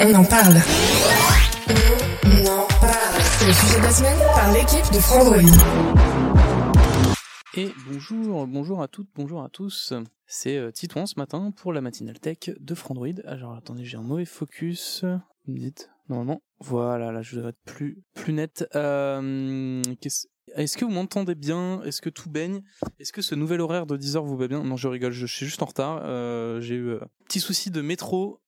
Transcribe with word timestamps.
On 0.00 0.14
en 0.14 0.24
parle. 0.24 0.56
On 2.24 2.46
en 2.46 2.66
parle. 2.80 3.20
C'est 3.38 3.46
le 3.46 3.52
sujet 3.52 3.78
de 3.78 3.82
la 3.82 3.90
semaine 3.92 4.18
par 4.34 4.52
l'équipe 4.52 4.92
de 4.92 4.98
Frandroid. 4.98 5.36
Et 7.56 7.68
bonjour, 7.88 8.46
bonjour 8.46 8.82
à 8.82 8.88
toutes, 8.88 9.08
bonjour 9.14 9.42
à 9.42 9.48
tous. 9.48 9.92
C'est 10.26 10.56
euh, 10.56 10.70
Titouan 10.72 11.06
ce 11.06 11.14
matin 11.18 11.52
pour 11.56 11.72
la 11.72 11.80
matinale 11.80 12.18
tech 12.18 12.50
de 12.58 12.74
Frandroid. 12.74 13.20
Alors 13.26 13.54
attendez, 13.54 13.84
j'ai 13.84 13.96
un 13.96 14.02
mauvais 14.02 14.24
focus. 14.24 15.04
Vous 15.46 15.52
me 15.52 15.58
dites 15.58 15.90
normalement. 16.08 16.42
Voilà, 16.60 17.12
là 17.12 17.22
je 17.22 17.36
devrais 17.36 17.50
être 17.50 17.62
plus 17.64 18.02
plus 18.14 18.32
net. 18.32 18.66
Euh, 18.74 19.82
Est-ce 20.56 20.76
que 20.76 20.84
vous 20.84 20.90
m'entendez 20.90 21.34
bien? 21.36 21.80
Est-ce 21.82 22.02
que 22.02 22.10
tout 22.10 22.28
baigne? 22.30 22.62
Est-ce 22.98 23.12
que 23.12 23.22
ce 23.22 23.34
nouvel 23.36 23.60
horaire 23.60 23.86
de 23.86 23.96
10h 23.96 24.24
vous 24.26 24.36
va 24.36 24.48
bien? 24.48 24.64
Non, 24.64 24.76
je 24.76 24.88
rigole, 24.88 25.12
je 25.12 25.26
suis 25.26 25.46
juste 25.46 25.62
en 25.62 25.66
retard. 25.66 26.00
Euh, 26.04 26.60
j'ai 26.60 26.74
eu 26.74 26.88
euh, 26.88 27.00
petit 27.28 27.40
souci 27.40 27.70
de 27.70 27.80
métro. 27.80 28.40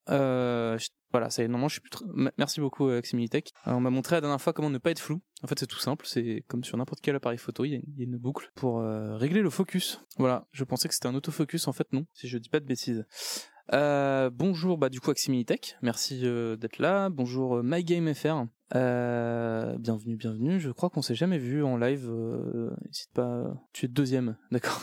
Voilà, 1.16 1.30
ça 1.30 1.42
y 1.42 1.48
normalement 1.48 1.68
je 1.68 1.80
suis 1.80 1.80
plus 1.80 1.90
Merci 2.36 2.60
beaucoup 2.60 2.90
euh, 2.90 2.98
Aximilitech. 2.98 3.50
Euh, 3.66 3.72
on 3.72 3.80
m'a 3.80 3.88
montré 3.88 4.16
la 4.16 4.20
dernière 4.20 4.38
fois 4.38 4.52
comment 4.52 4.68
ne 4.68 4.76
pas 4.76 4.90
être 4.90 5.00
flou. 5.00 5.22
En 5.42 5.46
fait, 5.46 5.58
c'est 5.58 5.66
tout 5.66 5.78
simple, 5.78 6.04
c'est 6.06 6.44
comme 6.46 6.62
sur 6.62 6.76
n'importe 6.76 7.00
quel 7.00 7.16
appareil 7.16 7.38
photo, 7.38 7.64
il 7.64 7.72
y, 7.72 7.74
a 7.74 7.80
une- 8.04 8.18
boucle 8.18 8.52
pour 8.54 8.80
euh, 8.80 9.16
régler 9.16 9.40
le 9.40 9.48
focus. 9.48 10.02
Voilà, 10.18 10.46
je 10.52 10.62
pensais 10.64 10.88
que 10.88 10.94
c'était 10.94 11.06
un 11.08 11.14
autofocus, 11.14 11.68
en 11.68 11.72
fait 11.72 11.90
non, 11.94 12.04
si 12.12 12.28
je 12.28 12.36
dis 12.36 12.50
pas 12.50 12.60
de 12.60 12.66
bêtises. 12.66 13.06
Euh, 13.72 14.28
bonjour, 14.30 14.76
bah 14.76 14.90
du 14.90 15.00
coup 15.00 15.10
Aximilitech, 15.10 15.76
merci 15.80 16.20
euh, 16.24 16.56
d'être 16.56 16.78
là. 16.78 17.08
Bonjour 17.08 17.56
euh, 17.56 17.62
MyGameFR. 17.64 18.44
Euh, 18.74 19.78
bienvenue, 19.78 20.16
bienvenue. 20.16 20.60
Je 20.60 20.70
crois 20.70 20.90
qu'on 20.90 21.00
s'est 21.02 21.14
jamais 21.14 21.38
vu 21.38 21.64
en 21.64 21.78
live. 21.78 22.10
Euh, 22.10 22.70
n'hésite 22.84 23.12
pas. 23.14 23.54
Tu 23.72 23.86
es 23.86 23.88
deuxième, 23.88 24.36
d'accord. 24.50 24.82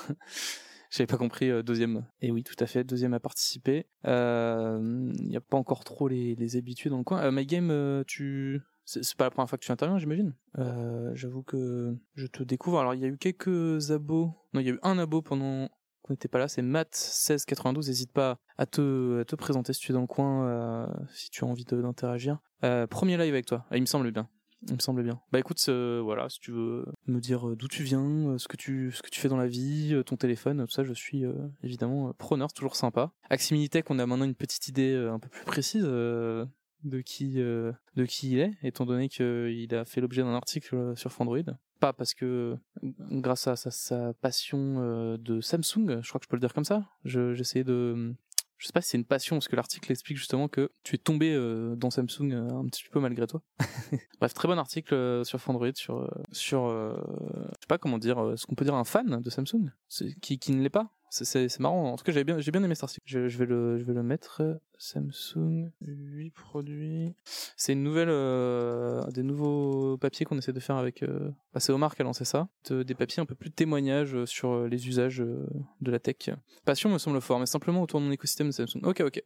J'avais 0.93 1.07
pas 1.07 1.17
compris 1.17 1.49
euh, 1.49 1.63
deuxième. 1.63 2.05
Et 2.21 2.31
oui, 2.31 2.43
tout 2.43 2.55
à 2.59 2.67
fait, 2.67 2.83
deuxième 2.83 3.13
à 3.13 3.19
participer. 3.19 3.87
Il 4.05 4.09
n'y 4.09 5.37
a 5.37 5.41
pas 5.41 5.57
encore 5.57 5.83
trop 5.83 6.07
les, 6.07 6.35
les 6.35 6.55
habitués 6.55 6.89
dans 6.89 6.97
le 6.97 7.03
coin. 7.03 7.21
Euh, 7.23 7.31
MyGame, 7.31 7.71
euh, 7.71 8.03
tu 8.05 8.61
c'est 8.85 9.15
pas 9.15 9.25
la 9.25 9.31
première 9.31 9.49
fois 9.49 9.57
que 9.57 9.63
tu 9.63 9.71
interviens, 9.71 9.97
j'imagine? 9.97 10.33
Euh, 10.57 11.11
J'avoue 11.15 11.43
que 11.43 11.95
je 12.15 12.27
te 12.27 12.43
découvre. 12.43 12.79
Alors 12.79 12.93
il 12.93 13.01
y 13.01 13.05
a 13.05 13.07
eu 13.07 13.17
quelques 13.17 13.91
abos. 13.91 14.33
Non, 14.53 14.59
il 14.59 14.67
y 14.67 14.69
a 14.69 14.73
eu 14.73 14.79
un 14.83 14.97
abo 14.97 15.21
pendant 15.21 15.69
qu'on 16.01 16.13
n'était 16.13 16.27
pas 16.27 16.39
là, 16.39 16.49
c'est 16.49 16.61
Matt1692. 16.61 17.87
N'hésite 17.87 18.11
pas 18.11 18.39
à 18.57 18.65
te, 18.65 19.23
présenter 19.35 19.71
si 19.71 19.79
tu 19.79 19.91
es 19.91 19.95
dans 19.95 20.01
le 20.01 20.07
coin, 20.07 20.47
euh, 20.47 20.87
si 21.13 21.29
tu 21.29 21.45
as 21.45 21.47
envie 21.47 21.63
d'interagir. 21.63 22.39
Euh, 22.65 22.87
premier 22.87 23.17
live 23.17 23.33
avec 23.33 23.45
toi, 23.45 23.65
Ah, 23.71 23.77
il 23.77 23.81
me 23.81 23.85
semble 23.85 24.11
bien. 24.11 24.27
Il 24.67 24.75
me 24.75 24.79
semble 24.79 25.03
bien. 25.03 25.19
Bah 25.31 25.39
écoute, 25.39 25.59
voilà, 25.67 26.29
si 26.29 26.39
tu 26.39 26.51
veux 26.51 26.85
me 27.07 27.19
dire 27.19 27.49
euh, 27.49 27.55
d'où 27.55 27.67
tu 27.67 27.83
viens, 27.83 28.01
euh, 28.29 28.37
ce 28.37 28.47
que 28.47 28.57
tu, 28.57 28.91
ce 28.91 29.01
que 29.01 29.09
tu 29.09 29.19
fais 29.19 29.27
dans 29.29 29.37
la 29.37 29.47
vie, 29.47 29.93
euh, 29.93 30.03
ton 30.03 30.15
téléphone, 30.15 30.65
tout 30.65 30.71
ça, 30.71 30.83
je 30.83 30.93
suis 30.93 31.23
évidemment 31.63 32.13
preneur, 32.13 32.51
toujours 32.53 32.75
sympa. 32.75 33.11
Aximilitech, 33.29 33.89
on 33.89 33.99
a 33.99 34.05
maintenant 34.05 34.25
une 34.25 34.35
petite 34.35 34.67
idée 34.67 34.95
un 34.95 35.19
peu 35.19 35.29
plus 35.29 35.43
précise 35.45 35.83
de 35.83 36.47
qui, 37.05 37.35
de 37.35 38.05
qui 38.07 38.31
il 38.31 38.39
est, 38.39 38.51
étant 38.63 38.85
donné 38.85 39.09
qu'il 39.09 39.73
a 39.75 39.85
fait 39.85 40.01
l'objet 40.01 40.21
d'un 40.21 40.33
article 40.33 40.93
sur 40.95 41.11
Fandroid. 41.11 41.37
Pas 41.79 41.93
parce 41.93 42.13
que, 42.13 42.57
grâce 42.81 43.47
à 43.47 43.55
sa, 43.55 44.13
passion 44.13 45.17
de 45.17 45.41
Samsung, 45.41 45.99
je 46.01 46.07
crois 46.09 46.19
que 46.19 46.25
je 46.25 46.29
peux 46.29 46.35
le 46.37 46.41
dire 46.41 46.53
comme 46.53 46.65
ça, 46.65 46.85
je- 47.05 47.33
j'essayais 47.33 47.63
de... 47.65 48.13
Je 48.57 48.67
sais 48.67 48.73
pas 48.73 48.81
si 48.81 48.89
c'est 48.89 48.97
une 48.97 49.05
passion, 49.05 49.35
parce 49.35 49.47
que 49.47 49.55
l'article 49.55 49.91
explique 49.91 50.17
justement 50.17 50.47
que 50.47 50.71
tu 50.83 50.95
es 50.95 50.97
tombé 50.97 51.33
euh, 51.33 51.75
dans 51.75 51.89
Samsung 51.89 52.31
euh, 52.31 52.49
un 52.49 52.65
petit 52.65 52.83
peu 52.89 52.99
malgré 52.99 53.27
toi. 53.27 53.41
Bref, 54.19 54.33
très 54.33 54.47
bon 54.47 54.57
article 54.57 54.93
euh, 54.93 55.23
sur 55.23 55.39
Fandroid, 55.39 55.73
sur, 55.73 56.09
sur 56.31 56.69
je 56.69 57.59
sais 57.59 57.67
pas 57.67 57.77
comment 57.77 57.97
dire, 57.97 58.33
ce 58.35 58.45
qu'on 58.45 58.55
peut 58.55 58.65
dire 58.65 58.75
un 58.75 58.85
fan 58.85 59.21
de 59.21 59.29
Samsung, 59.29 59.71
qui, 60.21 60.39
qui 60.39 60.51
ne 60.51 60.61
l'est 60.61 60.69
pas? 60.69 60.91
C'est- 61.25 61.59
marrant. 61.59 61.91
En 61.91 61.95
tout 61.95 62.03
cas, 62.03 62.11
j'ai 62.11 62.23
bien, 62.23 62.39
j'ai 62.39 62.51
bien 62.51 62.63
aimé 62.63 62.73
article. 62.81 63.03
Je, 63.05 63.27
je 63.27 63.37
vais 63.37 63.45
le, 63.45 63.77
je 63.77 63.83
vais 63.83 63.93
le 63.93 64.01
mettre. 64.03 64.41
euh, 64.41 64.55
Samsung 64.79 65.69
8 65.81 66.31
produits. 66.31 67.13
C'est 67.55 67.73
une 67.73 67.83
nouvelle, 67.83 68.09
euh, 68.09 69.01
des 69.11 69.23
nouveaux 69.23 69.97
papiers 69.97 70.25
qu'on 70.25 70.37
essaie 70.37 70.53
de 70.53 70.59
faire 70.59 70.75
avec. 70.77 71.03
Euh, 71.03 71.29
bah, 71.53 71.59
c'est 71.59 71.71
Omar 71.71 71.95
qui 71.95 72.01
a 72.01 72.05
lancé 72.05 72.25
ça. 72.25 72.47
De- 72.69 72.83
des 72.83 72.95
papiers 72.95 73.21
un 73.21 73.25
peu 73.25 73.35
plus 73.35 73.49
de 73.49 73.55
témoignages 73.55 74.25
sur 74.25 74.67
les 74.67 74.87
usages 74.87 75.17
de 75.19 75.91
la 75.91 75.99
tech. 75.99 76.31
Passion 76.65 76.89
me 76.89 76.97
semble 76.97 77.21
fort, 77.21 77.39
mais 77.39 77.45
simplement 77.45 77.81
autour 77.81 77.99
de 77.99 78.05
mon 78.05 78.11
écosystème 78.11 78.47
de 78.47 78.51
Samsung. 78.51 78.81
Ok, 78.83 79.01
ok. 79.01 79.23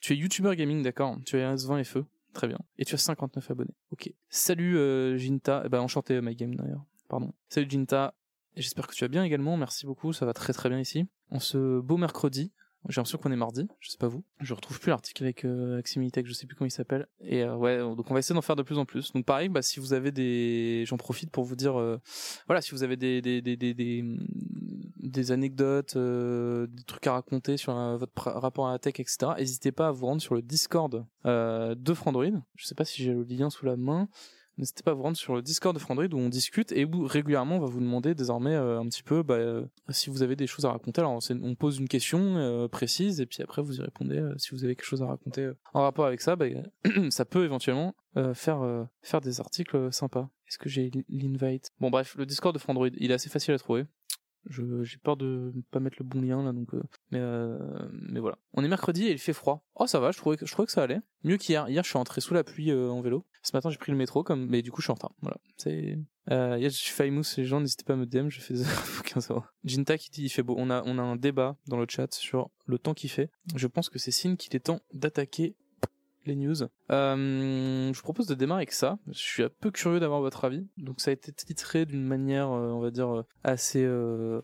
Tu 0.00 0.12
es 0.12 0.16
YouTuber 0.16 0.54
gaming, 0.56 0.82
d'accord. 0.82 1.16
Tu 1.26 1.36
es 1.38 1.42
S20 1.54 1.84
FE. 1.84 2.04
Très 2.32 2.48
bien. 2.48 2.58
Et 2.78 2.84
tu 2.84 2.94
as 2.94 2.98
59 2.98 3.50
abonnés. 3.50 3.74
Ok. 3.92 4.12
Salut 4.28 4.76
euh, 4.76 5.16
Jinta. 5.16 5.62
Eh 5.64 5.68
ben, 5.68 5.80
enchanté 5.80 6.20
My 6.20 6.34
Game 6.36 6.54
d'ailleurs. 6.54 6.84
Pardon. 7.08 7.32
Salut 7.48 7.68
Jinta. 7.70 8.14
J'espère 8.56 8.86
que 8.86 8.94
tu 8.94 9.04
vas 9.04 9.08
bien 9.08 9.24
également. 9.24 9.56
Merci 9.56 9.86
beaucoup. 9.86 10.12
Ça 10.12 10.26
va 10.26 10.32
très 10.32 10.52
très 10.52 10.68
bien 10.68 10.80
ici. 10.80 11.06
En 11.30 11.40
ce 11.40 11.80
beau 11.80 11.96
mercredi. 11.96 12.52
J'ai 12.88 13.00
l'impression 13.00 13.18
qu'on 13.18 13.32
est 13.32 13.36
mardi, 13.36 13.66
je 13.80 13.90
sais 13.90 13.98
pas 13.98 14.06
vous. 14.06 14.22
Je 14.40 14.54
retrouve 14.54 14.78
plus 14.78 14.90
l'article 14.90 15.24
avec 15.24 15.44
euh, 15.44 15.78
Aximilitech, 15.78 16.24
je 16.26 16.32
sais 16.32 16.46
plus 16.46 16.54
comment 16.54 16.68
il 16.68 16.72
s'appelle. 16.72 17.08
Et 17.20 17.42
euh, 17.42 17.56
ouais, 17.56 17.78
donc 17.78 18.08
on 18.10 18.14
va 18.14 18.20
essayer 18.20 18.34
d'en 18.34 18.42
faire 18.42 18.54
de 18.54 18.62
plus 18.62 18.78
en 18.78 18.84
plus. 18.84 19.12
Donc 19.12 19.24
pareil, 19.24 19.48
bah, 19.48 19.62
si 19.62 19.80
vous 19.80 19.92
avez 19.92 20.12
des, 20.12 20.84
j'en 20.86 20.96
profite 20.96 21.30
pour 21.30 21.42
vous 21.42 21.56
dire, 21.56 21.80
euh, 21.80 22.00
voilà, 22.46 22.60
si 22.60 22.70
vous 22.70 22.84
avez 22.84 22.96
des 22.96 23.20
des 23.20 23.42
des 23.42 23.56
des, 23.56 23.74
des, 23.74 25.32
anecdotes, 25.32 25.96
euh, 25.96 26.68
des 26.68 26.84
trucs 26.84 27.06
à 27.08 27.12
raconter 27.14 27.56
sur 27.56 27.74
votre 27.98 28.30
rapport 28.30 28.68
à 28.68 28.72
la 28.72 28.78
tech, 28.78 28.94
etc. 29.00 29.32
N'hésitez 29.36 29.72
pas 29.72 29.88
à 29.88 29.90
vous 29.90 30.06
rendre 30.06 30.22
sur 30.22 30.34
le 30.36 30.42
Discord 30.42 31.04
de 31.24 31.94
Frandroid. 31.94 32.40
Je 32.54 32.66
sais 32.66 32.76
pas 32.76 32.84
si 32.84 33.02
j'ai 33.02 33.12
le 33.12 33.24
lien 33.24 33.50
sous 33.50 33.66
la 33.66 33.76
main. 33.76 34.08
N'hésitez 34.58 34.82
pas 34.82 34.92
à 34.92 34.94
vous 34.94 35.02
rendre 35.02 35.16
sur 35.16 35.34
le 35.34 35.42
Discord 35.42 35.74
de 35.74 35.80
Frandroid 35.80 36.06
où 36.12 36.18
on 36.18 36.28
discute 36.28 36.72
et 36.72 36.84
où 36.86 37.06
régulièrement 37.06 37.56
on 37.56 37.60
va 37.60 37.66
vous 37.66 37.80
demander 37.80 38.14
désormais 38.14 38.54
euh, 38.54 38.80
un 38.80 38.86
petit 38.86 39.02
peu 39.02 39.22
bah, 39.22 39.34
euh, 39.34 39.66
si 39.90 40.08
vous 40.08 40.22
avez 40.22 40.34
des 40.34 40.46
choses 40.46 40.64
à 40.64 40.70
raconter. 40.70 41.00
Alors 41.02 41.18
on 41.30 41.54
pose 41.54 41.78
une 41.78 41.88
question 41.88 42.36
euh, 42.36 42.66
précise 42.66 43.20
et 43.20 43.26
puis 43.26 43.42
après 43.42 43.60
vous 43.60 43.78
y 43.78 43.82
répondez 43.82 44.22
si 44.38 44.52
vous 44.52 44.64
avez 44.64 44.74
quelque 44.74 44.86
chose 44.86 45.02
à 45.02 45.06
raconter 45.06 45.50
en 45.74 45.82
rapport 45.82 46.06
avec 46.06 46.20
ça. 46.20 46.36
Bah, 46.36 46.46
ça 47.10 47.24
peut 47.24 47.44
éventuellement 47.44 47.94
faire 48.32 48.86
faire 49.02 49.20
des 49.20 49.40
articles 49.40 49.92
sympas. 49.92 50.30
Est-ce 50.48 50.56
que 50.56 50.70
j'ai 50.70 50.90
l'invite? 51.10 51.70
Bon 51.80 51.90
bref, 51.90 52.14
le 52.16 52.24
Discord 52.24 52.54
de 52.54 52.58
Frandroid, 52.58 52.88
il 52.96 53.10
est 53.10 53.14
assez 53.14 53.28
facile 53.28 53.52
à 53.52 53.58
trouver. 53.58 53.84
J'ai 54.48 54.98
peur 54.98 55.16
de 55.16 55.52
pas 55.70 55.80
mettre 55.80 55.96
le 55.98 56.04
bon 56.04 56.20
lien 56.20 56.42
là 56.42 56.52
donc 56.52 56.72
euh, 56.74 56.82
mais 57.10 57.18
euh, 57.20 57.58
mais 57.92 58.20
voilà. 58.20 58.38
On 58.52 58.64
est 58.64 58.68
mercredi 58.68 59.06
et 59.06 59.12
il 59.12 59.18
fait 59.18 59.32
froid. 59.32 59.64
Oh 59.74 59.86
ça 59.86 60.00
va, 60.00 60.12
je 60.12 60.18
trouvais 60.18 60.36
que 60.36 60.46
je 60.46 60.52
trouvais 60.52 60.66
que 60.66 60.72
ça 60.72 60.82
allait. 60.82 61.00
Mieux 61.24 61.36
qu'hier. 61.36 61.68
Hier 61.68 61.82
je 61.82 61.88
suis 61.88 61.98
rentré 61.98 62.20
sous 62.20 62.34
la 62.34 62.44
pluie 62.44 62.70
euh, 62.70 62.88
en 62.88 63.00
vélo. 63.00 63.24
Ce 63.42 63.54
matin 63.54 63.70
j'ai 63.70 63.78
pris 63.78 63.92
le 63.92 63.98
métro 63.98 64.22
comme 64.22 64.46
mais 64.46 64.62
du 64.62 64.70
coup 64.70 64.80
je 64.80 64.86
suis 64.86 64.90
en 64.92 64.94
retard. 64.94 65.12
Voilà. 65.20 65.38
C'est 65.56 65.98
euh, 66.30 66.58
je 66.60 66.68
suis 66.68 66.92
famous 66.92 67.22
les 67.36 67.44
gens 67.44 67.60
n'hésitez 67.60 67.84
pas 67.84 67.94
à 67.94 67.96
me 67.96 68.06
DM, 68.06 68.28
je 68.28 68.40
fais 68.40 68.54
15 69.04 69.30
euros. 69.30 69.44
Jinta 69.64 69.98
qui 69.98 70.10
dit 70.10 70.24
il 70.24 70.28
fait 70.28 70.42
beau. 70.42 70.54
On 70.58 70.70
a 70.70 70.82
on 70.84 70.98
a 70.98 71.02
un 71.02 71.16
débat 71.16 71.56
dans 71.66 71.78
le 71.78 71.86
chat 71.88 72.12
sur 72.14 72.50
le 72.66 72.78
temps 72.78 72.94
qu'il 72.94 73.10
fait. 73.10 73.30
Je 73.54 73.66
pense 73.66 73.88
que 73.88 73.98
c'est 73.98 74.10
signe 74.10 74.36
qu'il 74.36 74.54
est 74.56 74.60
temps 74.60 74.80
d'attaquer 74.92 75.56
les 76.26 76.36
news. 76.36 76.56
Euh, 76.90 77.92
je 77.92 77.96
vous 77.96 78.02
propose 78.02 78.26
de 78.26 78.34
démarrer 78.34 78.60
avec 78.60 78.72
ça. 78.72 78.98
Je 79.08 79.18
suis 79.18 79.42
un 79.42 79.50
peu 79.60 79.70
curieux 79.70 80.00
d'avoir 80.00 80.20
votre 80.20 80.44
avis. 80.44 80.66
Donc 80.76 81.00
ça 81.00 81.10
a 81.10 81.12
été 81.12 81.32
titré 81.32 81.86
d'une 81.86 82.04
manière, 82.04 82.50
euh, 82.50 82.70
on 82.70 82.80
va 82.80 82.90
dire, 82.90 83.18
euh, 83.18 83.22
assez, 83.44 83.82
euh, 83.84 84.40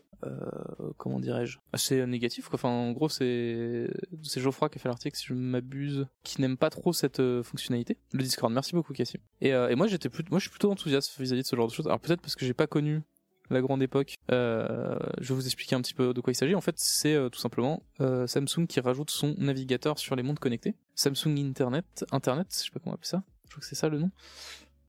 comment 0.97 1.19
dirais-je, 1.19 1.59
assez 1.71 2.05
négatif. 2.05 2.49
Enfin, 2.53 2.69
en 2.69 2.91
gros, 2.91 3.09
c'est 3.09 3.89
c'est 4.23 4.41
Geoffroy 4.41 4.69
qui 4.69 4.77
a 4.77 4.81
fait 4.81 4.89
l'article, 4.89 5.17
si 5.17 5.25
je 5.27 5.33
m'abuse, 5.33 6.07
qui 6.23 6.41
n'aime 6.41 6.57
pas 6.57 6.69
trop 6.69 6.93
cette 6.93 7.21
fonctionnalité. 7.41 7.97
Le 8.13 8.23
Discord. 8.23 8.51
Merci 8.51 8.73
beaucoup, 8.73 8.93
Cassim. 8.93 9.19
Et, 9.41 9.53
moi, 9.75 9.87
j'étais 9.87 10.09
plus, 10.09 10.23
moi, 10.29 10.39
je 10.39 10.43
suis 10.43 10.51
plutôt 10.51 10.71
enthousiaste 10.71 11.19
vis-à-vis 11.19 11.43
de 11.43 11.47
ce 11.47 11.55
genre 11.55 11.67
de 11.67 11.73
choses. 11.73 11.87
Alors 11.87 11.99
peut-être 11.99 12.21
parce 12.21 12.35
que 12.35 12.45
j'ai 12.45 12.53
pas 12.53 12.67
connu 12.67 13.03
la 13.49 13.61
grande 13.61 13.81
époque. 13.81 14.15
Euh, 14.31 14.97
je 15.19 15.29
vais 15.29 15.35
vous 15.35 15.45
expliquer 15.45 15.75
un 15.75 15.81
petit 15.81 15.93
peu 15.93 16.13
de 16.13 16.21
quoi 16.21 16.31
il 16.31 16.35
s'agit. 16.35 16.55
En 16.55 16.61
fait, 16.61 16.75
c'est 16.77 17.13
euh, 17.13 17.29
tout 17.29 17.39
simplement 17.39 17.83
euh, 18.01 18.27
Samsung 18.27 18.67
qui 18.67 18.79
rajoute 18.79 19.09
son 19.09 19.35
navigateur 19.37 19.99
sur 19.99 20.15
les 20.15 20.23
mondes 20.23 20.39
connectés. 20.39 20.75
Samsung 20.95 21.37
Internet, 21.37 22.05
Internet, 22.11 22.47
je 22.51 22.65
sais 22.65 22.71
pas 22.71 22.79
comment 22.79 22.95
appeler 22.95 23.07
ça. 23.07 23.23
Je 23.45 23.51
crois 23.51 23.61
que 23.61 23.67
c'est 23.67 23.75
ça 23.75 23.89
le 23.89 23.99
nom. 23.99 24.11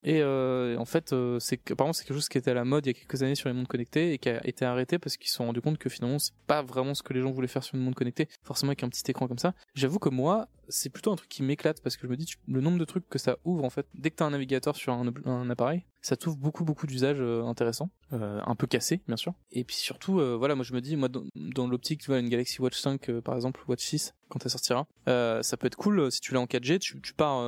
Et 0.07 0.23
en 0.23 0.85
fait, 0.85 1.15
c'est 1.39 1.71
apparemment, 1.71 1.95
c'est 1.95 2.05
quelque 2.05 2.17
chose 2.17 2.29
qui 2.29 2.37
était 2.37 2.51
à 2.51 2.55
la 2.55 2.67
mode 2.67 2.85
il 2.85 2.91
y 2.91 2.91
a 2.91 2.93
quelques 2.93 3.23
années 3.23 3.35
sur 3.35 3.49
les 3.49 3.55
mondes 3.55 3.67
connectés 3.67 4.13
et 4.13 4.19
qui 4.19 4.29
a 4.29 4.47
été 4.47 4.67
arrêté 4.67 4.99
parce 4.99 5.17
qu'ils 5.17 5.31
se 5.31 5.37
sont 5.37 5.47
rendus 5.47 5.63
compte 5.63 5.79
que 5.79 5.89
finalement, 5.89 6.19
c'est 6.19 6.35
pas 6.47 6.61
vraiment 6.61 6.93
ce 6.93 7.03
que 7.03 7.15
les 7.15 7.23
gens 7.23 7.31
voulaient 7.31 7.49
faire 7.49 7.65
sur 7.65 7.79
le 7.79 7.83
monde 7.83 7.95
connecté, 7.95 8.29
forcément 8.43 8.69
avec 8.69 8.83
un 8.83 8.91
petit 8.91 9.11
écran 9.11 9.29
comme 9.29 9.39
ça. 9.39 9.55
J'avoue 9.75 9.99
que 9.99 10.11
moi, 10.11 10.47
c'est 10.69 10.91
plutôt 10.91 11.11
un 11.11 11.17
truc 11.17 11.31
qui 11.31 11.43
m'éclate 11.43 11.81
parce 11.81 11.97
que 11.97 12.07
je 12.07 12.13
me 12.13 12.19
dis, 12.19 12.31
le 12.47 12.61
nombre 12.61 12.77
de 12.77 12.85
trucs 12.85 13.09
que 13.09 13.19
ça 13.19 13.39
ouvre 13.47 13.65
en 13.65 13.71
fait, 13.71 13.87
dès 13.95 14.11
que 14.11 14.17
t'as 14.17 14.27
un 14.27 14.31
navigateur 14.31 14.77
sur 14.77 14.93
un 14.93 15.49
appareil, 15.49 15.87
ça 16.05 16.19
t'ouvre 16.19 16.37
beaucoup 16.37 16.65
beaucoup 16.65 16.87
d'usages 16.87 17.17
euh, 17.19 17.43
intéressants, 17.45 17.89
euh, 18.13 18.39
un 18.45 18.55
peu 18.55 18.67
cassés 18.67 19.01
bien 19.09 19.17
sûr. 19.17 19.33
Et 19.53 19.65
puis 19.65 19.75
surtout, 19.75 20.21
euh, 20.21 20.37
voilà, 20.37 20.55
moi 20.55 20.63
je 20.63 20.75
me 20.75 20.83
dis, 20.83 20.97
moi 20.97 21.09
dans, 21.09 21.67
l'optique, 21.67 22.03
tu 22.03 22.09
vois, 22.09 22.19
une 22.19 22.29
Galaxy 22.29 22.61
Watch 22.61 22.79
5 22.79 23.09
euh, 23.09 23.21
par 23.23 23.35
exemple, 23.35 23.63
Watch 23.69 23.83
6, 23.83 24.15
quand 24.29 24.45
elle 24.45 24.51
sortira, 24.51 24.87
ça 25.07 25.57
peut 25.57 25.67
être 25.67 25.77
cool 25.77 26.13
si 26.13 26.21
tu 26.21 26.35
l'as 26.35 26.41
en 26.41 26.45
4G, 26.45 26.79
tu, 26.79 27.15
pars 27.15 27.43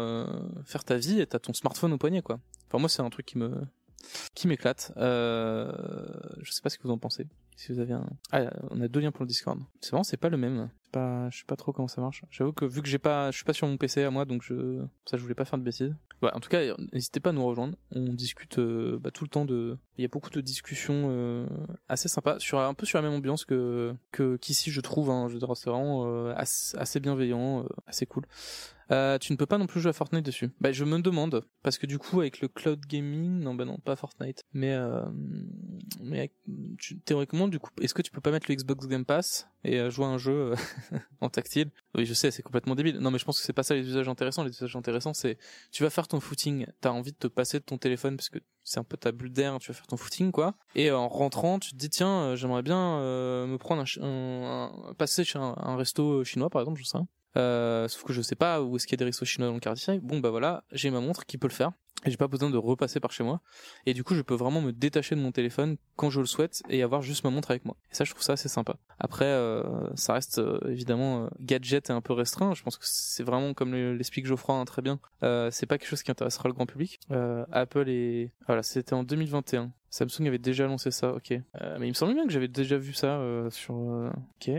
faire 0.64 0.85
ta 0.85 0.97
vie 0.97 1.20
et 1.20 1.26
t'as 1.26 1.38
ton 1.38 1.53
smartphone 1.53 1.93
au 1.93 1.99
poignet 1.99 2.23
quoi. 2.23 2.41
Enfin 2.69 2.79
moi 2.79 2.88
c'est 2.88 3.03
un 3.03 3.11
truc 3.11 3.26
qui 3.26 3.37
me 3.37 3.53
qui 4.35 4.49
m'éclate. 4.49 4.93
Je 4.97 6.50
sais 6.50 6.62
pas 6.62 6.70
ce 6.70 6.79
que 6.79 6.85
vous 6.85 6.93
en 6.93 6.99
pensez. 6.99 7.26
Si 7.56 7.73
vous 7.73 7.81
avez 7.81 7.94
un, 7.94 8.06
ah, 8.32 8.50
on 8.70 8.81
a 8.82 8.88
deux 8.88 9.00
liens 9.00 9.12
pour 9.12 9.23
le 9.23 9.29
Discord. 9.29 9.59
C'est 9.81 9.91
vraiment 9.91 10.05
c'est 10.05 10.19
pas 10.19 10.29
le 10.29 10.37
même. 10.37 10.70
Pas, 10.93 11.29
je 11.31 11.38
sais 11.38 11.44
pas 11.47 11.56
trop 11.56 11.73
comment 11.73 11.88
ça 11.88 12.00
marche. 12.00 12.23
J'avoue 12.31 12.52
que 12.52 12.64
vu 12.64 12.82
que 12.82 12.88
j'ai 12.88 12.99
pas, 12.99 13.31
je 13.31 13.37
suis 13.37 13.44
pas 13.44 13.55
sur 13.55 13.67
mon 13.67 13.76
PC 13.76 14.02
à 14.02 14.11
moi, 14.11 14.25
donc 14.25 14.43
je, 14.43 14.82
ça 15.05 15.17
je 15.17 15.23
voulais 15.23 15.35
pas 15.35 15.44
faire 15.44 15.59
de 15.59 15.64
bêtises. 15.64 15.94
Ouais, 16.23 16.31
en 16.33 16.41
tout 16.41 16.49
cas, 16.49 16.63
n'hésitez 16.93 17.21
pas 17.21 17.31
à 17.31 17.33
nous 17.33 17.45
rejoindre. 17.45 17.77
On 17.95 18.13
discute 18.13 18.59
euh, 18.59 18.99
bah, 18.99 19.11
tout 19.11 19.25
le 19.25 19.29
temps 19.29 19.45
de. 19.45 19.77
Il 19.99 20.03
y 20.03 20.05
a 20.05 20.09
beaucoup 20.09 20.31
de 20.31 20.41
discussions 20.41 21.09
euh, 21.11 21.47
assez 21.89 22.09
sympas 22.09 22.39
sur 22.39 22.59
un 22.59 22.73
peu 22.73 22.87
sur 22.87 22.99
la 22.99 23.03
même 23.03 23.19
ambiance 23.19 23.45
que 23.45 23.95
que 24.13 24.37
qu'ici 24.37 24.71
je 24.71 24.81
trouve. 24.81 25.11
Hein, 25.11 25.29
je 25.29 25.35
veux 25.35 25.39
dire, 25.39 25.55
c'est 25.55 25.69
vraiment 25.69 26.05
euh, 26.07 26.33
assez, 26.35 26.77
assez 26.79 27.01
bienveillant, 27.01 27.65
euh, 27.65 27.69
assez 27.87 28.07
cool. 28.07 28.25
Euh, 28.93 29.19
tu 29.19 29.33
ne 29.33 29.37
peux 29.37 29.47
pas 29.47 29.59
non 29.59 29.67
plus 29.67 29.81
jouer 29.81 29.91
à 29.91 29.93
Fortnite 29.93 30.25
dessus. 30.25 30.50
Bah, 30.61 30.71
je 30.73 30.85
me 30.85 31.00
demande 31.00 31.44
parce 31.62 31.77
que 31.79 31.87
du 31.87 31.99
coup 31.99 32.21
avec 32.21 32.41
le 32.41 32.49
cloud 32.49 32.81
gaming, 32.87 33.41
non 33.41 33.55
bah 33.55 33.65
non, 33.65 33.79
pas 33.79 33.97
Fortnite, 33.97 34.44
mais 34.53 34.73
euh, 34.75 35.03
mais 36.00 36.19
avec- 36.19 36.33
théoriquement 37.05 37.49
du 37.49 37.59
coup, 37.59 37.71
est-ce 37.81 37.94
que 37.94 38.03
tu 38.03 38.11
peux 38.11 38.21
pas 38.21 38.31
mettre 38.31 38.47
le 38.49 38.55
Xbox 38.55 38.87
Game 38.87 39.05
Pass 39.05 39.49
et 39.65 39.81
euh, 39.81 39.91
jouer 39.91 40.05
un 40.06 40.19
jeu 40.19 40.53
euh, 40.53 40.56
en 41.21 41.29
tactile? 41.29 41.71
Oui, 41.97 42.06
je 42.06 42.15
sais, 42.15 42.31
c'est 42.31 42.43
complètement 42.43 42.75
débile. 42.75 42.99
Non, 42.99 43.11
mais 43.11 43.19
je 43.19 43.25
pense 43.25 43.38
que 43.41 43.44
c'est 43.44 43.53
pas 43.53 43.62
ça 43.65 43.75
les 43.75 43.87
usages 43.88 44.09
intéressants. 44.09 44.44
Les 44.44 44.50
usages 44.50 44.77
intéressants, 44.77 45.15
c'est 45.15 45.38
tu 45.73 45.83
vas 45.83 45.91
faire 45.91 46.06
ton 46.06 46.21
footing, 46.21 46.67
t'as 46.81 46.91
envie 46.91 47.12
de 47.12 47.17
te 47.19 47.27
passer 47.27 47.59
de 47.59 47.65
ton 47.65 47.79
téléphone 47.79 48.17
parce 48.17 48.29
que 48.29 48.38
c'est 48.62 48.79
un 48.79 48.85
peu 48.85 48.97
ta 48.97 49.11
bulle 49.12 49.33
d'air, 49.33 49.59
tu 49.59 49.69
vas 49.73 49.75
faire 49.75 49.87
ton 49.87 49.97
footing 49.97 50.31
quoi. 50.31 50.55
Et 50.75 50.91
euh, 50.91 50.97
en 50.99 51.09
rentrant, 51.09 51.59
tu 51.59 51.71
te 51.73 51.77
dis 51.77 51.91
tiens, 51.91 52.35
j'aimerais 52.37 52.62
bien 52.62 52.99
me 53.47 53.56
prendre 53.56 53.83
un, 53.83 54.03
un- 54.05 54.88
un- 54.91 54.94
passer 54.94 55.25
chez 55.25 55.38
un, 55.38 55.55
un 55.56 55.77
resto 55.77 56.23
chinois 56.25 56.50
par 56.50 56.62
exemple, 56.62 56.81
je 56.81 56.85
sais. 56.87 56.99
Euh, 57.37 57.87
sauf 57.88 58.03
que 58.05 58.12
je 58.12 58.23
sais 58.23 58.35
pas 58.37 58.62
où 58.62 58.77
est-ce 58.77 58.87
qu'il 58.87 58.94
y 58.94 58.99
a 58.99 59.00
des 59.00 59.05
restos 59.05 59.25
chinois 59.27 59.49
dans 59.49 59.55
le 59.55 59.61
quartier. 59.61 59.99
Bon 60.00 60.21
bah 60.21 60.31
voilà, 60.31 60.65
j'ai 60.73 60.91
ma 60.91 61.00
montre 61.00 61.27
qui 61.27 61.38
peut 61.38 61.49
le 61.49 61.53
faire. 61.53 61.73
Et 62.05 62.11
j'ai 62.11 62.19
pas 62.19 62.29
besoin 62.29 62.50
de 62.50 62.59
repasser 62.59 63.00
par 63.00 63.11
chez 63.11 63.25
moi. 63.25 63.41
Et 63.87 63.94
du 63.94 64.05
coup, 64.05 64.15
je 64.15 64.21
peux 64.21 64.35
vraiment 64.35 64.61
me 64.61 64.71
détacher 64.71 65.17
de 65.17 65.21
mon 65.21 65.33
téléphone 65.33 65.77
quand 65.97 66.11
je 66.11 66.21
le 66.21 66.27
souhaite 66.27 66.62
et 66.69 66.83
avoir 66.83 67.00
juste 67.03 67.25
ma 67.25 67.31
montre 67.31 67.50
avec 67.50 67.65
moi. 67.65 67.75
Et 67.91 67.94
ça, 67.94 68.05
je 68.05 68.11
trouve 68.11 68.23
ça 68.23 68.35
assez 68.35 68.50
sympa. 68.50 68.77
Après, 69.00 69.25
euh, 69.25 69.62
ça 69.97 70.12
reste 70.12 70.38
euh, 70.38 70.61
évidemment 70.69 71.29
gadget 71.41 71.88
et 71.88 71.93
un 71.94 72.03
peu 72.03 72.12
restreint. 72.12 72.53
Je 72.55 72.62
pense 72.62 72.77
que 72.77 72.85
c'est 72.87 73.23
vraiment 73.25 73.55
comme 73.55 73.73
le- 73.73 73.94
l'explique 73.94 74.27
Geoffroy 74.27 74.55
hein, 74.56 74.65
très 74.67 74.83
bien. 74.83 75.00
C'est 75.50 75.67
pas 75.67 75.79
quelque 75.79 75.88
chose 75.88 76.03
qui 76.03 76.11
intéressera 76.11 76.49
le 76.49 76.55
grand 76.55 76.67
public. 76.67 77.00
Apple 77.50 77.88
et 77.88 78.31
voilà, 78.47 78.62
c'était 78.62 78.93
en 78.94 79.03
2021. 79.03 79.73
Samsung 79.97 80.27
avait 80.27 80.39
déjà 80.39 80.67
lancé 80.67 80.91
ça, 80.91 81.15
ok. 81.15 81.33
Euh, 81.33 81.77
mais 81.81 81.87
il 81.87 81.91
me 81.91 81.95
semblait 81.95 82.15
bien 82.15 82.27
que 82.27 82.33
j'avais 82.33 82.49
déjà 82.49 82.77
vu 82.77 82.93
ça 82.93 83.19
euh, 83.19 83.49
sur. 83.49 83.75
euh, 83.75 84.11
Ok. 84.39 84.51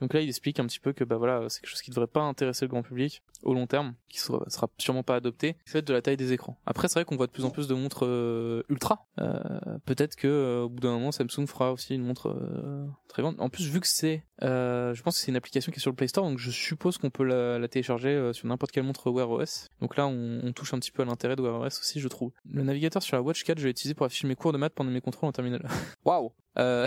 Donc 0.00 0.14
là, 0.14 0.20
il 0.20 0.28
explique 0.28 0.60
un 0.60 0.66
petit 0.66 0.78
peu 0.78 0.92
que 0.92 1.02
bah 1.02 1.16
voilà, 1.16 1.48
c'est 1.48 1.60
quelque 1.60 1.70
chose 1.70 1.82
qui 1.82 1.90
devrait 1.90 2.06
pas 2.06 2.20
intéresser 2.20 2.64
le 2.64 2.68
grand 2.68 2.82
public 2.82 3.22
au 3.42 3.54
long 3.54 3.66
terme, 3.66 3.94
qui 4.08 4.20
sera, 4.20 4.44
sera 4.48 4.68
sûrement 4.78 5.02
pas 5.02 5.16
adopté. 5.16 5.56
Le 5.66 5.70
fait 5.70 5.82
de 5.82 5.92
la 5.92 6.00
taille 6.00 6.16
des 6.16 6.32
écrans. 6.32 6.56
Après, 6.64 6.86
c'est 6.86 6.94
vrai 6.94 7.04
qu'on 7.04 7.16
voit 7.16 7.26
de 7.26 7.32
plus 7.32 7.44
en 7.44 7.50
plus 7.50 7.66
de 7.66 7.74
montres 7.74 8.04
ultra. 8.68 9.06
Peut-être 9.84 10.14
que 10.16 10.62
au 10.62 10.68
bout 10.68 10.80
d'un 10.80 10.92
moment, 10.92 11.10
Samsung 11.12 11.46
fera 11.46 11.72
aussi 11.72 11.94
une 11.94 12.02
montre 12.04 12.36
très 13.08 13.22
grande. 13.22 13.36
En 13.40 13.48
plus, 13.48 13.68
vu 13.68 13.80
que 13.80 13.86
c'est, 13.86 14.24
je 14.40 15.02
pense 15.02 15.16
que 15.16 15.20
c'est 15.24 15.30
une 15.30 15.36
application 15.36 15.72
qui 15.72 15.78
est 15.78 15.82
sur 15.82 15.90
le 15.90 15.96
Play 15.96 16.08
Store, 16.08 16.24
donc 16.28 16.38
je 16.38 16.50
suppose 16.50 16.98
qu'on 16.98 17.10
peut 17.10 17.24
la, 17.24 17.66
télécharger 17.68 18.30
sur 18.32 18.46
n'importe 18.46 18.70
quelle 18.72 18.84
montre 18.84 19.10
Wear 19.10 19.30
OS. 19.30 19.68
Donc 19.80 19.96
là, 19.96 20.06
on, 20.06 20.40
on 20.42 20.52
touche 20.52 20.74
un 20.74 20.78
petit 20.78 20.92
peu 20.92 21.02
à 21.02 21.06
l'intérêt 21.06 21.36
de 21.36 21.42
Wear 21.42 21.60
OS 21.60 21.80
aussi, 21.80 22.00
je 22.00 22.08
trouve. 22.08 22.32
Le 22.50 22.62
navigateur 22.62 23.02
sur 23.02 23.16
la 23.16 23.22
Watch 23.22 23.44
4, 23.44 23.58
je 23.58 23.64
l'ai 23.64 23.70
utilisé 23.70 23.87
pour 23.94 24.06
afficher 24.06 24.26
mes 24.26 24.34
cours 24.36 24.52
de 24.52 24.58
maths 24.58 24.74
pendant 24.74 24.90
mes 24.90 25.00
contrôles 25.00 25.28
en 25.28 25.32
terminale. 25.32 25.66
Waouh. 26.04 26.32
Euh... 26.58 26.86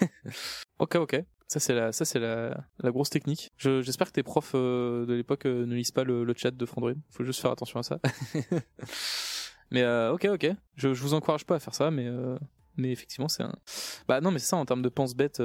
ok, 0.78 0.96
ok. 0.96 1.22
Ça 1.48 1.60
c'est 1.60 1.74
la, 1.74 1.92
ça 1.92 2.04
c'est 2.06 2.18
la, 2.18 2.64
la 2.78 2.90
grosse 2.90 3.10
technique. 3.10 3.50
Je- 3.58 3.82
J'espère 3.82 4.06
que 4.08 4.12
tes 4.12 4.22
profs 4.22 4.52
euh, 4.54 5.04
de 5.04 5.12
l'époque 5.12 5.44
euh, 5.46 5.66
ne 5.66 5.74
lisent 5.74 5.90
pas 5.90 6.02
le, 6.04 6.24
le 6.24 6.34
chat 6.36 6.50
de 6.50 6.66
Frandroid. 6.66 6.94
Faut 7.10 7.24
juste 7.24 7.40
faire 7.42 7.50
attention 7.50 7.78
à 7.78 7.82
ça. 7.82 7.98
mais 9.70 9.82
euh, 9.82 10.12
ok, 10.12 10.26
ok. 10.32 10.46
Je, 10.76 10.94
je 10.94 11.02
vous 11.02 11.14
encourage 11.14 11.44
pas 11.44 11.56
à 11.56 11.58
faire 11.58 11.74
ça, 11.74 11.90
mais 11.90 12.08
mais 12.78 12.90
effectivement 12.90 13.28
c'est 13.28 13.42
un. 13.42 13.52
Bah 14.08 14.20
non, 14.22 14.30
mais 14.30 14.38
c'est 14.38 14.46
ça 14.46 14.56
en 14.56 14.64
termes 14.64 14.80
de 14.82 14.88
pense 14.88 15.14
bête. 15.14 15.42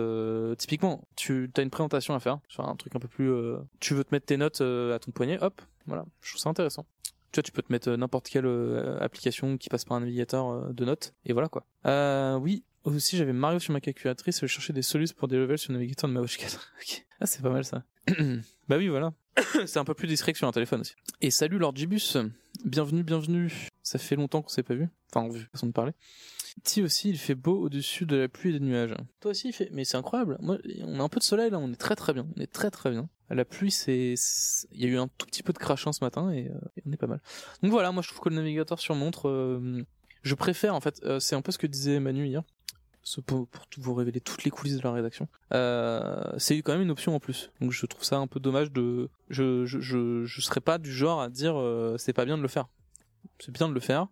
typiquement, 0.58 1.06
tu 1.18 1.52
as 1.58 1.62
une 1.62 1.70
présentation 1.70 2.14
à 2.16 2.20
faire, 2.22 2.40
sur 2.48 2.68
un 2.68 2.76
truc 2.78 2.96
un 2.96 3.00
peu 3.00 3.10
plus. 3.10 3.30
tu 3.82 3.94
veux 3.94 4.04
te 4.06 4.14
mettre 4.16 4.26
tes 4.28 4.38
notes 4.38 4.62
à 4.62 4.98
ton 5.00 5.12
poignet, 5.12 5.38
hop, 5.44 5.62
voilà. 5.88 6.06
Je 6.22 6.32
trouve 6.32 6.42
ça 6.42 6.50
intéressant. 6.50 6.86
Tu 7.32 7.38
vois, 7.38 7.44
tu 7.44 7.52
peux 7.52 7.62
te 7.62 7.72
mettre 7.72 7.90
euh, 7.90 7.98
n'importe 7.98 8.30
quelle 8.30 8.46
euh, 8.46 8.98
application 9.00 9.58
qui 9.58 9.70
passe 9.70 9.86
par 9.86 9.98
un 9.98 10.00
navigateur 10.02 10.50
euh, 10.50 10.74
de 10.74 10.86
notes, 10.86 11.14
et 11.26 11.34
voilà 11.34 11.50
quoi. 11.50 11.66
Euh, 11.86 12.36
oui, 12.38 12.64
aussi 12.84 13.18
j'avais 13.18 13.34
Mario 13.34 13.60
sur 13.60 13.74
ma 13.74 13.82
calculatrice, 13.82 14.40
je 14.42 14.48
cherchais 14.48 14.74
des 14.74 14.82
solutions 14.82 15.16
pour 15.18 15.28
des 15.28 15.38
levels 15.38 15.58
sur 15.58 15.72
le 15.72 15.78
navigateur 15.80 16.10
de 16.10 16.14
ma 16.14 16.22
Watch 16.22 16.38
4. 16.38 16.74
Ok. 16.82 17.06
Ah, 17.20 17.26
c'est 17.26 17.42
pas 17.42 17.50
mal 17.50 17.66
ça. 17.66 17.84
bah 18.70 18.78
oui, 18.78 18.88
voilà. 18.88 19.12
c'est 19.66 19.80
un 19.80 19.86
peu 19.86 19.94
plus 19.94 20.08
discret 20.08 20.32
que 20.32 20.38
sur 20.38 20.48
un 20.48 20.52
téléphone 20.52 20.82
aussi. 20.82 20.94
Et 21.22 21.32
salut 21.32 21.58
Lord 21.58 21.76
Gibus, 21.76 22.18
bienvenue, 22.64 23.04
bienvenue. 23.04 23.70
Ça 23.88 24.00
fait 24.00 24.18
longtemps 24.18 24.42
qu'on 24.42 24.50
s'est 24.50 24.64
pas 24.64 24.76
vu, 24.76 24.90
enfin 25.14 25.30
vu, 25.30 25.48
façon 25.54 25.68
de 25.68 25.72
parler. 25.72 25.94
Ti 26.66 26.82
aussi, 26.82 27.10
il 27.10 27.18
fait 27.18 27.36
beau 27.36 27.58
au-dessus 27.58 28.06
de 28.06 28.18
la 28.18 28.28
pluie 28.28 28.50
et 28.50 28.60
des 28.60 28.66
nuages. 28.66 28.94
Toi 29.22 29.32
aussi, 29.32 29.48
il 29.48 29.54
fait. 29.54 29.70
Mais 29.72 29.86
c'est 29.86 29.96
incroyable. 29.96 30.38
Moi, 30.42 30.58
on 30.84 31.00
a 31.00 31.04
un 31.04 31.08
peu 31.08 31.20
de 31.20 31.24
soleil 31.24 31.50
là, 31.52 31.58
on 31.58 31.72
est 31.72 31.78
très 31.78 31.96
très 31.96 32.12
bien. 32.12 32.28
On 32.36 32.42
est 32.42 32.52
très 32.52 32.70
très 32.70 32.92
bien. 32.92 33.08
La 33.30 33.46
pluie, 33.46 33.72
c'est. 33.72 34.16
Il 34.74 34.82
y 34.82 34.86
a 34.86 34.90
eu 34.90 34.98
un 34.98 35.08
tout 35.08 35.26
petit 35.26 35.42
peu 35.42 35.54
de 35.54 35.58
crachant 35.58 35.94
ce 35.94 36.04
matin 36.04 36.32
et, 36.32 36.50
euh, 36.50 36.82
on 36.86 36.92
est 36.92 36.98
pas 36.98 37.08
mal. 37.08 37.22
Donc 37.64 37.72
voilà, 37.72 37.94
moi 37.94 38.04
je 38.04 38.10
trouve 38.10 38.20
que 38.20 38.28
le 38.28 38.36
navigateur 38.36 38.78
sur 38.78 38.94
montre, 38.94 39.30
euh, 39.30 39.86
je 40.24 40.36
préfère 40.36 40.76
en 40.76 40.82
fait. 40.82 41.00
euh, 41.06 41.22
c'est 41.22 41.36
un 41.38 41.42
peu 41.42 41.54
ce 41.54 41.58
que 41.58 41.68
disait 41.68 42.02
Manu 42.02 42.28
hier. 42.28 42.44
Pour, 43.26 43.48
pour 43.48 43.66
vous 43.78 43.94
révéler 43.94 44.20
toutes 44.20 44.44
les 44.44 44.52
coulisses 44.52 44.76
de 44.76 44.82
la 44.84 44.92
rédaction, 44.92 45.30
euh, 45.54 46.22
c'est 46.38 46.62
quand 46.62 46.74
même 46.74 46.82
une 46.82 46.92
option 46.92 47.16
en 47.16 47.22
plus. 47.22 47.52
Donc 47.62 47.72
je 47.72 47.86
trouve 47.86 48.04
ça 48.04 48.18
un 48.18 48.28
peu 48.28 48.42
dommage 48.42 48.70
de. 48.74 49.10
Je 49.30 49.66
je 49.66 49.80
je, 49.80 50.26
je 50.26 50.42
serais 50.42 50.60
pas 50.60 50.78
du 50.78 50.92
genre 50.92 51.22
à 51.22 51.30
dire 51.30 51.58
euh, 51.58 51.96
c'est 51.98 52.12
pas 52.12 52.26
bien 52.26 52.36
de 52.38 52.42
le 52.42 52.50
faire. 52.50 52.68
C'est 53.40 53.52
bien 53.52 53.68
de 53.70 53.74
le 53.74 53.80
faire, 53.80 54.08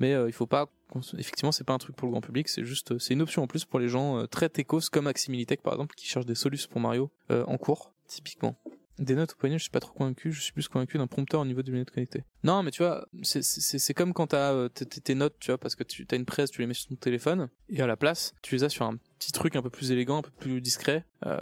mais 0.00 0.14
euh, 0.14 0.28
il 0.28 0.32
faut 0.32 0.46
pas 0.46 0.68
effectivement 1.16 1.52
c'est 1.52 1.62
pas 1.64 1.72
un 1.72 1.78
truc 1.78 1.94
pour 1.94 2.06
le 2.08 2.10
grand 2.12 2.20
public 2.20 2.48
c'est 2.48 2.64
juste 2.64 2.98
c'est 2.98 3.14
une 3.14 3.22
option 3.22 3.44
en 3.44 3.46
plus 3.46 3.64
pour 3.64 3.78
les 3.78 3.86
gens 3.88 4.18
euh, 4.18 4.26
très 4.26 4.48
techos 4.48 4.80
comme 4.90 5.06
Aximilitech 5.06 5.62
par 5.62 5.72
exemple 5.74 5.94
qui 5.94 6.04
cherchent 6.06 6.26
des 6.26 6.34
solutions 6.34 6.68
pour 6.68 6.80
Mario 6.80 7.12
euh, 7.30 7.44
en 7.46 7.58
cours 7.58 7.92
typiquement. 8.08 8.56
Des 8.98 9.14
notes 9.14 9.32
au 9.32 9.36
poignet 9.36 9.56
je 9.56 9.62
suis 9.62 9.70
pas 9.70 9.78
trop 9.78 9.92
convaincu 9.92 10.32
je 10.32 10.40
suis 10.40 10.52
plus 10.52 10.66
convaincu 10.66 10.98
d'un 10.98 11.06
prompteur 11.06 11.40
au 11.40 11.44
niveau 11.44 11.62
des 11.62 11.70
lunettes 11.70 11.92
connectées. 11.92 12.24
Non 12.42 12.62
mais 12.64 12.72
tu 12.72 12.82
vois 12.82 13.06
c'est 13.22 13.94
comme 13.94 14.12
quand 14.12 14.26
t'as 14.28 14.52
euh, 14.52 14.68
tes- 14.68 14.84
tes 14.84 15.00
tes 15.00 15.14
notes 15.14 15.36
tu 15.38 15.52
vois 15.52 15.58
parce 15.58 15.76
que 15.76 15.84
tu 15.84 16.04
as 16.10 16.16
une 16.16 16.26
presse 16.26 16.50
tu 16.50 16.60
les 16.60 16.66
mets 16.66 16.74
sur 16.74 16.88
ton 16.88 16.96
téléphone 16.96 17.48
et 17.68 17.80
à 17.80 17.86
la 17.86 17.96
place 17.96 18.34
tu 18.42 18.56
les 18.56 18.64
as 18.64 18.68
sur 18.68 18.84
un 18.86 18.96
petit 19.18 19.30
truc 19.30 19.54
un 19.54 19.62
peu 19.62 19.70
plus 19.70 19.92
élégant 19.92 20.18
un 20.18 20.22
peu 20.22 20.32
plus 20.32 20.60
discret 20.60 21.04
euh, 21.24 21.38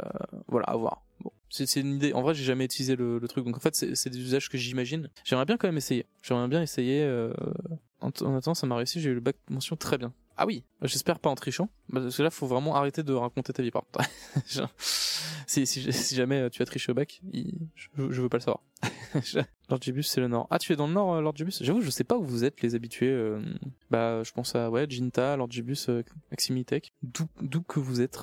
voilà 0.46 0.66
à 0.66 0.76
voir 0.76 1.04
c'est 1.50 1.80
une 1.80 1.96
idée 1.96 2.12
en 2.12 2.22
vrai 2.22 2.34
j'ai 2.34 2.44
jamais 2.44 2.64
utilisé 2.64 2.96
le, 2.96 3.18
le 3.18 3.28
truc 3.28 3.44
donc 3.44 3.56
en 3.56 3.60
fait 3.60 3.74
c'est 3.74 4.10
des 4.10 4.18
usages 4.18 4.48
que 4.48 4.58
j'imagine 4.58 5.08
j'aimerais 5.24 5.44
bien 5.46 5.56
quand 5.56 5.68
même 5.68 5.76
essayer 5.76 6.06
j'aimerais 6.22 6.48
bien 6.48 6.62
essayer 6.62 7.02
euh, 7.02 7.32
en, 8.00 8.08
en 8.08 8.36
attendant, 8.36 8.54
ça 8.54 8.66
m'a 8.66 8.76
réussi, 8.76 9.00
j'ai 9.00 9.10
eu 9.10 9.14
le 9.14 9.20
bac 9.20 9.36
mention 9.50 9.74
très 9.74 9.98
bien. 9.98 10.12
Ah 10.36 10.46
oui, 10.46 10.62
j'espère 10.82 11.18
pas 11.18 11.30
en 11.30 11.34
trichant, 11.34 11.68
parce 11.92 12.16
que 12.16 12.22
là, 12.22 12.30
faut 12.30 12.46
vraiment 12.46 12.76
arrêter 12.76 13.02
de 13.02 13.12
raconter 13.12 13.52
ta 13.52 13.60
vie 13.62 13.72
par 13.72 13.82
contre. 13.82 14.08
Si, 15.46 15.66
si, 15.66 15.90
si 15.94 16.14
jamais 16.14 16.40
euh, 16.40 16.50
tu 16.50 16.60
as 16.60 16.66
triché 16.66 16.92
au 16.92 16.94
bac, 16.94 17.22
je, 17.32 17.88
je 17.96 18.20
veux 18.22 18.28
pas 18.28 18.36
le 18.36 18.42
savoir. 18.42 18.62
Lord 19.70 19.80
Gibus, 19.80 20.02
c'est 20.02 20.20
le 20.20 20.28
Nord. 20.28 20.46
Ah, 20.50 20.58
tu 20.58 20.72
es 20.72 20.76
dans 20.76 20.86
le 20.86 20.92
Nord, 20.92 21.14
euh, 21.14 21.20
Lord 21.22 21.34
Gibus 21.36 21.62
J'avoue, 21.62 21.80
je 21.80 21.88
sais 21.88 22.04
pas 22.04 22.18
où 22.18 22.22
vous 22.22 22.44
êtes, 22.44 22.60
les 22.60 22.74
habitués. 22.74 23.08
euh, 23.08 23.40
bah, 23.90 24.22
je 24.24 24.30
pense 24.32 24.54
à, 24.54 24.70
ouais, 24.70 24.84
Jinta, 24.88 25.36
Lord 25.38 25.50
Gibus, 25.50 25.88
euh, 25.88 26.02
Maximilitech. 26.30 26.92
D'où, 27.02 27.26
d'où 27.40 27.62
que 27.62 27.80
vous 27.80 28.02
êtes? 28.02 28.18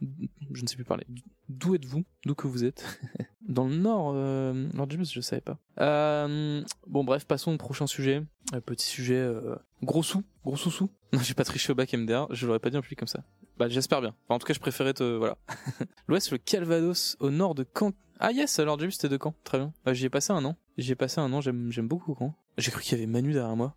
Je 0.00 0.62
ne 0.62 0.66
sais 0.66 0.76
plus 0.76 0.84
parler. 0.84 1.04
D'où 1.48 1.74
êtes-vous? 1.74 2.04
D'où 2.24 2.34
que 2.34 2.46
vous 2.46 2.64
êtes? 2.64 2.84
Dans 3.48 3.66
le 3.66 3.76
Nord, 3.76 4.12
euh, 4.14 4.68
Lord 4.74 4.90
Gibus, 4.90 5.12
je 5.12 5.20
savais 5.20 5.40
pas. 5.40 5.58
Euh, 5.80 6.62
bon, 6.86 7.04
bref, 7.04 7.24
passons 7.24 7.52
au 7.52 7.56
prochain 7.56 7.86
sujet. 7.86 8.22
Un 8.52 8.60
petit 8.60 8.86
sujet 8.86 9.16
euh, 9.16 9.56
gros 9.82 10.02
sous, 10.02 10.22
gros 10.44 10.56
sous 10.56 10.70
sous. 10.70 10.90
Non, 11.14 11.20
j'ai 11.20 11.32
pas 11.32 11.44
triché 11.44 11.72
au 11.72 11.74
bac 11.74 11.94
MDR, 11.94 12.26
je 12.30 12.46
l'aurais 12.46 12.58
pas 12.58 12.68
dit 12.68 12.76
en 12.76 12.82
public 12.82 12.98
comme 12.98 13.08
ça. 13.08 13.24
Bah, 13.56 13.68
j'espère 13.70 14.02
bien. 14.02 14.14
En 14.28 14.38
tout 14.38 14.46
cas, 14.46 14.52
je 14.52 14.60
préférais 14.60 14.92
te, 14.92 15.16
voilà. 15.16 15.38
L'Ouest, 16.08 16.30
le 16.32 16.38
Calvados, 16.38 17.16
au 17.18 17.30
nord 17.30 17.54
de 17.54 17.64
Caen. 17.74 17.92
Ah 18.20 18.30
yes, 18.30 18.58
alors 18.58 18.78
James, 18.78 18.90
c'était 18.90 19.08
de 19.08 19.18
Caen, 19.20 19.34
très 19.42 19.58
bien. 19.58 19.72
Bah, 19.86 19.94
j'y 19.94 20.04
ai 20.04 20.10
passé 20.10 20.32
un 20.32 20.44
an. 20.44 20.56
J'y 20.76 20.92
ai 20.92 20.96
passé 20.96 21.20
un 21.20 21.32
an, 21.32 21.40
j'aime 21.40 21.88
beaucoup 21.88 22.14
Caen. 22.18 22.34
J'ai 22.58 22.70
cru 22.70 22.82
qu'il 22.82 22.98
y 22.98 23.00
avait 23.00 23.10
Manu 23.10 23.32
derrière 23.32 23.56
moi. 23.56 23.74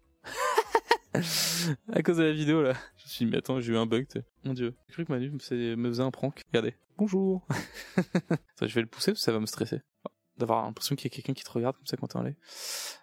à 1.91 2.03
cause 2.03 2.17
de 2.17 2.23
la 2.23 2.31
vidéo 2.31 2.61
là. 2.61 2.73
Je 2.97 3.03
me 3.03 3.09
suis 3.09 3.25
dit, 3.25 3.31
mais 3.31 3.37
attends, 3.37 3.59
j'ai 3.59 3.73
eu 3.73 3.77
un 3.77 3.85
bug. 3.85 4.07
t'sais. 4.07 4.23
Mon 4.45 4.53
dieu. 4.53 4.73
J'ai 4.87 4.93
cru 4.93 5.05
que 5.05 5.11
Manu 5.11 5.29
me 5.31 5.39
faisait, 5.39 6.01
un 6.01 6.11
prank. 6.11 6.41
Regardez. 6.47 6.75
Bonjour. 6.97 7.45
Attends, 7.97 8.67
je 8.67 8.75
vais 8.75 8.81
le 8.81 8.87
pousser 8.87 9.11
parce 9.11 9.21
que 9.21 9.25
ça 9.25 9.31
va 9.31 9.39
me 9.39 9.45
stresser. 9.45 9.81
D'avoir 10.37 10.63
l'impression 10.63 10.95
qu'il 10.95 11.09
y 11.09 11.13
a 11.13 11.15
quelqu'un 11.15 11.33
qui 11.33 11.43
te 11.43 11.51
regarde 11.51 11.75
comme 11.75 11.85
ça 11.85 11.97
quand 11.97 12.07
t'es 12.07 12.17
en 12.17 12.23
live. 12.23 12.35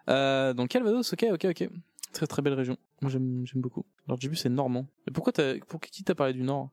Euh, 0.09 0.55
donc 0.55 0.69
Calvados, 0.69 1.13
ok, 1.13 1.27
ok, 1.33 1.47
ok. 1.47 1.69
Très 2.19 2.27
très 2.27 2.43
belle 2.43 2.55
région. 2.55 2.77
Moi 3.01 3.13
j'aime 3.13 3.45
beaucoup. 3.55 3.87
Alors 4.09 4.19
Djibu 4.19 4.35
c'est 4.35 4.49
normand. 4.49 4.89
Mais 5.07 5.13
pourquoi 5.13 5.33
t'as 5.33 5.55
qui 5.93 6.03
t'a 6.03 6.17
parlé 6.17 6.33
du 6.33 6.43
Nord? 6.43 6.71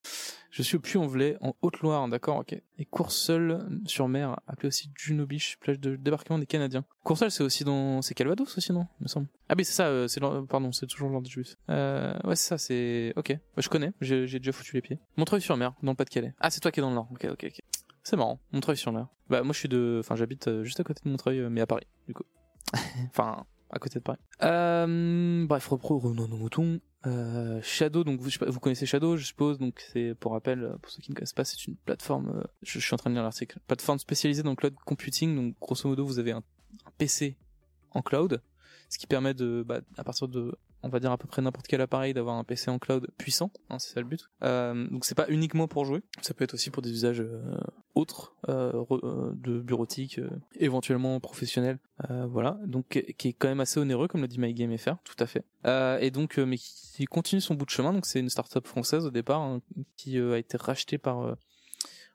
Je 0.49 0.63
suis 0.63 0.77
au 0.77 0.79
Puy-en-Velay 0.79 1.37
en 1.39 1.53
Haute-Loire, 1.61 2.07
d'accord, 2.07 2.37
ok. 2.37 2.59
Et 2.79 2.85
Courseul 2.85 3.63
sur 3.85 4.07
mer, 4.07 4.39
appelé 4.47 4.69
aussi 4.69 4.89
Juno-Beach, 4.95 5.57
plage 5.59 5.79
de 5.79 5.97
débarquement 5.97 6.39
des 6.39 6.47
Canadiens. 6.47 6.83
Courseul 7.03 7.29
c'est 7.29 7.43
aussi 7.43 7.63
dans 7.63 8.01
c'est 8.01 8.15
Calvados 8.15 8.57
aussi 8.57 8.73
non? 8.73 8.87
Il 8.99 9.03
me 9.03 9.07
semble. 9.07 9.27
Ah 9.47 9.53
mais 9.55 9.63
c'est 9.63 9.73
ça, 9.73 9.85
euh, 9.85 10.07
c'est 10.07 10.19
pardon, 10.19 10.71
c'est 10.71 10.87
toujours 10.87 11.11
Lord 11.11 11.25
Djibu. 11.25 11.45
Euh, 11.69 12.17
ouais 12.23 12.35
c'est 12.35 12.47
ça, 12.47 12.57
c'est 12.57 13.13
ok. 13.15 13.37
Bah, 13.55 13.61
je 13.61 13.69
connais, 13.69 13.93
j'ai 14.01 14.25
j'ai 14.25 14.39
déjà 14.39 14.51
foutu 14.51 14.73
les 14.73 14.81
pieds. 14.81 14.97
Montreuil 15.15 15.41
sur 15.41 15.55
mer, 15.57 15.75
dans 15.83 15.91
le 15.91 15.95
Pas-de-Calais. 15.95 16.33
Ah 16.39 16.49
c'est 16.49 16.59
toi 16.59 16.71
qui 16.71 16.79
es 16.79 16.81
dans 16.81 16.89
le 16.89 16.95
Nord. 16.95 17.09
Ok 17.11 17.27
ok 17.31 17.45
ok. 17.51 17.61
C'est 18.01 18.17
marrant. 18.17 18.39
Montreuil 18.51 18.77
sur 18.77 18.91
mer. 18.91 19.09
Bah 19.29 19.43
moi 19.43 19.53
je 19.53 19.59
suis 19.59 19.69
de, 19.69 19.97
enfin 19.99 20.15
j'habite 20.15 20.47
euh, 20.47 20.63
juste 20.63 20.79
à 20.79 20.83
côté 20.83 21.01
de 21.05 21.09
Montreuil, 21.11 21.39
euh, 21.39 21.49
mais 21.51 21.61
à 21.61 21.67
Paris 21.67 21.85
du 22.07 22.15
coup. 22.15 22.23
enfin 23.09 23.45
à 23.69 23.79
côté 23.79 23.99
de 23.99 24.03
Paris. 24.03 24.19
Euh, 24.43 25.45
bref, 25.45 25.71
à 25.71 25.75
nos 25.75 26.27
moutons. 26.27 26.79
Euh, 27.07 27.61
Shadow, 27.61 28.03
donc 28.03 28.19
vous, 28.19 28.59
connaissez 28.59 28.85
Shadow, 28.85 29.17
je 29.17 29.25
suppose. 29.25 29.59
Donc 29.59 29.83
c'est 29.93 30.15
pour 30.15 30.31
rappel, 30.31 30.63
euh, 30.63 30.77
pour 30.81 30.91
ceux 30.91 31.01
qui 31.01 31.11
ne 31.11 31.15
connaissent 31.15 31.33
pas, 31.33 31.45
c'est 31.45 31.67
une 31.67 31.75
plateforme. 31.75 32.29
euh, 32.39 32.43
je, 32.63 32.79
suis 32.79 32.93
en 32.93 32.97
train 32.97 33.09
de 33.09 33.15
lire 33.15 33.23
l'article. 33.23 33.59
Plateforme 33.67 33.99
spécialisée 33.99 34.43
dans 34.43 34.51
le 34.51 34.55
cloud 34.55 34.73
computing. 34.85 35.35
Donc 35.35 35.55
grosso 35.59 35.87
modo, 35.87 36.05
vous 36.05 36.19
avez 36.19 36.31
un, 36.31 36.43
un 36.85 36.91
PC 36.97 37.37
en 37.91 38.01
cloud, 38.01 38.41
ce 38.89 38.97
qui 38.97 39.07
permet 39.07 39.33
de, 39.33 39.63
bah, 39.65 39.81
à 39.97 40.03
partir 40.03 40.27
de, 40.27 40.57
on 40.83 40.89
va 40.89 40.99
dire 40.99 41.11
à 41.11 41.17
peu 41.17 41.27
près 41.27 41.41
n'importe 41.41 41.67
quel 41.67 41.81
appareil, 41.81 42.13
d'avoir 42.13 42.35
un 42.35 42.43
PC 42.43 42.69
en 42.69 42.79
cloud 42.79 43.07
puissant. 43.17 43.51
Hein, 43.69 43.79
c'est 43.79 43.93
ça 43.93 43.99
le 44.01 44.07
but. 44.07 44.29
Euh, 44.43 44.87
donc 44.89 45.05
c'est 45.05 45.15
pas 45.15 45.27
uniquement 45.29 45.67
pour 45.67 45.85
jouer. 45.85 46.01
Ça 46.21 46.33
peut 46.33 46.43
être 46.43 46.53
aussi 46.53 46.69
pour 46.69 46.81
des 46.81 46.91
usages 46.91 47.21
euh, 47.21 47.57
autres 47.95 48.35
de 48.47 49.59
bureautique, 49.59 50.19
éventuellement 50.55 51.19
professionnel, 51.19 51.79
voilà, 52.27 52.59
donc 52.65 53.03
qui 53.17 53.29
est 53.29 53.33
quand 53.33 53.47
même 53.47 53.61
assez 53.61 53.79
onéreux 53.79 54.07
comme 54.07 54.21
le 54.21 54.27
dit 54.27 54.39
MyGameFR, 54.39 54.97
tout 55.03 55.15
à 55.19 55.25
fait. 55.25 55.43
et 56.01 56.11
donc, 56.11 56.37
mais 56.37 56.57
qui 56.57 57.05
continue 57.05 57.41
son 57.41 57.55
bout 57.55 57.65
de 57.65 57.71
chemin. 57.71 57.93
Donc 57.93 58.05
c'est 58.05 58.19
une 58.19 58.29
startup 58.29 58.67
française 58.67 59.05
au 59.05 59.11
départ 59.11 59.41
hein, 59.41 59.61
qui 59.97 60.19
a 60.19 60.37
été 60.37 60.57
rachetée 60.57 60.97
par 60.97 61.35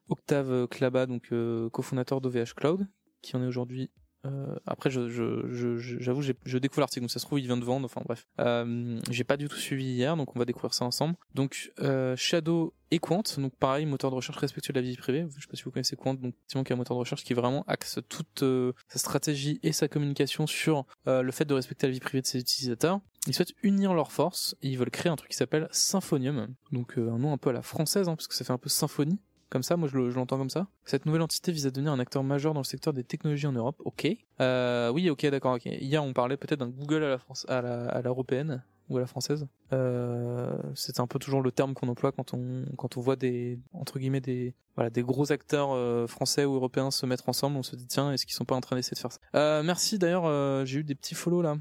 Octave 0.08 0.68
Klaba, 0.68 1.06
donc 1.06 1.32
cofondateur 1.72 2.20
d'OVH 2.20 2.54
Cloud, 2.56 2.86
qui 3.22 3.36
en 3.36 3.42
est 3.42 3.46
aujourd'hui 3.46 3.90
euh, 4.26 4.54
après, 4.66 4.90
je, 4.90 5.08
je, 5.08 5.76
j'avoue, 5.76 6.22
je, 6.22 6.58
découvre 6.58 6.80
l'article, 6.80 7.02
donc 7.02 7.10
ça 7.10 7.18
se 7.18 7.24
trouve, 7.24 7.40
il 7.40 7.46
vient 7.46 7.56
de 7.56 7.64
vendre. 7.64 7.86
Enfin 7.86 8.02
bref, 8.04 8.26
euh, 8.40 9.00
j'ai 9.10 9.24
pas 9.24 9.36
du 9.36 9.48
tout 9.48 9.56
suivi 9.56 9.84
hier, 9.84 10.16
donc 10.16 10.34
on 10.36 10.38
va 10.38 10.44
découvrir 10.44 10.74
ça 10.74 10.84
ensemble. 10.84 11.16
Donc 11.34 11.72
euh, 11.80 12.14
Shadow 12.16 12.74
et 12.90 12.98
Quant, 12.98 13.22
donc 13.38 13.54
pareil, 13.56 13.86
moteur 13.86 14.10
de 14.10 14.16
recherche 14.16 14.38
respectueux 14.38 14.72
de 14.72 14.80
la 14.80 14.86
vie 14.86 14.96
privée. 14.96 15.26
Je 15.36 15.42
sais 15.42 15.48
pas 15.48 15.56
si 15.56 15.62
vous 15.62 15.70
connaissez 15.70 15.96
Quant, 15.96 16.14
donc 16.14 16.34
effectivement, 16.34 16.64
qui 16.64 16.72
est 16.72 16.74
un 16.74 16.78
moteur 16.78 16.96
de 16.96 17.00
recherche 17.00 17.24
qui 17.24 17.34
vraiment 17.34 17.64
axe 17.66 18.00
toute 18.08 18.42
euh, 18.42 18.72
sa 18.88 18.98
stratégie 18.98 19.60
et 19.62 19.72
sa 19.72 19.88
communication 19.88 20.46
sur 20.46 20.86
euh, 21.06 21.22
le 21.22 21.32
fait 21.32 21.44
de 21.44 21.54
respecter 21.54 21.86
la 21.86 21.92
vie 21.92 22.00
privée 22.00 22.22
de 22.22 22.26
ses 22.26 22.40
utilisateurs. 22.40 23.00
Ils 23.26 23.34
souhaitent 23.34 23.54
unir 23.62 23.94
leurs 23.94 24.12
forces 24.12 24.56
et 24.62 24.68
ils 24.68 24.78
veulent 24.78 24.90
créer 24.90 25.12
un 25.12 25.16
truc 25.16 25.30
qui 25.30 25.36
s'appelle 25.36 25.68
Symphonium, 25.70 26.54
donc 26.72 26.94
un 26.96 27.18
nom 27.18 27.32
un 27.32 27.38
peu 27.38 27.50
à 27.50 27.52
la 27.52 27.62
française, 27.62 28.08
hein, 28.08 28.16
parce 28.16 28.28
que 28.28 28.34
ça 28.34 28.44
fait 28.44 28.52
un 28.52 28.58
peu 28.58 28.70
symphonie 28.70 29.20
comme 29.50 29.62
ça, 29.64 29.76
moi 29.76 29.88
je 29.88 29.98
l'entends 29.98 30.38
comme 30.38 30.48
ça. 30.48 30.68
Cette 30.84 31.06
nouvelle 31.06 31.22
entité 31.22 31.52
vise 31.52 31.66
à 31.66 31.70
devenir 31.70 31.92
un 31.92 31.98
acteur 31.98 32.22
majeur 32.22 32.54
dans 32.54 32.60
le 32.60 32.64
secteur 32.64 32.92
des 32.92 33.04
technologies 33.04 33.48
en 33.48 33.52
Europe. 33.52 33.76
Ok. 33.84 34.06
Euh, 34.40 34.90
oui, 34.90 35.10
ok, 35.10 35.26
d'accord. 35.26 35.58
Hier, 35.64 36.02
on 36.02 36.12
parlait 36.12 36.36
peut-être 36.36 36.60
d'un 36.60 36.68
Google 36.68 37.02
à 37.02 37.08
la 37.08 37.18
France, 37.18 37.44
à 37.48 38.00
l'européenne 38.02 38.62
ou 38.88 38.96
à 38.96 39.00
la 39.00 39.06
française. 39.06 39.46
Euh, 39.72 40.56
c'est 40.74 41.00
un 41.00 41.06
peu 41.06 41.18
toujours 41.18 41.42
le 41.42 41.52
terme 41.52 41.74
qu'on 41.74 41.88
emploie 41.88 42.12
quand 42.12 42.32
on 42.32 43.00
voit 43.00 43.16
des 43.16 43.58
entre 43.72 43.98
guillemets 43.98 44.20
des 44.20 44.54
gros 44.98 45.32
acteurs 45.32 45.72
euh, 45.72 46.06
français 46.06 46.44
ou 46.44 46.54
européens 46.54 46.90
se 46.90 47.04
mettre 47.04 47.28
ensemble. 47.28 47.56
On 47.56 47.62
se 47.62 47.76
dit 47.76 47.86
tiens, 47.86 48.12
est-ce 48.12 48.26
qu'ils 48.26 48.34
sont 48.34 48.44
pas 48.44 48.54
en 48.54 48.60
train 48.60 48.76
d'essayer 48.76 48.94
de 48.94 49.00
faire 49.00 49.12
ça? 49.12 49.62
Merci 49.62 49.98
d'ailleurs. 49.98 50.64
J'ai 50.64 50.80
eu 50.80 50.84
des 50.84 50.94
petits 50.94 51.14
follow 51.14 51.42
là. 51.42 51.56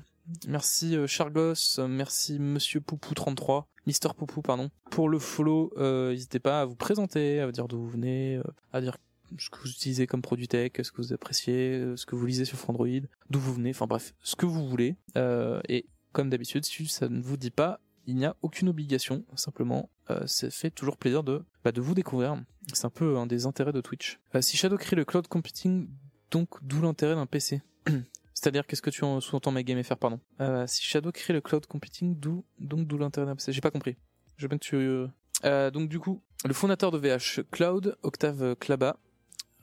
Merci 0.48 0.96
Chargos, 1.08 1.79
merci 1.88 2.38
Monsieur 2.38 2.81
Poupou 2.81 3.15
33, 3.15 3.67
Mister 3.89 4.10
Poupou 4.15 4.43
pardon, 4.43 4.69
pour 4.91 5.10
le 5.10 5.17
follow. 5.17 5.74
Euh, 5.77 6.12
n'hésitez 6.12 6.38
pas 6.38 6.62
à 6.62 6.65
vous 6.65 6.75
présenter, 6.75 7.39
à 7.39 7.51
dire 7.51 7.67
d'où 7.67 7.79
vous 7.79 7.89
venez, 7.89 8.36
euh, 8.36 8.43
à 8.72 8.81
dire 8.81 8.96
ce 9.39 9.50
que 9.50 9.58
vous 9.58 9.67
utilisez 9.67 10.05
comme 10.05 10.22
produit 10.22 10.48
tech, 10.48 10.74
ce 10.79 10.91
que 10.91 11.01
vous 11.01 11.12
appréciez, 11.12 11.96
ce 11.96 12.05
que 12.05 12.15
vous 12.15 12.24
lisez 12.27 12.46
sur 12.46 12.69
Android, 12.69 12.88
d'où 13.31 13.39
vous 13.39 13.55
venez, 13.55 13.72
enfin 13.72 13.88
bref, 13.88 14.13
ce 14.22 14.36
que 14.36 14.46
vous 14.46 14.69
voulez. 14.69 14.96
et 15.15 15.88
comme 16.12 16.29
d'habitude, 16.29 16.65
si 16.65 16.86
ça 16.86 17.10
ne 17.10 17.19
vous 17.19 17.36
dit 17.36 17.50
pas, 17.50 17.79
il 18.05 18.15
n'y 18.15 18.25
a 18.25 18.36
aucune 18.43 18.69
obligation. 18.69 19.25
Simplement, 19.34 19.89
ça 20.27 20.51
fait 20.51 20.69
toujours 20.69 20.98
plaisir 20.98 21.24
de 21.24 21.43
bah, 21.63 21.72
de 21.72 21.81
vous 21.81 21.96
découvrir. 21.96 22.39
C'est 22.74 22.86
un 22.86 22.91
peu 22.91 23.17
un 23.17 23.25
des 23.25 23.48
intérêts 23.48 23.74
de 23.74 23.81
Twitch. 23.81 24.19
si 24.41 24.55
Shadow 24.55 24.77
crée 24.77 24.98
le 24.98 25.05
cloud 25.05 25.27
computing, 25.27 25.88
donc 26.29 26.50
d'où 26.62 26.79
l'intérêt 26.79 27.15
d'un 27.15 27.25
PC. 27.25 27.63
C'est-à-dire, 28.39 28.65
qu'est-ce 28.65 28.81
que 28.81 28.89
tu 28.89 29.01
sous-entends 29.01 29.51
MyGameFR, 29.51 29.98
pardon 29.98 30.19
euh, 30.39 30.65
Si 30.65 30.81
Shadow 30.81 31.12
crée 31.12 31.34
le 31.34 31.41
cloud 31.41 31.65
computing, 31.65 32.17
d'où 32.17 32.46
donc 32.58 32.88
d'où 32.88 32.98
l'intérêt 32.98 33.34
J'ai 33.50 33.62
pas 33.62 33.72
compris. 33.72 33.98
Je 34.38 34.46
veux 34.46 34.48
bien 34.48 34.58
que 34.58 34.63
tu... 34.63 35.72
Donc 35.74 35.89
du 35.89 36.00
coup, 36.00 36.22
le 36.46 36.53
fondateur 36.53 36.91
de 36.91 36.98
VH 36.98 37.43
Cloud, 37.51 37.98
Octave 38.01 38.55
Klaba, 38.55 38.98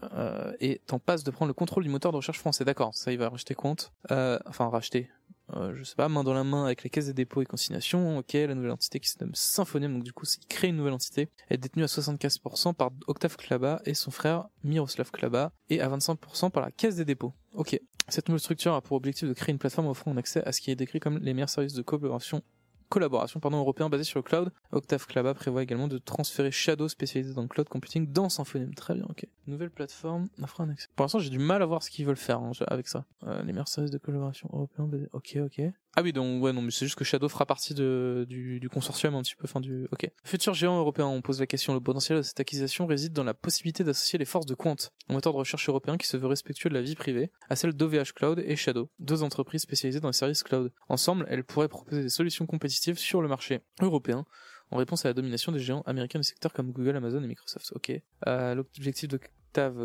euh, 0.03 0.53
est 0.61 0.93
en 0.93 0.99
passe 0.99 1.25
de 1.25 1.31
prendre 1.31 1.49
le 1.49 1.55
contrôle 1.55 1.83
du 1.83 1.89
moteur 1.89 2.13
de 2.13 2.17
recherche 2.17 2.39
français. 2.39 2.65
D'accord, 2.65 2.95
ça 2.95 3.13
il 3.13 3.19
va 3.19 3.31
racheter 3.31 3.55
compte. 3.55 3.93
Euh, 4.11 4.39
enfin 4.47 4.69
racheter. 4.69 5.11
Euh, 5.55 5.75
je 5.75 5.85
sais 5.85 5.95
pas, 5.95 6.09
main 6.09 6.25
dans 6.25 6.35
la 6.35 6.45
main 6.45 6.65
avec 6.65 6.83
les 6.83 6.91
caisses 6.91 7.07
des 7.07 7.15
dépôts 7.15 7.41
et 7.41 7.47
consignations. 7.47 8.19
Ok, 8.19 8.33
la 8.35 8.55
nouvelle 8.55 8.73
entité 8.73 9.01
qui 9.01 9.09
se 9.09 9.17
nomme 9.21 9.35
Symphonium, 9.35 9.95
donc 9.95 10.03
du 10.03 10.13
coup 10.13 10.27
il 10.27 10.47
crée 10.47 10.69
une 10.69 10.77
nouvelle 10.77 10.93
entité, 10.93 11.31
est 11.49 11.57
détenue 11.57 11.85
à 11.85 11.87
75% 11.87 12.75
par 12.75 12.91
Octave 13.07 13.37
Klaba 13.37 13.81
et 13.85 13.95
son 13.95 14.11
frère 14.11 14.49
Miroslav 14.65 15.11
Klaba, 15.11 15.53
et 15.71 15.81
à 15.81 15.89
25% 15.89 16.51
par 16.51 16.63
la 16.63 16.71
caisse 16.73 16.97
des 16.97 17.05
dépôts. 17.05 17.33
Ok. 17.55 17.81
Cette 18.09 18.29
nouvelle 18.29 18.41
structure 18.41 18.75
a 18.75 18.81
pour 18.81 18.97
objectif 18.97 19.29
de 19.29 19.35
créer 19.35 19.53
une 19.53 19.59
plateforme 19.59 19.89
offrant 19.89 20.13
un 20.13 20.17
accès 20.17 20.43
à 20.45 20.53
ce 20.53 20.61
qui 20.61 20.71
est 20.71 20.77
décrit 20.77 21.01
comme 21.01 21.19
les 21.19 21.35
meilleurs 21.35 21.51
services 21.51 21.75
de 21.75 21.83
collaboration 21.83 22.43
collaboration 22.89 23.41
pardon, 23.41 23.59
européen 23.59 23.89
basé 23.89 24.05
sur 24.05 24.19
le 24.19 24.23
cloud. 24.23 24.53
Octave 24.73 25.07
Klaba 25.07 25.35
prévoit 25.35 25.63
également 25.63 25.89
de 25.89 25.99
transférer 25.99 26.51
Shadow 26.51 26.89
spécialisé 26.89 27.35
dans 27.35 27.43
le 27.43 27.49
cloud 27.49 27.69
computing 27.69 28.13
dans 28.13 28.29
Symfony. 28.29 28.73
Très 28.75 28.95
bien, 28.95 29.07
ok. 29.09 29.27
Nouvelle 29.47 29.71
plateforme 29.71 30.29
offre 30.43 30.61
un 30.61 30.71
accès. 30.71 30.89
Pour 30.95 31.05
l'instant, 31.05 31.19
j'ai 31.19 31.31
du 31.31 31.39
mal 31.39 31.63
à 31.63 31.67
voir 31.67 31.83
ce 31.83 31.91
qu'ils 31.91 32.07
veulent 32.07 32.17
faire 32.17 32.39
hein, 32.39 32.53
avec 32.69 32.89
ça. 32.89 33.05
Euh, 33.25 33.43
les 33.43 33.53
meilleurs 33.53 33.69
services 33.69 33.91
de 33.91 33.99
collaboration 33.99 34.49
européens 34.53 34.87
basés. 34.87 35.09
Ok, 35.13 35.37
ok. 35.45 35.63
Ah 35.99 36.03
oui, 36.03 36.13
donc 36.13 36.43
ouais, 36.43 36.53
non, 36.53 36.61
mais 36.61 36.71
c'est 36.71 36.85
juste 36.85 36.99
que 36.99 37.05
Shadow 37.05 37.27
fera 37.31 37.47
partie 37.47 37.73
de, 37.73 38.27
du, 38.29 38.69
consortium 38.69 39.15
un 39.15 39.23
petit 39.23 39.35
peu, 39.35 39.49
du. 39.61 39.89
Ok. 39.93 40.11
Futur 40.25 40.53
géant 40.53 40.79
européen, 40.79 41.07
on 41.07 41.23
pose 41.23 41.41
la 41.41 41.47
question. 41.47 41.73
Le 41.73 41.81
potentiel 41.81 42.19
de 42.19 42.23
cette 42.23 42.39
acquisition 42.39 42.87
réside 42.87 43.15
dans 43.15 43.25
la 43.25 43.33
possibilité 43.33 43.83
d'associer 43.83 44.19
les 44.19 44.27
forces 44.27 44.45
de 44.45 44.55
Quant, 44.55 44.77
un 45.09 45.15
moteur 45.15 45.33
de 45.33 45.39
recherche 45.39 45.67
européen 45.71 45.97
qui 45.97 46.07
se 46.07 46.19
veut 46.19 46.27
respectueux 46.27 46.69
de 46.69 46.75
la 46.75 46.83
vie 46.83 46.97
privée, 46.97 47.31
à 47.49 47.57
celle 47.57 47.73
d'OVH 47.73 48.13
Cloud 48.15 48.43
et 48.45 48.57
Shadow, 48.57 48.91
deux 48.99 49.23
entreprises 49.23 49.63
spécialisées 49.63 50.01
dans 50.01 50.09
les 50.09 50.13
services 50.13 50.43
cloud. 50.43 50.71
Ensemble, 50.91 51.27
elles 51.31 51.45
pourraient 51.45 51.69
proposer 51.69 52.03
des 52.03 52.11
solutions 52.11 52.45
compétitives 52.45 52.99
sur 52.99 53.23
le 53.23 53.29
marché 53.29 53.61
européen 53.81 54.27
en 54.71 54.77
réponse 54.77 55.07
à 55.07 55.09
la 55.09 55.15
domination 55.15 55.51
des 55.51 55.61
géants 55.61 55.83
américains 55.87 56.19
du 56.19 56.25
secteur 56.25 56.53
comme 56.53 56.73
Google, 56.73 56.97
Amazon 56.97 57.23
et 57.23 57.27
Microsoft. 57.27 57.73
Ok. 57.75 57.93
Euh, 58.27 58.55
L'objectif 58.55 59.09
de 59.09 59.19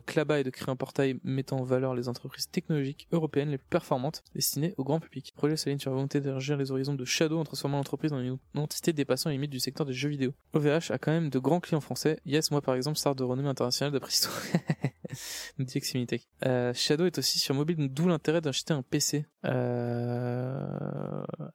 Klaba 0.06 0.40
est 0.40 0.44
de 0.44 0.50
créer 0.50 0.70
un 0.70 0.76
portail 0.76 1.20
mettant 1.24 1.60
en 1.60 1.64
valeur 1.64 1.96
les 1.96 2.08
entreprises 2.08 2.50
technologiques 2.50 3.08
européennes 3.12 3.50
les 3.50 3.58
plus 3.58 3.68
performantes 3.70 4.24
destinées 4.36 4.74
au 4.78 4.84
grand 4.84 5.00
public. 5.00 5.32
Le 5.34 5.38
projet 5.38 5.58
s'aligne 5.58 5.80
sur 5.80 5.92
la 5.92 5.96
volonté 5.96 6.20
d'élargir 6.20 6.58
les 6.58 6.72
horizons 6.72 6.94
de 6.94 7.06
Shadow 7.06 7.40
en 7.40 7.44
transformant 7.44 7.78
l'entreprise 7.78 8.14
en 8.14 8.20
une 8.20 8.38
entité 8.56 8.94
dépassant 8.94 9.30
les 9.30 9.36
limites 9.36 9.52
du 9.52 9.60
secteur 9.60 9.86
des 9.86 9.94
jeux 9.94 10.10
vidéo. 10.10 10.34
OVH 10.54 10.92
a 10.92 10.98
quand 10.98 11.12
même 11.12 11.30
de 11.30 11.40
grands 11.40 11.60
clients 11.60 11.82
français. 11.82 12.20
Yes, 12.26 12.52
moi 12.52 12.62
par 12.62 12.76
exemple, 12.76 12.98
star 12.98 13.16
de 13.16 13.24
renommée 13.24 13.50
internationale 13.50 13.92
d'après 13.92 14.12
histoire. 14.12 14.42
nous 15.58 15.66
dit 15.66 15.82
euh, 16.46 16.74
Shadow 16.74 17.06
est 17.06 17.18
aussi 17.18 17.40
sur 17.40 17.56
mobile, 17.56 17.90
d'où 17.90 18.08
l'intérêt 18.08 18.42
d'acheter 18.42 18.74
un 18.74 18.82
PC. 18.82 19.26
Euh... 19.46 20.66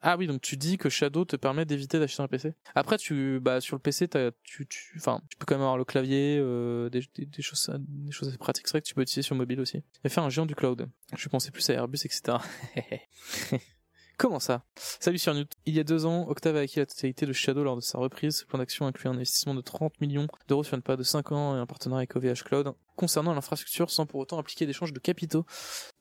Ah 0.01 0.17
oui, 0.17 0.27
donc 0.27 0.41
tu 0.41 0.57
dis 0.57 0.77
que 0.77 0.89
Shadow 0.89 1.25
te 1.25 1.35
permet 1.35 1.65
d'éviter 1.65 1.99
d'acheter 1.99 2.21
un 2.21 2.27
PC. 2.27 2.53
Après, 2.75 2.97
tu, 2.97 3.39
bah, 3.41 3.61
sur 3.61 3.75
le 3.75 3.81
PC, 3.81 4.07
tu, 4.43 4.67
tu, 4.67 4.99
peux 4.99 5.45
quand 5.45 5.55
même 5.55 5.61
avoir 5.61 5.77
le 5.77 5.85
clavier, 5.85 6.37
euh, 6.39 6.89
des, 6.89 7.01
choses, 7.41 7.71
des 8.07 8.13
choses 8.13 8.29
assez 8.29 8.37
pratiques, 8.37 8.67
c'est 8.67 8.73
vrai 8.73 8.81
que 8.81 8.87
tu 8.87 8.95
peux 8.95 9.01
utiliser 9.01 9.21
sur 9.21 9.35
mobile 9.35 9.59
aussi. 9.59 9.83
Et 10.03 10.09
faire 10.09 10.23
un 10.23 10.29
géant 10.29 10.45
du 10.45 10.55
cloud. 10.55 10.89
Je 11.15 11.29
pensais 11.29 11.51
plus 11.51 11.69
à 11.69 11.73
Airbus, 11.73 11.99
etc. 12.05 12.37
Comment 14.17 14.39
ça? 14.39 14.65
Salut 14.99 15.19
sur 15.19 15.35
Newt. 15.35 15.51
Il 15.67 15.75
y 15.75 15.79
a 15.79 15.83
deux 15.83 16.07
ans, 16.07 16.27
Octave 16.27 16.55
a 16.55 16.61
acquis 16.61 16.79
la 16.79 16.87
totalité 16.87 17.27
de 17.27 17.33
Shadow 17.33 17.63
lors 17.63 17.75
de 17.75 17.81
sa 17.81 17.99
reprise. 17.99 18.37
Ce 18.37 18.45
plan 18.45 18.57
d'action 18.57 18.87
inclut 18.87 19.09
un 19.09 19.13
investissement 19.13 19.53
de 19.53 19.61
30 19.61 20.01
millions 20.01 20.27
d'euros 20.47 20.63
sur 20.63 20.75
une 20.75 20.81
période 20.81 20.99
de 20.99 21.03
5 21.03 21.31
ans 21.31 21.55
et 21.55 21.59
un 21.59 21.67
partenariat 21.67 21.99
avec 21.99 22.15
OVH 22.15 22.43
Cloud 22.43 22.73
concernant 22.97 23.33
l'infrastructure 23.33 23.89
sans 23.89 24.05
pour 24.05 24.19
autant 24.19 24.37
appliquer 24.37 24.65
d'échanges 24.65 24.91
de 24.91 24.99
capitaux. 24.99 25.45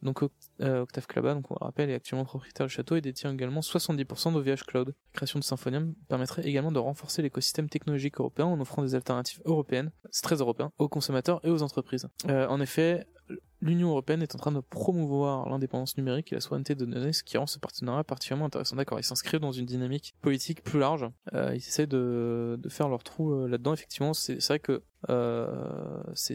Donc 0.03 0.23
euh, 0.61 0.81
Octave 0.81 1.07
Klaba, 1.07 1.35
donc 1.35 1.49
on 1.50 1.57
le 1.61 1.65
rappelle, 1.65 1.91
est 1.91 1.95
actuellement 1.95 2.25
propriétaire 2.25 2.67
du 2.67 2.73
château 2.73 2.97
et 2.97 3.00
détient 3.00 3.33
également 3.33 3.61
70% 3.61 4.33
d'OVH 4.33 4.65
Cloud. 4.67 4.88
La 4.88 5.12
création 5.12 5.38
de 5.38 5.45
Symfonium 5.45 5.95
permettrait 6.09 6.45
également 6.47 6.73
de 6.73 6.79
renforcer 6.79 7.23
l'écosystème 7.23 7.69
technologique 7.69 8.19
européen 8.19 8.47
en 8.47 8.59
offrant 8.61 8.83
des 8.83 8.95
alternatives 8.95 9.41
européennes, 9.45 9.93
c'est 10.11 10.23
très 10.23 10.37
européen, 10.37 10.73
aux 10.79 10.88
consommateurs 10.88 11.41
et 11.45 11.50
aux 11.50 11.62
entreprises. 11.62 12.09
Euh, 12.29 12.49
en 12.49 12.61
effet, 12.61 13.07
l'Union 13.61 13.91
européenne 13.91 14.23
est 14.23 14.35
en 14.35 14.38
train 14.38 14.53
de 14.53 14.61
promouvoir 14.61 15.49
l'indépendance 15.49 15.97
numérique 15.97 16.33
et 16.33 16.37
la 16.37 16.41
souveraineté 16.41 16.75
de 16.75 16.85
données, 16.85 17.12
ce 17.12 17.23
qui 17.23 17.37
rend 17.37 17.47
ce 17.47 17.59
partenariat 17.59 18.05
particulièrement 18.05 18.47
intéressant. 18.47 18.76
D'accord, 18.76 18.99
ils 18.99 19.05
s'inscrivent 19.05 19.41
dans 19.41 19.53
une 19.53 19.67
dynamique 19.67 20.15
politique 20.23 20.62
plus 20.62 20.79
large. 20.79 21.07
Euh, 21.35 21.50
ils 21.53 21.59
essaient 21.59 21.87
de, 21.87 22.59
faire 22.69 22.88
leur 22.88 23.03
trou 23.03 23.47
là-dedans. 23.47 23.75
Effectivement, 23.75 24.15
c'est 24.15 24.45
vrai 24.47 24.61
que 24.61 24.83
euh, 25.09 26.03
c'est 26.15 26.35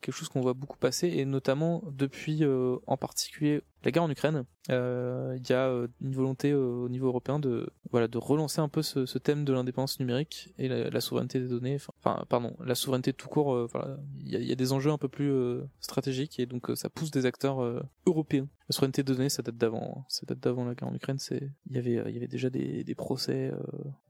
quelque 0.00 0.12
chose 0.12 0.28
qu'on 0.28 0.40
voit 0.40 0.54
beaucoup 0.54 0.78
passer 0.78 1.08
et 1.08 1.24
notamment 1.24 1.82
depuis 1.90 2.44
euh, 2.44 2.76
en 2.86 2.96
particulier 2.96 3.62
la 3.84 3.90
guerre 3.90 4.04
en 4.04 4.10
Ukraine, 4.10 4.44
euh, 4.70 5.36
il 5.38 5.48
y 5.48 5.52
a 5.52 5.70
une 6.00 6.12
volonté 6.12 6.54
au 6.54 6.88
niveau 6.88 7.06
européen 7.06 7.38
de 7.38 7.68
voilà 7.90 8.08
de 8.08 8.18
relancer 8.18 8.60
un 8.60 8.68
peu 8.68 8.82
ce, 8.82 9.18
thème 9.18 9.44
de 9.44 9.52
l'indépendance 9.52 10.00
numérique 10.00 10.52
et 10.58 10.66
la, 10.66 11.00
souveraineté 11.00 11.38
des 11.38 11.46
données. 11.46 11.76
Enfin, 12.00 12.24
pardon, 12.28 12.56
la 12.64 12.74
souveraineté 12.74 13.12
tout 13.12 13.28
court. 13.28 13.68
voilà, 13.68 13.96
il 14.18 14.28
y 14.28 14.34
a, 14.34 14.40
y 14.40 14.50
a, 14.50 14.56
des 14.56 14.72
enjeux 14.72 14.90
un 14.90 14.98
peu 14.98 15.08
plus 15.08 15.32
stratégiques 15.78 16.40
et 16.40 16.46
donc 16.46 16.68
ça 16.74 16.88
pousse 16.90 17.12
des 17.12 17.26
acteurs 17.26 17.60
européens. 18.06 18.48
La 18.68 18.74
souveraineté 18.74 19.04
des 19.04 19.12
données, 19.12 19.28
ça 19.28 19.42
date 19.42 19.56
d'avant. 19.56 20.04
Ça 20.08 20.26
date 20.26 20.40
d'avant 20.40 20.64
la 20.64 20.74
guerre 20.74 20.88
en 20.88 20.94
Ukraine. 20.94 21.20
C'est 21.20 21.48
il 21.70 21.76
y 21.76 21.78
avait 21.78 22.02
il 22.10 22.14
y 22.14 22.16
avait 22.16 22.26
déjà 22.26 22.50
des, 22.50 22.94
procès, 22.96 23.52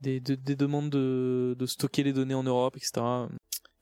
des, 0.01 0.19
des, 0.19 0.37
des 0.37 0.55
demandes 0.55 0.89
de, 0.89 1.55
de 1.59 1.65
stocker 1.67 2.01
les 2.01 2.13
données 2.13 2.33
en 2.33 2.43
Europe, 2.43 2.77
etc. 2.77 3.27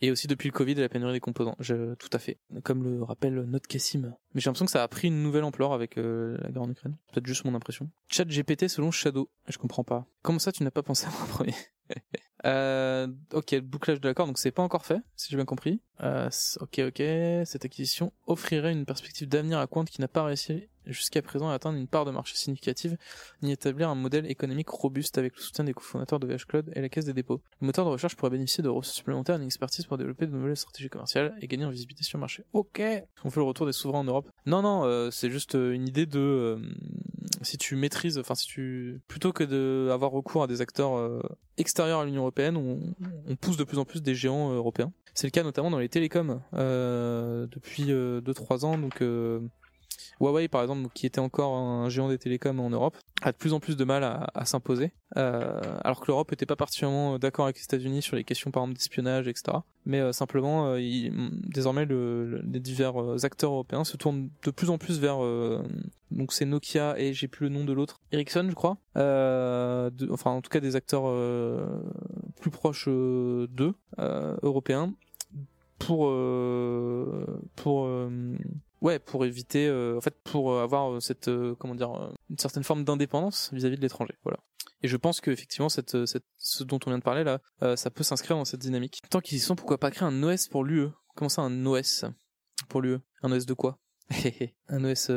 Et 0.02 0.12
aussi 0.12 0.28
depuis 0.28 0.50
le 0.50 0.54
Covid 0.54 0.74
et 0.74 0.82
la 0.82 0.90
pénurie 0.90 1.14
des 1.14 1.20
composants. 1.20 1.56
Je, 1.60 1.96
tout 1.96 2.10
à 2.12 2.20
fait. 2.20 2.38
Comme 2.64 2.84
le 2.84 3.04
rappelle 3.04 3.36
notre 3.48 3.68
Cassim. 3.68 4.14
Mais 4.34 4.42
j'ai 4.42 4.50
l'impression 4.50 4.66
que 4.66 4.72
ça 4.72 4.84
a 4.84 4.88
pris 4.88 5.08
une 5.08 5.24
nouvelle 5.24 5.44
ampleur 5.44 5.74
avec 5.74 5.98
euh, 5.98 6.38
la 6.42 6.52
guerre 6.52 6.64
en 6.64 6.70
Ukraine. 6.70 6.98
Peut-être 7.12 7.26
juste 7.26 7.46
mon 7.46 7.56
impression. 7.56 7.90
Chat 8.10 8.26
GPT 8.26 8.68
selon 8.68 8.92
Shadow. 8.92 9.30
Je 9.48 9.58
comprends 9.58 9.84
pas. 9.84 10.06
Comment 10.22 10.40
ça 10.40 10.52
tu 10.52 10.64
n'as 10.64 10.72
pas 10.72 10.84
pensé 10.84 11.08
à 11.08 11.10
moi 11.12 11.28
premier? 11.28 11.56
Euh, 12.46 13.08
ok, 13.34 13.60
bouclage 13.62 14.00
de 14.00 14.08
l'accord, 14.08 14.28
donc 14.28 14.38
c'est 14.38 14.52
pas 14.52 14.62
encore 14.62 14.86
fait, 14.86 15.00
si 15.16 15.30
j'ai 15.30 15.36
bien 15.36 15.46
compris. 15.46 15.82
Euh, 16.02 16.30
ok, 16.60 16.82
ok, 16.88 17.02
cette 17.46 17.66
acquisition 17.66 18.14
offrirait 18.28 18.72
une 18.72 18.86
perspective 18.86 19.28
d'avenir 19.28 19.60
à 19.60 19.68
Quant 19.68 19.86
qui 19.86 20.02
n'a 20.02 20.08
pas 20.08 20.24
réussi 20.24 20.68
jusqu'à 20.86 21.22
présent 21.22 21.50
à 21.50 21.54
atteindre 21.54 21.78
une 21.78 21.88
part 21.88 22.06
de 22.06 22.12
marché 22.12 22.36
significative, 22.36 22.98
ni 23.42 23.52
établir 23.52 23.90
un 23.90 23.96
modèle 23.96 24.30
économique 24.30 24.70
robuste 24.70 25.18
avec 25.18 25.36
le 25.36 25.42
soutien 25.42 25.64
des 25.64 25.74
cofondateurs 25.74 26.20
de 26.20 26.28
VH 26.28 26.46
Cloud 26.48 26.72
et 26.76 26.82
la 26.82 26.90
caisse 26.90 27.06
des 27.06 27.14
dépôts. 27.14 27.42
Le 27.62 27.68
moteur 27.68 27.86
de 27.86 27.90
recherche 27.90 28.16
pourrait 28.16 28.32
bénéficier 28.32 28.64
de 28.64 28.70
ressources 28.70 28.98
supplémentaires 28.98 29.36
et 29.36 29.40
d'une 29.40 29.48
expertise 29.48 29.86
pour 29.86 29.98
développer 29.98 30.28
de 30.28 30.32
nouvelles 30.32 30.58
stratégies 30.58 30.90
commerciales 30.90 31.36
et 31.42 31.48
gagner 31.48 31.66
en 31.66 31.70
visibilité 31.70 32.04
sur 32.04 32.18
le 32.18 32.22
marché. 32.22 32.44
Ok, 32.54 32.82
on 33.24 33.30
fait 33.30 33.40
le 33.40 33.46
retour 33.46 33.66
des 33.66 33.74
souverains 33.74 34.00
en 34.00 34.04
Europe. 34.04 34.30
Non, 34.46 34.62
non, 34.62 34.84
euh, 34.86 35.10
c'est 35.12 35.30
juste 35.30 35.56
euh, 35.56 35.72
une 35.72 35.88
idée 35.88 36.06
de 36.06 36.20
euh, 36.20 36.60
si 37.46 37.58
tu 37.58 37.76
maîtrises, 37.76 38.18
enfin 38.18 38.36
si 38.36 38.48
tu 38.48 39.02
plutôt 39.08 39.32
que 39.32 39.44
d'avoir 39.88 40.12
recours 40.12 40.44
à 40.44 40.48
des 40.48 40.62
acteurs 40.62 40.98
euh, 40.98 41.22
extérieurs 41.58 42.02
à 42.02 42.06
l'Union 42.06 42.22
européenne, 42.22 42.58
on, 42.58 43.36
pousse 43.38 43.58
de 43.58 43.64
plus 43.64 43.78
en 43.78 43.86
plus 43.86 44.02
des 44.02 44.16
géants 44.16 44.52
européens. 44.52 44.92
C'est 45.14 45.28
le 45.28 45.32
cas 45.32 45.44
notamment 45.44 45.72
dans 45.72 45.80
les 45.80 45.90
télécoms 45.90 46.42
depuis 46.52 47.86
2-3 47.86 48.66
ans, 48.66 48.78
donc 48.78 49.02
Huawei, 50.20 50.48
par 50.48 50.62
exemple, 50.62 50.90
qui 50.94 51.06
était 51.06 51.20
encore 51.20 51.56
un 51.56 51.90
géant 51.90 52.10
des 52.10 52.18
télécoms 52.18 52.60
en 52.60 52.70
Europe, 52.70 52.98
a 53.22 53.32
de 53.32 53.38
plus 53.38 53.54
en 53.54 53.60
plus 53.60 53.76
de 53.76 53.84
mal 53.84 54.04
à, 54.04 54.46
s'imposer, 54.46 54.92
euh, 55.18 55.60
alors 55.84 56.00
que 56.00 56.08
l'Europe 56.08 56.32
n'était 56.32 56.46
pas 56.46 56.56
particulièrement 56.56 57.18
d'accord 57.18 57.46
avec 57.46 57.58
les 57.58 57.64
États-Unis 57.64 58.02
sur 58.02 58.16
les 58.16 58.24
questions, 58.24 58.52
par 58.52 58.64
exemple, 58.64 58.78
d'espionnage, 58.78 59.28
etc. 59.28 59.58
Mais 59.86 60.00
euh, 60.00 60.12
simplement, 60.12 60.74
euh, 60.74 60.80
désormais, 61.48 61.86
le, 61.86 62.42
les 62.42 62.60
divers 62.60 62.96
acteurs 63.24 63.52
européens 63.52 63.84
se 63.84 63.98
tournent 63.98 64.30
de 64.44 64.52
plus 64.52 64.70
en 64.70 64.78
plus 64.78 65.00
vers, 65.00 65.18
donc 66.12 66.34
c'est 66.34 66.46
Nokia 66.46 66.98
et 66.98 67.14
j'ai 67.14 67.28
plus 67.28 67.48
le 67.48 67.54
nom 67.54 67.66
de 67.66 67.74
l'autre, 67.74 68.00
Ericsson, 68.12 68.48
je 68.50 68.56
crois. 68.56 68.78
Enfin, 68.96 70.32
en 70.32 70.42
tout 70.42 70.50
cas, 70.50 70.60
des 70.60 70.76
acteurs 70.76 71.06
plus 72.40 72.52
proches 72.52 72.88
d'eux, 72.88 73.74
européens, 73.98 74.94
pour 75.80 76.12
pour 77.56 77.90
ouais 78.86 79.00
pour 79.00 79.26
éviter 79.26 79.68
euh, 79.68 79.98
en 79.98 80.02
fait 80.02 80.16
pour 80.24 80.52
euh, 80.52 80.64
avoir 80.64 80.94
euh, 80.94 81.00
cette 81.00 81.30
comment 81.60 81.76
dire 81.76 82.14
une 82.30 82.38
certaine 82.38 82.64
forme 82.64 82.84
d'indépendance 82.84 83.50
vis-à-vis 83.52 83.78
de 83.78 83.82
l'étranger 83.82 84.14
voilà. 84.24 84.40
Et 84.84 84.88
je 84.88 84.98
pense 84.98 85.22
que 85.22 85.32
effectivement 85.32 85.70
cette, 85.70 86.06
cette 86.06 86.26
ce 86.38 86.64
dont 86.64 86.80
on 86.86 86.92
vient 86.92 87.00
de 87.00 87.04
parler 87.04 87.24
là 87.24 87.42
ça 87.76 87.90
peut 87.90 88.04
s'inscrire 88.04 88.38
dans 88.38 88.46
cette 88.46 88.62
dynamique. 88.62 89.02
Tant 89.10 89.20
qu'ils 89.20 89.40
y 89.40 89.42
sont 89.42 89.56
pourquoi 89.56 89.80
pas 89.80 89.90
créer 89.90 90.08
un 90.08 90.24
OS 90.24 90.48
pour 90.48 90.64
l'UE 90.64 90.90
comment 91.16 91.30
ça 91.30 91.42
un 91.42 91.66
OS 91.66 92.06
pour 92.70 92.82
l'UE 92.82 93.00
un 93.24 93.32
OS 93.32 93.46
de 93.46 93.54
quoi? 93.54 93.80
Un 94.70 94.86
OS 94.86 95.10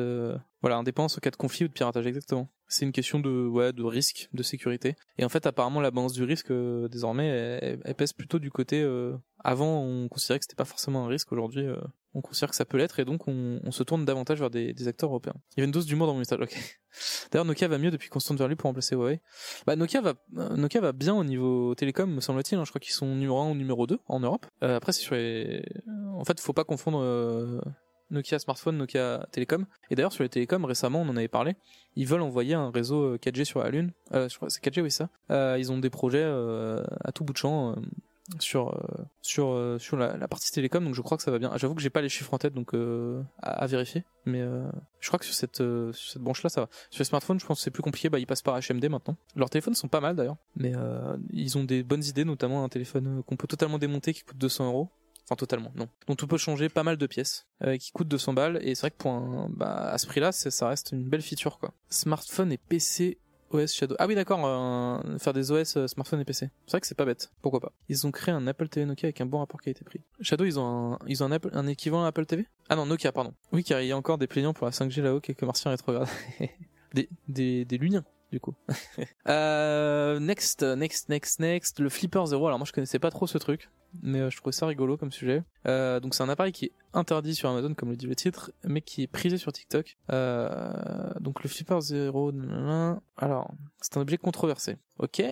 voilà 0.62 0.76
indépendance 0.76 1.18
au 1.18 1.20
cas 1.20 1.30
de 1.30 1.36
conflit 1.36 1.66
ou 1.66 1.68
de 1.68 1.74
piratage 1.74 2.06
exactement. 2.06 2.50
C'est 2.68 2.86
une 2.86 2.92
question 2.92 3.20
de 3.20 3.46
ouais 3.46 3.74
de 3.74 3.82
risque 3.82 4.30
de 4.32 4.42
sécurité. 4.42 4.96
Et 5.18 5.24
en 5.26 5.28
fait 5.28 5.44
apparemment 5.44 5.82
la 5.82 5.90
balance 5.90 6.14
du 6.14 6.24
risque 6.24 6.50
désormais 6.90 7.28
elle, 7.84 7.94
pèse 7.94 8.14
plutôt 8.14 8.38
du 8.38 8.50
côté 8.50 8.82
avant 9.44 9.82
on 9.82 10.08
considérait 10.08 10.38
que 10.38 10.46
c'était 10.46 10.56
pas 10.56 10.64
forcément 10.64 11.04
un 11.04 11.08
risque. 11.08 11.30
Aujourd'hui 11.32 11.66
on 12.14 12.20
considère 12.20 12.50
que 12.50 12.56
ça 12.56 12.64
peut 12.64 12.78
l'être 12.78 12.98
et 13.00 13.04
donc 13.04 13.28
on, 13.28 13.70
se 13.70 13.82
tourne 13.82 14.04
davantage 14.04 14.38
vers 14.40 14.50
des, 14.50 14.88
acteurs 14.88 15.10
européens. 15.10 15.34
Il 15.52 15.58
y 15.58 15.60
avait 15.60 15.66
une 15.66 15.72
dose 15.72 15.86
d'humour 15.86 16.06
dans 16.06 16.14
mon 16.14 16.20
message, 16.20 16.40
ok. 16.40 16.56
D'ailleurs, 17.30 17.44
Nokia 17.44 17.68
va 17.68 17.78
mieux 17.78 17.90
depuis 17.90 18.08
qu'on 18.08 18.20
se 18.20 18.26
tourne 18.26 18.38
vers 18.38 18.48
lui 18.48 18.56
pour 18.56 18.68
remplacer 18.68 18.94
Huawei. 18.94 19.20
Bah, 19.66 19.76
Nokia 19.76 20.00
va, 20.00 20.14
euh, 20.36 20.56
Nokia 20.56 20.80
va 20.80 20.92
bien 20.92 21.14
au 21.14 21.24
niveau 21.24 21.74
télécom, 21.74 22.12
me 22.12 22.20
semble-t-il. 22.20 22.58
Hein. 22.58 22.64
Je 22.64 22.70
crois 22.70 22.80
qu'ils 22.80 22.94
sont 22.94 23.06
numéro 23.06 23.38
1 23.40 23.50
ou 23.50 23.54
numéro 23.54 23.86
2 23.86 23.98
en 24.06 24.20
Europe. 24.20 24.46
Euh, 24.62 24.76
après, 24.76 24.92
c'est 24.92 25.02
sur 25.02 25.14
les... 25.14 25.64
En 26.14 26.24
fait, 26.24 26.40
faut 26.40 26.54
pas 26.54 26.64
confondre 26.64 27.00
euh, 27.02 27.60
Nokia 28.10 28.38
smartphone, 28.38 28.78
Nokia 28.78 29.26
télécom. 29.30 29.66
Et 29.90 29.94
d'ailleurs, 29.94 30.12
sur 30.12 30.22
les 30.22 30.30
télécoms, 30.30 30.64
récemment, 30.64 31.02
on 31.02 31.08
en 31.08 31.16
avait 31.16 31.28
parlé. 31.28 31.56
Ils 31.94 32.06
veulent 32.06 32.22
envoyer 32.22 32.54
un 32.54 32.70
réseau 32.70 33.16
4G 33.16 33.44
sur 33.44 33.60
la 33.60 33.70
Lune. 33.70 33.92
Je 34.12 34.34
crois 34.34 34.48
c'est 34.48 34.64
4G, 34.64 34.80
oui, 34.80 34.90
ça. 34.90 35.10
ils 35.58 35.70
ont 35.70 35.78
des 35.78 35.90
projets 35.90 36.24
à 36.24 37.12
tout 37.12 37.24
bout 37.24 37.32
de 37.32 37.38
champ 37.38 37.76
sur 38.38 38.68
euh, 38.68 39.04
sur 39.22 39.52
euh, 39.52 39.78
sur 39.78 39.96
la, 39.96 40.28
partie 40.28 40.50
télécom 40.52 40.84
donc 40.84 40.94
je 40.94 41.00
crois 41.00 41.16
que 41.16 41.22
ça 41.22 41.30
va 41.30 41.38
bien. 41.38 41.50
J'avoue 41.56 41.74
que 41.74 41.80
j'ai 41.80 41.90
pas 41.90 42.02
les 42.02 42.08
chiffres 42.08 42.32
en 42.34 42.38
tête 42.38 42.54
donc 42.54 42.74
euh, 42.74 43.22
à, 43.38 43.66
vérifier. 43.66 44.04
Mais 44.26 44.42
je 45.00 45.08
crois 45.08 45.18
que 45.18 45.24
sur 45.24 45.34
cette 45.34 45.62
cette 45.92 46.22
branche 46.22 46.42
là 46.42 46.50
ça 46.50 46.62
va. 46.62 46.68
Sur 46.90 47.00
les 47.00 47.04
smartphones 47.06 47.40
je 47.40 47.46
pense 47.46 47.58
que 47.58 47.64
c'est 47.64 47.70
plus 47.70 47.82
compliqué. 47.82 48.10
Bah 48.10 48.18
ils 48.18 48.26
passent 48.26 48.42
par 48.42 48.58
HMD 48.58 48.86
maintenant. 48.88 49.16
Leurs 49.34 49.50
téléphones 49.50 49.74
sont 49.74 49.88
pas 49.88 50.00
mal 50.00 50.16
d'ailleurs. 50.16 50.36
Mais 50.56 50.72
ils 51.32 51.56
ont 51.56 51.64
des 51.64 51.82
bonnes 51.82 52.04
idées 52.04 52.24
notamment 52.24 52.64
un 52.64 52.68
téléphone 52.68 53.22
qu'on 53.26 53.36
peut 53.36 53.48
totalement 53.48 53.78
démonter 53.78 54.12
qui 54.12 54.22
coûte 54.22 54.38
200 54.38 54.66
euros. 54.66 54.90
Enfin 55.24 55.36
totalement 55.36 55.72
non. 55.76 55.88
Dont 56.06 56.16
on 56.22 56.26
peut 56.26 56.38
changer 56.38 56.68
pas 56.68 56.82
mal 56.82 56.96
de 56.96 57.06
pièces 57.06 57.46
qui 57.80 57.92
coûtent 57.92 58.08
200 58.08 58.34
balles. 58.34 58.58
Et 58.62 58.74
c'est 58.74 58.82
vrai 58.82 58.90
que 58.90 58.96
pour 58.96 59.12
un 59.12 59.48
bah 59.50 59.90
à 59.90 59.98
ce 59.98 60.06
prix 60.06 60.20
là 60.20 60.32
ça 60.32 60.68
reste 60.68 60.92
une 60.92 61.08
belle 61.08 61.22
feature 61.22 61.58
quoi. 61.58 61.72
Smartphone 61.88 62.52
et 62.52 62.58
PC 62.58 63.18
OS 63.50 63.72
Shadow. 63.72 63.94
Ah 63.98 64.06
oui, 64.06 64.14
d'accord, 64.14 64.44
euh, 64.44 65.18
faire 65.18 65.32
des 65.32 65.50
OS 65.50 65.76
euh, 65.76 65.86
smartphone 65.86 66.20
et 66.20 66.24
PC. 66.24 66.50
C'est 66.66 66.70
vrai 66.70 66.80
que 66.80 66.86
c'est 66.86 66.96
pas 66.96 67.04
bête. 67.04 67.30
Pourquoi 67.42 67.60
pas 67.60 67.72
Ils 67.88 68.06
ont 68.06 68.10
créé 68.10 68.34
un 68.34 68.46
Apple 68.46 68.68
TV 68.68 68.86
Nokia 68.86 69.06
avec 69.06 69.20
un 69.20 69.26
bon 69.26 69.38
rapport 69.38 69.60
qualité-prix. 69.60 70.00
Shadow, 70.20 70.44
ils 70.44 70.58
ont 70.58 70.98
ils 71.06 71.22
ont 71.22 71.26
un, 71.26 71.32
Apple, 71.32 71.50
un 71.52 71.66
équivalent 71.66 72.04
à 72.04 72.08
Apple 72.08 72.26
TV 72.26 72.46
Ah 72.68 72.76
non, 72.76 72.86
Nokia, 72.86 73.12
pardon. 73.12 73.34
Oui, 73.52 73.64
car 73.64 73.80
il 73.80 73.88
y 73.88 73.92
a 73.92 73.96
encore 73.96 74.18
des 74.18 74.26
plaignants 74.26 74.54
pour 74.54 74.66
la 74.66 74.72
5G 74.72 75.02
là-haut, 75.02 75.20
quelques 75.20 75.42
martiens 75.42 75.70
rétrogrades. 75.70 76.08
des, 76.94 77.08
des, 77.28 77.64
des 77.64 77.78
luniens 77.78 78.04
du 78.30 78.40
coup. 78.40 78.54
euh, 79.28 80.20
next, 80.20 80.62
next, 80.62 81.08
next, 81.08 81.40
next, 81.40 81.80
le 81.80 81.88
Flipper 81.88 82.26
Zero. 82.26 82.46
Alors 82.46 82.58
moi 82.58 82.66
je 82.66 82.72
connaissais 82.72 82.98
pas 82.98 83.10
trop 83.10 83.26
ce 83.26 83.38
truc, 83.38 83.70
mais 84.02 84.20
euh, 84.20 84.30
je 84.30 84.36
trouvais 84.36 84.52
ça 84.52 84.66
rigolo 84.66 84.96
comme 84.96 85.12
sujet. 85.12 85.42
Euh, 85.66 86.00
donc 86.00 86.14
c'est 86.14 86.22
un 86.22 86.28
appareil 86.28 86.52
qui 86.52 86.66
est 86.66 86.72
interdit 86.92 87.34
sur 87.34 87.48
Amazon 87.48 87.74
comme 87.74 87.90
le 87.90 87.96
dit 87.96 88.06
le 88.06 88.16
titre, 88.16 88.52
mais 88.64 88.80
qui 88.80 89.02
est 89.02 89.06
prisé 89.06 89.38
sur 89.38 89.52
TikTok. 89.52 89.96
Euh, 90.10 91.12
donc 91.20 91.42
le 91.42 91.48
Flipper 91.48 91.80
Zero, 91.80 92.32
alors 93.16 93.50
c'est 93.80 93.96
un 93.96 94.00
objet 94.00 94.18
controversé. 94.18 94.76
Ok, 94.98 95.22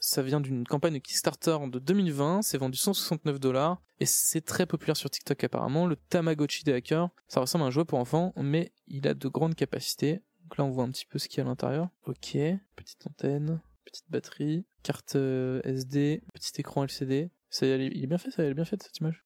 ça 0.00 0.22
vient 0.22 0.40
d'une 0.40 0.66
campagne 0.66 1.00
Kickstarter 1.00 1.56
de 1.66 1.78
2020, 1.78 2.42
c'est 2.42 2.58
vendu 2.58 2.76
169 2.76 3.40
dollars 3.40 3.80
et 4.00 4.06
c'est 4.06 4.42
très 4.42 4.66
populaire 4.66 4.96
sur 4.96 5.10
TikTok 5.10 5.44
apparemment. 5.44 5.86
Le 5.86 5.96
Tamagotchi 5.96 6.64
des 6.64 6.72
hackers, 6.72 7.08
ça 7.28 7.40
ressemble 7.40 7.64
à 7.64 7.68
un 7.68 7.70
jouet 7.70 7.84
pour 7.84 7.98
enfants, 7.98 8.32
mais 8.36 8.72
il 8.88 9.08
a 9.08 9.14
de 9.14 9.28
grandes 9.28 9.54
capacités. 9.54 10.20
Donc 10.42 10.58
là, 10.58 10.64
on 10.64 10.70
voit 10.70 10.84
un 10.84 10.90
petit 10.90 11.06
peu 11.06 11.18
ce 11.18 11.28
qu'il 11.28 11.38
y 11.38 11.40
a 11.40 11.44
à 11.44 11.48
l'intérieur. 11.48 11.88
Ok, 12.04 12.36
petite 12.76 13.06
antenne, 13.06 13.62
petite 13.86 14.10
batterie, 14.10 14.66
carte 14.82 15.14
SD, 15.14 16.22
petit 16.34 16.60
écran 16.60 16.84
LCD. 16.84 17.30
Ça, 17.54 17.66
il 17.66 18.02
est 18.02 18.06
bien 18.08 18.18
fait, 18.18 18.32
ça, 18.32 18.42
elle 18.42 18.50
est 18.50 18.54
bien 18.54 18.64
faite 18.64 18.82
cette 18.82 18.98
image. 18.98 19.22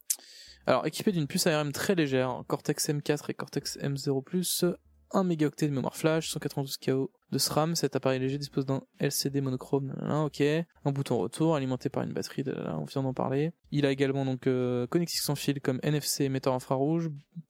Alors, 0.67 0.87
équipé 0.87 1.13
d'une 1.13 1.27
puce 1.27 1.47
ARM 1.47 1.73
très 1.73 1.95
légère, 1.95 2.43
Cortex 2.47 2.91
M4 2.91 3.31
et 3.31 3.33
Cortex 3.33 3.79
M0+, 3.79 4.75
1 5.13 5.25
mégaoctet 5.25 5.67
de 5.67 5.73
mémoire 5.73 5.97
flash, 5.97 6.29
192 6.29 6.77
KO 6.77 7.11
de 7.31 7.39
SRAM. 7.39 7.75
Cet 7.75 7.97
appareil 7.97 8.21
léger 8.21 8.37
dispose 8.37 8.67
d'un 8.67 8.83
LCD 9.01 9.41
monochrome, 9.41 9.95
ok. 10.27 10.43
Un 10.43 10.93
bouton 10.93 11.17
retour 11.17 11.57
alimenté 11.57 11.89
par 11.89 12.03
une 12.03 12.13
batterie, 12.13 12.45
on 12.67 12.85
vient 12.85 13.03
d'en 13.03 13.15
parler. 13.15 13.53
Il 13.71 13.87
a 13.87 13.91
également 13.91 14.27
donc 14.27 14.47
euh, 14.47 14.87
connexion 14.87 15.25
sans 15.25 15.35
fil 15.35 15.63
comme 15.63 15.81
NFC 15.83 16.25
émetteur 16.25 16.53
infrarouge, 16.53 17.09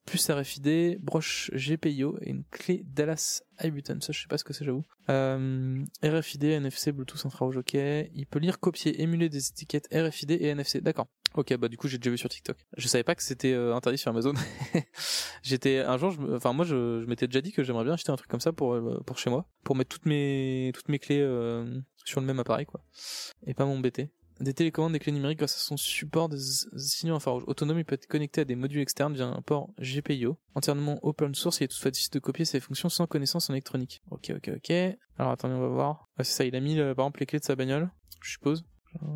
puce 0.08 0.30
RFID, 0.30 0.98
broche 1.00 1.50
GPIO 1.54 2.18
et 2.22 2.30
une 2.30 2.44
clé 2.50 2.82
Dallas 2.86 3.42
iButton. 3.62 4.00
Ça, 4.00 4.12
je 4.12 4.22
sais 4.22 4.28
pas 4.28 4.38
ce 4.38 4.44
que 4.44 4.52
c'est, 4.52 4.64
j'avoue. 4.64 4.84
Euh, 5.10 5.84
RFID, 6.02 6.44
NFC, 6.44 6.92
Bluetooth 6.92 7.26
infrarouge, 7.26 7.58
ok. 7.58 7.74
Il 7.74 8.26
peut 8.30 8.38
lire, 8.38 8.58
copier, 8.58 9.02
émuler 9.02 9.28
des 9.28 9.48
étiquettes 9.48 9.88
RFID 9.92 10.30
et 10.30 10.46
NFC. 10.46 10.80
D'accord. 10.80 11.08
Ok, 11.34 11.54
bah 11.56 11.68
du 11.68 11.76
coup 11.76 11.88
j'ai 11.88 11.98
déjà 11.98 12.10
vu 12.10 12.16
sur 12.16 12.28
TikTok. 12.28 12.56
Je 12.76 12.88
savais 12.88 13.04
pas 13.04 13.14
que 13.14 13.22
c'était 13.22 13.52
euh, 13.52 13.74
interdit 13.74 13.98
sur 13.98 14.10
Amazon. 14.10 14.32
J'étais 15.42 15.78
un 15.80 15.98
jour, 15.98 16.16
enfin 16.32 16.52
moi 16.52 16.64
je, 16.64 17.00
je 17.00 17.06
m'étais 17.06 17.26
déjà 17.26 17.40
dit 17.40 17.52
que 17.52 17.62
j'aimerais 17.62 17.84
bien 17.84 17.92
acheter 17.92 18.10
un 18.10 18.16
truc 18.16 18.30
comme 18.30 18.40
ça 18.40 18.52
pour 18.52 18.74
euh, 18.74 19.02
pour 19.06 19.18
chez 19.18 19.28
moi, 19.28 19.46
pour 19.62 19.76
mettre 19.76 19.90
toutes 19.90 20.06
mes 20.06 20.72
toutes 20.74 20.88
mes 20.88 20.98
clés 20.98 21.20
euh, 21.20 21.80
sur 22.04 22.20
le 22.20 22.26
même 22.26 22.38
appareil 22.40 22.64
quoi, 22.64 22.82
et 23.46 23.52
pas 23.52 23.66
m'embêter. 23.66 24.10
Des 24.40 24.54
télécommandes, 24.54 24.92
des 24.92 25.00
clés 25.00 25.12
numériques 25.12 25.38
grâce 25.38 25.56
à 25.56 25.58
son 25.58 25.76
support 25.76 26.28
des 26.28 26.38
signaux 26.76 27.16
infrarouges. 27.16 27.42
Autonome, 27.46 27.78
il 27.78 27.84
peut 27.84 27.94
être 27.94 28.06
connecté 28.06 28.42
à 28.42 28.44
des 28.44 28.54
modules 28.54 28.80
externes 28.80 29.14
via 29.14 29.26
un 29.26 29.42
port 29.42 29.70
GPIO. 29.80 30.38
Entièrement 30.54 30.98
open 31.02 31.34
source, 31.34 31.60
il 31.60 31.64
est 31.64 31.68
toutefois 31.68 31.90
difficile 31.90 32.12
de 32.12 32.18
copier 32.20 32.44
ses 32.44 32.60
fonctions 32.60 32.88
sans 32.88 33.06
connaissance 33.06 33.50
en 33.50 33.54
électronique. 33.54 34.00
Ok, 34.10 34.32
ok, 34.36 34.50
ok. 34.56 34.70
Alors 35.18 35.32
attendez, 35.32 35.54
on 35.54 35.60
va 35.60 35.68
voir. 35.68 36.08
Ah, 36.16 36.24
c'est 36.24 36.34
ça, 36.34 36.44
il 36.44 36.54
a 36.54 36.60
mis 36.60 36.76
par 36.76 36.90
exemple 36.90 37.20
les 37.20 37.26
clés 37.26 37.40
de 37.40 37.44
sa 37.44 37.56
bagnole, 37.56 37.90
je 38.22 38.30
suppose. 38.30 38.64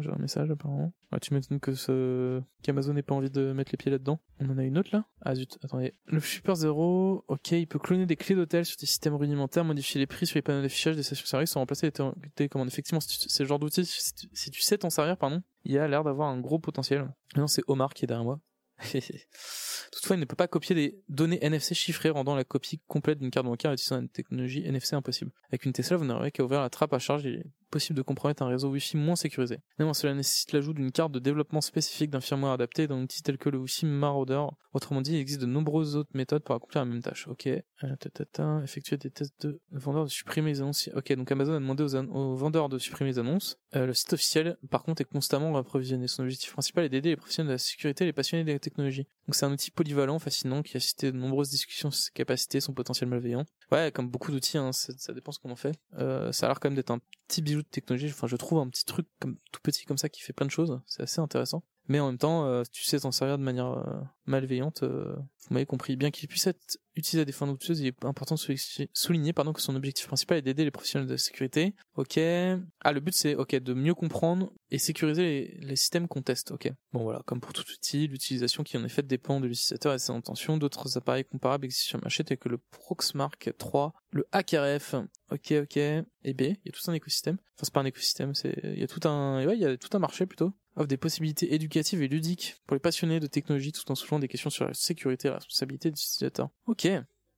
J'ai 0.00 0.10
un 0.10 0.18
message 0.18 0.50
apparemment. 0.50 0.92
Ah, 1.10 1.20
tu 1.20 1.34
m'étonnes 1.34 1.60
que 1.60 1.74
ce... 1.74 2.40
qu'Amazon 2.62 2.92
n'ait 2.92 3.02
pas 3.02 3.14
envie 3.14 3.30
de 3.30 3.52
mettre 3.52 3.72
les 3.72 3.76
pieds 3.76 3.90
là-dedans. 3.90 4.20
On 4.40 4.50
en 4.50 4.58
a 4.58 4.64
une 4.64 4.78
autre 4.78 4.90
là? 4.92 5.04
Ah 5.22 5.34
zut, 5.34 5.58
attendez. 5.62 5.94
Le 6.06 6.20
Super 6.20 6.56
Zero, 6.56 7.24
ok, 7.28 7.52
il 7.52 7.66
peut 7.66 7.78
cloner 7.78 8.06
des 8.06 8.16
clés 8.16 8.34
d'hôtel 8.34 8.64
sur 8.64 8.76
des 8.78 8.86
systèmes 8.86 9.14
rudimentaires, 9.14 9.64
modifier 9.64 9.98
les 9.98 10.06
prix 10.06 10.26
sur 10.26 10.36
les 10.36 10.42
panneaux 10.42 10.62
d'affichage 10.62 10.96
des 10.96 11.02
stations 11.02 11.26
service 11.26 11.50
sans 11.50 11.60
remplacer 11.60 11.86
les 11.86 12.30
télécommandes. 12.34 12.68
Effectivement, 12.68 13.00
c'est 13.00 13.42
le 13.42 13.48
genre 13.48 13.58
d'outil, 13.58 13.84
si, 13.84 14.50
tu 14.50 14.60
sais 14.60 14.78
t'en 14.78 14.90
servir, 14.90 15.16
pardon, 15.16 15.42
il 15.64 15.78
a 15.78 15.88
l'air 15.88 16.04
d'avoir 16.04 16.28
un 16.28 16.40
gros 16.40 16.58
potentiel. 16.58 17.12
Non, 17.36 17.46
c'est 17.46 17.62
Omar 17.66 17.94
qui 17.94 18.04
est 18.04 18.08
derrière 18.08 18.24
moi. 18.24 18.40
Toutefois, 19.92 20.16
il 20.16 20.20
ne 20.20 20.24
peut 20.24 20.36
pas 20.36 20.48
copier 20.48 20.74
des 20.74 21.02
données 21.08 21.38
NFC 21.44 21.74
chiffrées, 21.74 22.10
rendant 22.10 22.34
la 22.34 22.44
copie 22.44 22.80
complète 22.88 23.18
d'une 23.18 23.30
carte 23.30 23.46
bancaire 23.46 23.72
utilisant 23.72 24.00
une 24.00 24.08
technologie 24.08 24.64
NFC 24.66 24.94
impossible. 24.94 25.32
Avec 25.50 25.64
une 25.64 25.72
Tesla, 25.72 25.96
vous 25.96 26.04
n'aurez 26.04 26.30
qu'à 26.30 26.44
ouvrir 26.44 26.60
la 26.60 26.70
trappe 26.70 26.94
à 26.94 26.98
charge 26.98 27.26
et 27.26 27.44
possible 27.72 27.96
de 27.96 28.02
compromettre 28.02 28.42
un 28.42 28.48
réseau 28.48 28.68
Wi-Fi 28.68 28.96
moins 28.96 29.16
sécurisé. 29.16 29.58
Néanmoins, 29.78 29.94
cela 29.94 30.14
nécessite 30.14 30.52
l'ajout 30.52 30.74
d'une 30.74 30.92
carte 30.92 31.10
de 31.10 31.18
développement 31.18 31.60
spécifique 31.60 32.10
d'un 32.10 32.20
firmware 32.20 32.52
adapté 32.52 32.86
d'un 32.86 33.02
outil 33.02 33.22
tel 33.22 33.38
que 33.38 33.48
le 33.48 33.58
Wi-Fi 33.58 33.86
Marauder. 33.86 34.42
Autrement 34.74 35.00
dit, 35.00 35.12
il 35.12 35.18
existe 35.18 35.40
de 35.40 35.46
nombreuses 35.46 35.96
autres 35.96 36.10
méthodes 36.14 36.44
pour 36.44 36.54
accomplir 36.54 36.84
la 36.84 36.90
même 36.90 37.02
tâche. 37.02 37.26
Ok, 37.28 37.46
euh, 37.46 38.62
effectuer 38.62 38.98
des 38.98 39.10
tests 39.10 39.46
de 39.46 39.60
vendeurs 39.72 40.04
de 40.04 40.10
supprimer 40.10 40.52
les 40.52 40.60
annonces. 40.60 40.88
Ok, 40.94 41.12
donc 41.14 41.32
Amazon 41.32 41.54
a 41.54 41.60
demandé 41.60 41.82
aux, 41.82 42.34
vendeurs 42.36 42.68
de 42.68 42.78
supprimer 42.78 43.10
les 43.10 43.18
annonces. 43.18 43.56
Euh, 43.74 43.86
le 43.86 43.94
site 43.94 44.12
officiel, 44.12 44.56
par 44.70 44.82
contre, 44.82 45.02
est 45.02 45.06
constamment 45.06 45.56
approvisionné. 45.56 46.06
Son 46.08 46.22
objectif 46.22 46.52
principal 46.52 46.84
est 46.84 46.88
d'aider 46.90 47.10
les 47.10 47.16
professionnels 47.16 47.48
de 47.48 47.54
la 47.54 47.58
sécurité 47.58 48.04
et 48.04 48.06
les 48.06 48.12
passionnés 48.12 48.44
de 48.44 48.52
la 48.52 48.58
Donc 48.76 49.34
c'est 49.34 49.46
un 49.46 49.52
outil 49.52 49.70
polyvalent, 49.70 50.18
fascinant, 50.18 50.62
qui 50.62 50.76
a 50.76 50.80
cité 50.80 51.12
de 51.12 51.16
nombreuses 51.16 51.50
discussions 51.50 51.90
sur 51.90 52.04
ses 52.04 52.12
capacités, 52.12 52.60
son 52.60 52.72
potentiel 52.72 53.08
malveillant. 53.08 53.44
Ouais, 53.70 53.92
comme 53.92 54.08
beaucoup 54.08 54.32
d'outils, 54.32 54.58
hein, 54.58 54.72
ça, 54.72 55.12
dépend 55.12 55.32
ce 55.32 55.38
qu'on 55.38 55.50
en 55.50 55.56
fait. 55.56 55.74
Euh, 55.98 56.32
ça 56.32 56.46
a 56.46 56.48
l'air 56.48 56.60
quand 56.60 56.68
même 56.68 56.76
d'être 56.76 56.90
un 56.90 57.00
petit 57.28 57.42
bijou 57.42 57.62
de 57.62 57.68
technologie. 57.68 58.08
Enfin, 58.08 58.26
je 58.26 58.36
trouve 58.36 58.58
un 58.58 58.68
petit 58.68 58.84
truc 58.84 59.06
tout 59.20 59.60
petit 59.62 59.84
comme 59.84 59.98
ça 59.98 60.08
qui 60.08 60.22
fait 60.22 60.32
plein 60.32 60.46
de 60.46 60.50
choses. 60.50 60.80
C'est 60.86 61.02
assez 61.02 61.20
intéressant. 61.20 61.62
Mais 61.88 61.98
en 62.00 62.06
même 62.06 62.18
temps, 62.18 62.46
euh, 62.46 62.62
tu 62.70 62.84
sais 62.84 63.00
t'en 63.00 63.10
servir 63.10 63.38
de 63.38 63.42
manière 63.42 63.72
euh, 63.72 64.00
malveillante, 64.26 64.82
euh, 64.84 65.14
vous 65.16 65.54
m'avez 65.54 65.66
compris. 65.66 65.96
Bien 65.96 66.10
qu'il 66.10 66.28
puisse 66.28 66.46
être 66.46 66.78
utilisé 66.94 67.22
à 67.22 67.24
des 67.24 67.32
fins 67.32 67.46
douteuses, 67.46 67.80
il 67.80 67.88
est 67.88 68.04
important 68.04 68.36
de 68.36 68.56
souligner 68.92 69.32
pardon, 69.32 69.52
que 69.52 69.60
son 69.60 69.74
objectif 69.74 70.06
principal 70.06 70.38
est 70.38 70.42
d'aider 70.42 70.64
les 70.64 70.70
professionnels 70.70 71.08
de 71.08 71.16
sécurité. 71.16 71.74
Ok. 71.96 72.18
Ah, 72.18 72.92
le 72.92 73.00
but 73.00 73.14
c'est 73.14 73.34
ok 73.34 73.56
de 73.56 73.74
mieux 73.74 73.94
comprendre 73.94 74.52
et 74.70 74.78
sécuriser 74.78 75.58
les, 75.60 75.76
systèmes 75.76 76.06
qu'on 76.06 76.22
teste. 76.22 76.52
Ok. 76.52 76.70
Bon 76.92 77.02
voilà, 77.02 77.22
comme 77.26 77.40
pour 77.40 77.52
tout 77.52 77.64
outil, 77.68 78.06
l'utilisation 78.06 78.62
qui 78.62 78.76
en 78.76 78.84
est 78.84 78.88
faite 78.88 79.08
dépend 79.08 79.40
de 79.40 79.46
l'utilisateur 79.48 79.92
et 79.92 79.96
de 79.96 80.00
ses 80.00 80.12
intentions. 80.12 80.56
D'autres 80.56 80.96
appareils 80.96 81.24
comparables 81.24 81.64
existent 81.64 81.88
sur 81.88 81.98
le 81.98 82.02
marché 82.02 82.22
tels 82.22 82.38
que 82.38 82.48
le 82.48 82.58
Proxmark 82.58 83.52
3, 83.58 83.92
le 84.10 84.26
HackRF. 84.30 84.94
Ok, 85.32 85.52
ok. 85.62 85.76
Et 85.76 86.34
B, 86.34 86.42
il 86.42 86.58
y 86.64 86.68
a 86.68 86.72
tout 86.72 86.88
un 86.88 86.94
écosystème. 86.94 87.36
Enfin, 87.56 87.62
c'est 87.64 87.72
pas 87.72 87.80
un 87.80 87.86
écosystème, 87.86 88.34
c'est 88.34 88.54
il 88.62 88.78
y 88.78 88.84
a 88.84 88.86
tout 88.86 89.06
un, 89.08 89.44
ouais, 89.44 89.56
il 89.56 89.60
y 89.60 89.64
a 89.64 89.76
tout 89.76 89.94
un 89.96 89.98
marché 89.98 90.26
plutôt 90.26 90.52
offre 90.76 90.88
des 90.88 90.96
possibilités 90.96 91.54
éducatives 91.54 92.02
et 92.02 92.08
ludiques 92.08 92.56
pour 92.66 92.74
les 92.74 92.80
passionnés 92.80 93.20
de 93.20 93.26
technologie 93.26 93.72
tout 93.72 93.90
en 93.90 93.94
soulevant 93.94 94.18
des 94.18 94.28
questions 94.28 94.50
sur 94.50 94.66
la 94.66 94.74
sécurité 94.74 95.28
et 95.28 95.30
la 95.30 95.36
responsabilité 95.36 95.90
des 95.90 96.00
utilisateurs. 96.00 96.50
Ok, 96.66 96.88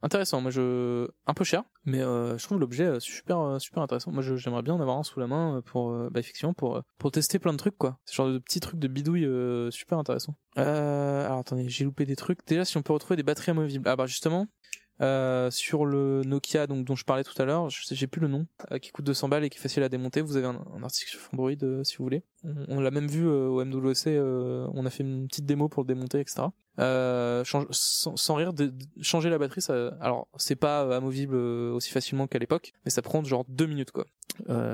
intéressant. 0.02 0.40
Moi, 0.40 0.50
je 0.50 1.08
un 1.26 1.34
peu 1.34 1.44
cher, 1.44 1.64
mais 1.84 2.00
euh, 2.00 2.38
je 2.38 2.44
trouve 2.44 2.60
l'objet 2.60 2.84
euh, 2.84 3.00
super 3.00 3.40
euh, 3.40 3.58
super 3.58 3.82
intéressant. 3.82 4.12
Moi, 4.12 4.22
j'aimerais 4.22 4.62
bien 4.62 4.74
en 4.74 4.80
avoir 4.80 4.98
un 4.98 5.02
sous 5.02 5.18
la 5.18 5.26
main 5.26 5.62
pour 5.64 5.92
bah, 6.10 6.20
effectivement 6.20 6.54
pour 6.54 6.82
pour 6.98 7.10
tester 7.10 7.38
plein 7.38 7.52
de 7.52 7.58
trucs 7.58 7.78
quoi. 7.78 7.98
Ce 8.04 8.14
genre 8.14 8.28
de 8.28 8.38
petits 8.38 8.60
trucs 8.60 8.78
de 8.78 8.88
bidouille 8.88 9.28
super 9.72 9.98
intéressant. 9.98 10.36
alors 10.56 11.38
attendez, 11.38 11.68
j'ai 11.68 11.84
loupé 11.84 12.04
des 12.04 12.16
trucs. 12.16 12.46
Déjà, 12.46 12.64
si 12.64 12.76
on 12.76 12.82
peut 12.82 12.92
retrouver 12.92 13.16
des 13.16 13.22
batteries 13.22 13.50
amovibles. 13.50 13.88
Ah 13.88 13.96
bah 13.96 14.06
justement, 14.06 14.46
euh, 15.00 15.50
sur 15.50 15.86
le 15.86 16.22
Nokia 16.24 16.68
donc 16.68 16.84
dont 16.84 16.94
je 16.94 17.04
parlais 17.04 17.24
tout 17.24 17.40
à 17.40 17.44
l'heure, 17.44 17.68
je 17.68 17.84
sais 17.84 17.94
j'ai 17.94 18.06
plus 18.06 18.20
le 18.20 18.28
nom, 18.28 18.46
euh, 18.70 18.78
qui 18.78 18.92
coûte 18.92 19.04
200 19.04 19.28
balles 19.28 19.44
et 19.44 19.50
qui 19.50 19.58
est 19.58 19.60
facile 19.60 19.82
à 19.82 19.88
démonter. 19.88 20.20
Vous 20.20 20.36
avez 20.36 20.46
un, 20.46 20.82
article 20.82 21.10
sur 21.10 21.20
Android 21.32 21.50
euh, 21.62 21.82
si 21.82 21.96
vous 21.96 22.04
voulez. 22.04 22.22
On, 22.68 22.80
l'a 22.80 22.90
même 22.90 23.08
vu 23.08 23.26
au 23.26 23.64
MWC, 23.64 24.20
on 24.74 24.84
a 24.84 24.90
fait 24.90 25.02
une 25.02 25.26
petite 25.28 25.46
démo 25.46 25.68
pour 25.70 25.82
le 25.82 25.86
démonter, 25.86 26.20
etc. 26.20 26.42
sans, 26.76 27.66
sans, 27.72 28.34
rire, 28.34 28.52
de, 28.52 28.70
changer 29.00 29.30
la 29.30 29.38
batterie, 29.38 29.62
ça, 29.62 29.88
alors 29.98 30.28
c'est 30.36 30.56
pas 30.56 30.94
amovible 30.94 31.36
aussi 31.36 31.90
facilement 31.90 32.26
qu'à 32.26 32.38
l'époque, 32.38 32.74
mais 32.84 32.90
ça 32.90 33.00
prend 33.00 33.24
genre 33.24 33.46
deux 33.48 33.64
minutes 33.64 33.92
quoi. 33.92 34.04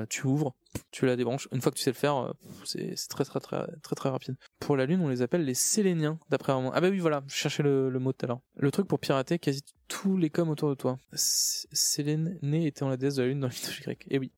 tu 0.09 0.27
ouvres, 0.27 0.53
tu 0.91 1.05
la 1.05 1.15
débranches. 1.15 1.47
Une 1.53 1.61
fois 1.61 1.71
que 1.71 1.77
tu 1.77 1.83
sais 1.83 1.91
le 1.91 1.95
faire, 1.95 2.33
c'est 2.65 2.93
très 3.09 3.23
très 3.23 3.39
très 3.39 3.65
très 3.81 3.95
très 3.95 4.09
rapide. 4.09 4.35
La 4.75 4.85
lune, 4.85 5.01
on 5.01 5.07
les 5.07 5.21
appelle 5.21 5.45
les 5.45 5.53
séléniens 5.53 6.19
d'après 6.29 6.53
un 6.53 6.71
Ah 6.73 6.81
bah 6.81 6.89
oui 6.89 6.99
voilà, 6.99 7.23
je 7.27 7.35
cherchais 7.35 7.63
le, 7.63 7.89
mot 7.99 8.13
tout 8.13 8.25
à 8.25 8.27
l'heure. 8.27 8.41
Le 8.57 8.71
truc 8.71 8.87
pour 8.87 8.99
pirater 8.99 9.39
quasi 9.39 9.61
tous 9.87 10.17
les 10.17 10.29
coms 10.29 10.49
autour 10.49 10.69
de 10.69 10.75
toi. 10.75 10.97
Célène 11.13 12.37
était 12.53 12.83
en 12.83 12.89
la 12.89 12.97
déesse 12.97 13.15
de 13.15 13.23
la 13.23 13.27
lune 13.29 13.39
dans 13.39 13.47
le 13.47 13.53
mythologie 13.53 13.81
grecque. 13.81 14.05
Eh 14.09 14.19
oui. 14.19 14.31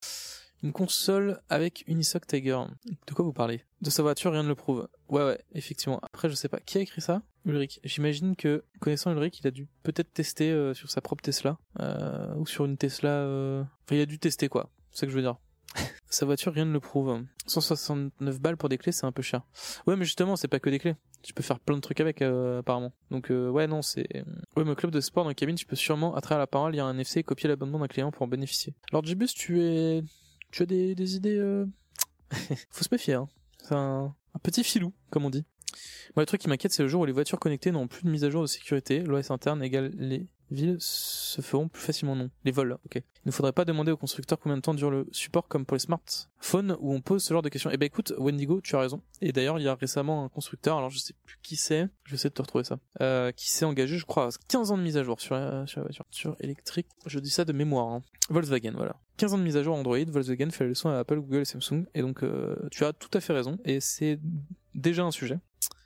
Une 0.63 0.71
console 0.71 1.41
avec 1.49 1.83
Unisoc 1.87 2.25
Tiger. 2.25 2.57
De 2.85 3.13
quoi 3.13 3.25
vous 3.25 3.33
parlez? 3.33 3.63
De 3.81 3.89
sa 3.89 4.01
voiture, 4.01 4.31
rien 4.31 4.43
ne 4.43 4.47
le 4.47 4.55
prouve. 4.55 4.87
Ouais, 5.09 5.25
ouais, 5.25 5.39
effectivement. 5.53 5.99
Après, 6.01 6.29
je 6.29 6.35
sais 6.35 6.47
pas. 6.47 6.61
Qui 6.61 6.77
a 6.77 6.81
écrit 6.81 7.01
ça? 7.01 7.21
Ulrich. 7.43 7.81
J'imagine 7.83 8.37
que, 8.37 8.63
connaissant 8.79 9.11
Ulrich, 9.11 9.39
il 9.41 9.47
a 9.47 9.51
dû 9.51 9.67
peut-être 9.83 10.13
tester 10.13 10.51
euh, 10.51 10.73
sur 10.73 10.89
sa 10.89 11.01
propre 11.01 11.21
Tesla. 11.21 11.57
Euh, 11.81 12.33
ou 12.35 12.47
sur 12.47 12.63
une 12.63 12.77
Tesla... 12.77 13.09
Euh, 13.09 13.61
enfin, 13.61 13.95
il 13.95 14.01
a 14.01 14.05
dû 14.05 14.19
tester, 14.19 14.47
quoi. 14.47 14.69
C'est 14.91 15.01
ça 15.01 15.05
que 15.05 15.11
je 15.11 15.17
veux 15.17 15.21
dire. 15.21 15.35
Sa 16.09 16.25
voiture, 16.25 16.53
rien 16.53 16.65
ne 16.65 16.73
le 16.73 16.79
prouve. 16.79 17.23
169 17.47 18.39
balles 18.39 18.57
pour 18.57 18.69
des 18.69 18.77
clés, 18.77 18.91
c'est 18.91 19.05
un 19.05 19.11
peu 19.11 19.21
cher. 19.21 19.41
Ouais, 19.87 19.95
mais 19.95 20.05
justement, 20.05 20.35
c'est 20.35 20.47
pas 20.47 20.59
que 20.59 20.69
des 20.69 20.79
clés. 20.79 20.95
Tu 21.21 21.33
peux 21.33 21.43
faire 21.43 21.59
plein 21.59 21.75
de 21.75 21.81
trucs 21.81 21.99
avec, 21.99 22.21
euh, 22.21 22.59
apparemment. 22.59 22.93
Donc, 23.11 23.31
euh, 23.31 23.49
ouais, 23.49 23.67
non, 23.67 23.81
c'est... 23.81 24.07
Ouais, 24.55 24.63
mais 24.63 24.75
club 24.75 24.91
de 24.91 25.01
sport 25.01 25.23
dans 25.23 25.29
la 25.29 25.35
cabine, 25.35 25.55
tu 25.55 25.65
peux 25.65 25.75
sûrement, 25.75 26.15
à 26.15 26.21
travers 26.21 26.39
la 26.39 26.47
parole, 26.47 26.73
lire 26.73 26.85
un 26.85 26.97
FC 26.97 27.19
et 27.19 27.23
copier 27.23 27.47
l'abonnement 27.47 27.79
d'un 27.79 27.87
client 27.87 28.11
pour 28.11 28.23
en 28.23 28.27
bénéficier. 28.27 28.75
Alors, 28.91 29.03
Jibus, 29.03 29.33
tu 29.33 29.61
es... 29.61 30.03
Tu 30.51 30.63
as 30.63 30.65
des, 30.65 31.15
idées... 31.15 31.37
Euh... 31.37 31.65
Faut 32.69 32.83
se 32.83 32.89
méfier, 32.91 33.15
hein. 33.15 33.27
C'est 33.59 33.75
un... 33.75 34.13
un 34.33 34.39
petit 34.39 34.63
filou, 34.63 34.93
comme 35.09 35.25
on 35.25 35.29
dit. 35.29 35.45
Moi, 36.15 36.21
le 36.21 36.25
truc 36.25 36.41
qui 36.41 36.49
m'inquiète, 36.49 36.73
c'est 36.73 36.83
le 36.83 36.89
jour 36.89 37.01
où 37.01 37.05
les 37.05 37.11
voitures 37.11 37.39
connectées 37.39 37.71
n'ont 37.71 37.87
plus 37.87 38.03
de 38.03 38.09
mise 38.09 38.23
à 38.23 38.29
jour 38.29 38.41
de 38.41 38.47
sécurité. 38.47 38.99
L'OS 38.99 39.31
interne 39.31 39.63
égale 39.63 39.91
les 39.97 40.27
villes 40.53 40.77
se 40.79 41.41
feront 41.41 41.67
plus 41.67 41.81
facilement 41.81 42.15
non. 42.15 42.29
Les 42.45 42.51
vols, 42.51 42.77
ok. 42.85 42.95
Il 42.95 43.27
ne 43.27 43.31
faudrait 43.31 43.53
pas 43.53 43.65
demander 43.65 43.91
au 43.91 43.97
constructeur 43.97 44.39
combien 44.39 44.57
de 44.57 44.61
temps 44.61 44.73
dure 44.73 44.91
le 44.91 45.07
support 45.11 45.47
comme 45.47 45.65
pour 45.65 45.75
les 45.75 45.79
smartphones 45.79 46.75
où 46.79 46.93
on 46.93 47.01
pose 47.01 47.23
ce 47.23 47.33
genre 47.33 47.41
de 47.41 47.49
questions. 47.49 47.69
Eh 47.71 47.77
ben 47.77 47.85
écoute, 47.85 48.13
Wendigo, 48.17 48.61
tu 48.61 48.75
as 48.75 48.79
raison. 48.79 49.01
Et 49.21 49.31
d'ailleurs, 49.31 49.59
il 49.59 49.63
y 49.63 49.67
a 49.67 49.75
récemment 49.75 50.25
un 50.25 50.29
constructeur, 50.29 50.77
alors 50.77 50.89
je 50.89 50.99
sais 50.99 51.13
plus 51.25 51.37
qui 51.41 51.55
c'est, 51.55 51.87
je 52.03 52.11
vais 52.11 52.15
essayer 52.15 52.29
de 52.29 52.35
te 52.35 52.41
retrouver 52.41 52.63
ça, 52.63 52.79
euh, 53.01 53.31
qui 53.31 53.49
s'est 53.49 53.65
engagé, 53.65 53.97
je 53.97 54.05
crois, 54.05 54.27
à 54.27 54.29
15 54.47 54.71
ans 54.71 54.77
de 54.77 54.83
mise 54.83 54.97
à 54.97 55.03
jour 55.03 55.19
sur 55.21 55.35
la, 55.35 55.65
sur 55.67 55.81
voiture. 55.81 56.05
Sur 56.11 56.35
électrique, 56.39 56.87
je 57.05 57.19
dis 57.19 57.29
ça 57.29 57.45
de 57.45 57.53
mémoire. 57.53 57.87
Hein. 57.87 58.01
Volkswagen, 58.29 58.73
voilà. 58.75 58.95
15 59.17 59.33
ans 59.33 59.37
de 59.37 59.43
mise 59.43 59.57
à 59.57 59.63
jour 59.63 59.75
Android, 59.75 59.97
Volkswagen 60.07 60.49
fait 60.51 60.63
la 60.63 60.69
leçon 60.69 60.89
à 60.89 60.99
Apple, 60.99 61.19
Google 61.19 61.41
et 61.41 61.45
Samsung. 61.45 61.85
Et 61.93 62.01
donc, 62.01 62.23
euh, 62.23 62.55
tu 62.71 62.83
as 62.83 62.93
tout 62.93 63.09
à 63.13 63.21
fait 63.21 63.33
raison. 63.33 63.57
Et 63.65 63.79
c'est 63.79 64.19
déjà 64.75 65.03
un 65.03 65.11
sujet. 65.11 65.39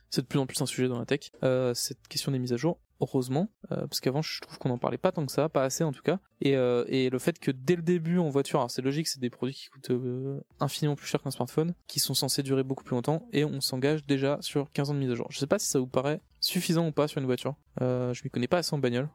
C'est 0.10 0.22
de 0.22 0.28
plus 0.28 0.40
en 0.40 0.46
plus 0.46 0.62
un 0.62 0.66
sujet 0.66 0.88
dans 0.88 1.00
la 1.00 1.06
tech, 1.06 1.32
euh, 1.44 1.74
cette 1.74 2.08
question 2.08 2.32
des 2.32 2.40
mises 2.40 2.54
à 2.54 2.58
jour 2.58 2.80
heureusement, 3.00 3.50
euh, 3.72 3.88
parce 3.88 4.00
qu'avant 4.00 4.22
je 4.22 4.42
trouve 4.42 4.58
qu'on 4.58 4.70
en 4.70 4.78
parlait 4.78 4.98
pas 4.98 5.12
tant 5.12 5.26
que 5.26 5.32
ça, 5.32 5.50
pas 5.50 5.64
assez 5.64 5.84
en 5.84 5.92
tout 5.92 6.02
cas, 6.02 6.20
et, 6.42 6.56
euh, 6.56 6.86
et 6.88 7.10
le 7.10 7.20
fait 7.20 7.40
que 7.40 7.52
dès 7.52 7.76
le 7.76 7.82
début 7.82 8.20
en 8.20 8.30
voiture, 8.30 8.60
alors 8.60 8.72
c'est 8.72 8.82
logique, 8.82 9.08
c'est 9.08 9.20
des 9.20 9.30
produits 9.30 9.56
qui 9.56 9.68
coûtent 9.68 9.92
euh, 9.92 10.40
infiniment 10.60 10.96
plus 10.96 11.08
cher 11.08 11.22
qu'un 11.22 11.32
smartphone, 11.32 11.74
qui 11.88 12.00
sont 12.00 12.14
censés 12.14 12.44
durer 12.44 12.64
beaucoup 12.64 12.84
plus 12.84 12.96
longtemps, 12.96 13.28
et 13.34 13.46
on 13.46 13.62
s'engage 13.62 14.06
déjà 14.06 14.38
sur 14.42 14.72
15 14.72 14.92
ans 14.92 14.94
de 14.94 15.00
mise 15.00 15.12
à 15.12 15.16
jour. 15.16 15.28
Je 15.30 15.40
sais 15.40 15.48
pas 15.48 15.60
si 15.60 15.68
ça 15.68 15.80
vous 15.80 15.88
paraît 15.88 16.22
suffisant 16.40 16.88
ou 16.88 16.92
pas 16.92 17.08
sur 17.08 17.20
une 17.20 17.26
voiture, 17.26 17.56
je 17.80 18.24
m'y 18.24 18.30
connais 18.30 18.48
pas 18.48 18.60
assez 18.60 18.74
en 18.74 18.80
bagnole, 18.80 19.10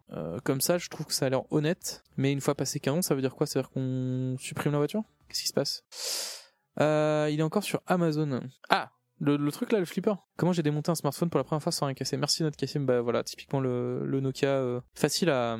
comme 0.45 0.61
ça 0.61 0.79
je 0.79 0.89
trouve 0.89 1.07
que 1.07 1.15
ça 1.15 1.27
a 1.27 1.29
l'air 1.31 1.43
honnête, 1.53 2.03
mais 2.17 2.33
une 2.33 2.41
fois 2.41 2.55
passé 2.55 2.81
15 2.81 2.95
ans, 2.97 3.03
ça 3.03 3.15
veut 3.15 3.21
dire 3.21 3.35
quoi? 3.35 3.47
Ça 3.47 3.59
veut 3.59 3.63
dire 3.63 3.71
qu'on 3.71 4.37
supprime 4.39 4.73
la 4.73 4.79
voiture? 4.79 5.03
Qu'est-ce 5.29 5.43
qui 5.43 5.49
se 5.49 5.53
passe? 5.53 5.85
Il 6.79 7.39
est 7.39 7.43
encore 7.43 7.65
sur 7.65 7.81
Amazon. 7.87 8.41
Ah 8.69 8.91
le, 9.23 9.51
truc 9.51 9.73
là, 9.73 9.79
le 9.79 9.85
flipper. 9.85 10.15
Comment 10.37 10.53
j'ai 10.53 10.63
démonté 10.63 10.91
un 10.91 10.95
smartphone 10.95 11.31
pour 11.31 11.39
la 11.39 11.45
première 11.45 11.63
fois 11.63 11.73
sans 11.73 11.87
rien 11.87 11.95
casser 11.95 12.17
Merci 12.17 12.43
notre 12.43 12.57
Cassim. 12.57 12.85
Bah 12.85 13.01
voilà, 13.01 13.23
typiquement 13.23 13.61
le, 13.61 14.05
le 14.05 14.21
Nokia 14.21 14.49
euh, 14.49 14.81
facile 14.95 15.31
à, 15.31 15.57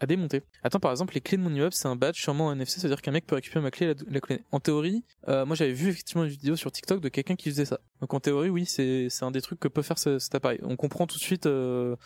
à 0.00 0.06
démonter. 0.06 0.42
Attends, 0.62 0.80
par 0.80 0.90
exemple, 0.90 1.14
les 1.14 1.20
clés 1.20 1.38
de 1.38 1.42
mon 1.42 1.52
immeuble, 1.52 1.72
c'est 1.72 1.88
un 1.88 1.96
badge 1.96 2.20
sûrement 2.20 2.52
NFC, 2.52 2.80
c'est-à-dire 2.80 3.02
qu'un 3.02 3.12
mec 3.12 3.26
peut 3.26 3.34
récupérer 3.34 3.62
ma 3.62 3.70
clé 3.70 3.86
et 3.86 3.94
la, 4.10 4.20
clé. 4.20 4.42
En 4.52 4.60
théorie, 4.60 5.04
euh, 5.28 5.44
moi 5.46 5.56
j'avais 5.56 5.72
vu 5.72 5.88
effectivement 5.88 6.24
une 6.24 6.30
vidéo 6.30 6.56
sur 6.56 6.70
TikTok 6.70 7.00
de 7.00 7.08
quelqu'un 7.08 7.34
qui 7.34 7.50
faisait 7.50 7.64
ça. 7.64 7.80
Donc 8.00 8.14
en 8.14 8.20
théorie, 8.20 8.50
oui, 8.50 8.66
c'est 8.66 9.08
un 9.22 9.30
des 9.30 9.40
trucs 9.40 9.58
que 9.58 9.68
peut 9.68 9.82
faire 9.82 9.98
cet 9.98 10.34
appareil. 10.34 10.60
On 10.62 10.76
comprend 10.76 11.06
tout 11.06 11.16
de 11.16 11.22
suite 11.22 11.46
euh, 11.46 11.96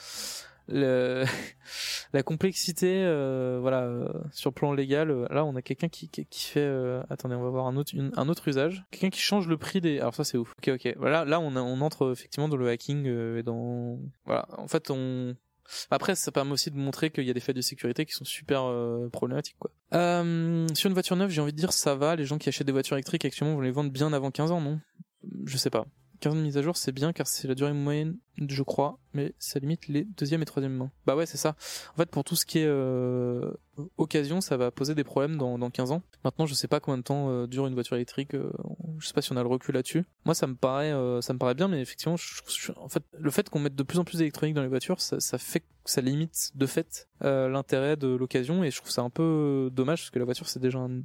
la 0.68 2.22
complexité, 2.25 3.03
euh, 3.05 3.59
voilà, 3.61 3.83
euh, 3.83 4.09
sur 4.33 4.53
plan 4.53 4.72
légal. 4.72 5.11
Euh, 5.11 5.27
là, 5.31 5.44
on 5.44 5.57
a 5.57 5.62
quelqu'un 5.62 5.88
qui, 5.88 6.09
fait, 6.33 7.01
attendez, 7.11 7.35
on 7.35 7.42
va 7.42 7.51
voir 7.51 7.66
un 7.66 7.77
autre, 7.77 8.48
usage. 8.48 8.85
Quelqu'un 8.90 9.11
qui 9.11 9.20
change 9.20 9.48
le 9.48 9.57
prix 9.57 9.81
des. 9.81 9.98
Alors 9.98 10.14
ça, 10.14 10.25
c'est 10.25 10.38
ouf. 10.38 10.53
Ok, 10.59 10.68
ok. 10.75 10.94
Voilà, 10.98 11.25
là, 11.25 11.40
on, 11.40 11.57
entre 11.81 12.12
effectivement 12.12 12.48
dans 12.48 12.57
le 12.57 12.68
hacking 12.68 13.07
et 13.07 13.42
dans. 13.42 13.98
Voilà, 14.25 14.46
en 14.57 14.68
fait, 14.68 14.90
on. 14.90 15.35
Après, 15.90 16.14
ça 16.14 16.33
permet 16.33 16.53
aussi 16.53 16.70
de 16.70 16.77
montrer 16.77 17.11
qu'il 17.11 17.25
y 17.25 17.31
a 17.31 17.33
des 17.33 17.40
failles 17.40 17.55
de 17.55 17.61
sécurité 17.62 18.05
qui 18.05 18.12
sont 18.12 18.25
super 18.25 18.70
problématiques, 19.12 19.57
quoi. 19.59 19.70
Sur 19.92 20.88
une 20.88 20.94
voiture 20.94 21.16
neuve, 21.16 21.31
j'ai 21.31 21.40
envie 21.40 21.53
de 21.53 21.59
dire 21.59 21.72
ça 21.72 21.94
va. 21.94 22.16
Les 22.16 22.25
gens 22.25 22.38
qui 22.38 22.48
achètent 22.48 22.66
des 22.66 22.72
voitures 22.72 22.96
électriques 22.96 23.25
actuellement 23.25 23.55
vont 23.55 23.61
les 23.61 23.70
vendre 23.70 23.90
bien 23.90 24.12
avant 24.12 24.31
15 24.31 24.53
ans, 24.53 24.61
non? 24.61 24.81
Je 25.46 25.57
sais 25.57 25.70
pas. 25.70 25.87
15 26.22 26.37
mises 26.37 26.56
à 26.56 26.62
jour, 26.62 26.76
c'est 26.76 26.92
bien 26.92 27.12
car 27.12 27.26
c'est 27.26 27.48
la 27.48 27.56
durée 27.56 27.72
moyenne, 27.72 28.16
je 28.38 28.62
crois, 28.62 29.00
mais 29.12 29.35
ça 29.40 29.58
limite 29.58 29.88
les 29.88 30.04
deuxième 30.04 30.40
et 30.40 30.44
troisième 30.44 30.72
mains. 30.72 30.92
Bah 31.04 31.16
ouais, 31.16 31.26
c'est 31.26 31.37
ça. 31.37 31.56
En 31.94 31.96
fait, 31.96 32.08
pour 32.08 32.22
tout 32.22 32.37
ce 32.37 32.46
qui 32.46 32.61
est 32.61 32.66
euh, 32.66 33.50
occasion, 33.96 34.40
ça 34.40 34.56
va 34.56 34.70
poser 34.70 34.94
des 34.94 35.02
problèmes 35.02 35.37
dans, 35.37 35.58
dans 35.58 35.68
15 35.68 35.90
ans. 35.90 36.02
Maintenant, 36.24 36.46
je 36.46 36.54
sais 36.54 36.68
pas 36.68 36.78
combien 36.78 36.98
de 36.98 37.02
temps 37.02 37.28
euh, 37.28 37.48
dure 37.48 37.66
une 37.66 37.74
voiture 37.74 37.96
électrique. 37.96 38.35
Euh, 38.35 38.52
je 39.00 39.08
sais 39.08 39.14
pas 39.14 39.20
si 39.20 39.32
on 39.32 39.37
a 39.37 39.42
le 39.42 39.48
recul 39.48 39.74
là-dessus. 39.74 40.04
Moi, 40.24 40.37
ça 40.37 40.46
me 40.46 40.54
paraît, 40.54 40.92
ça 41.22 41.32
me 41.32 41.38
paraît 41.40 41.54
bien, 41.54 41.66
mais 41.66 41.80
effectivement, 41.80 42.14
en 42.76 42.88
fait, 42.88 43.02
le 43.18 43.30
fait 43.32 43.50
qu'on 43.50 43.58
mette 43.58 43.74
de 43.74 43.82
plus 43.82 43.98
en 43.98 44.04
plus 44.04 44.18
d'électronique 44.18 44.54
dans 44.54 44.62
les 44.62 44.68
voitures, 44.68 45.00
ça, 45.00 45.18
ça 45.18 45.38
fait 45.38 45.64
ça 45.85 46.00
limite 46.00 46.52
de 46.54 46.66
fait 46.66 47.08
l'intérêt 47.20 47.96
de 47.96 48.06
l'occasion, 48.06 48.62
et 48.62 48.70
je 48.70 48.76
trouve 48.76 48.92
ça 48.92 49.02
un 49.02 49.11
peu 49.11 49.70
dommage 49.72 50.02
parce 50.02 50.11
que 50.11 50.20
la 50.20 50.24
voiture 50.24 50.48
c'est 50.48 50.61
déjà 50.61 50.78
un 50.78 51.02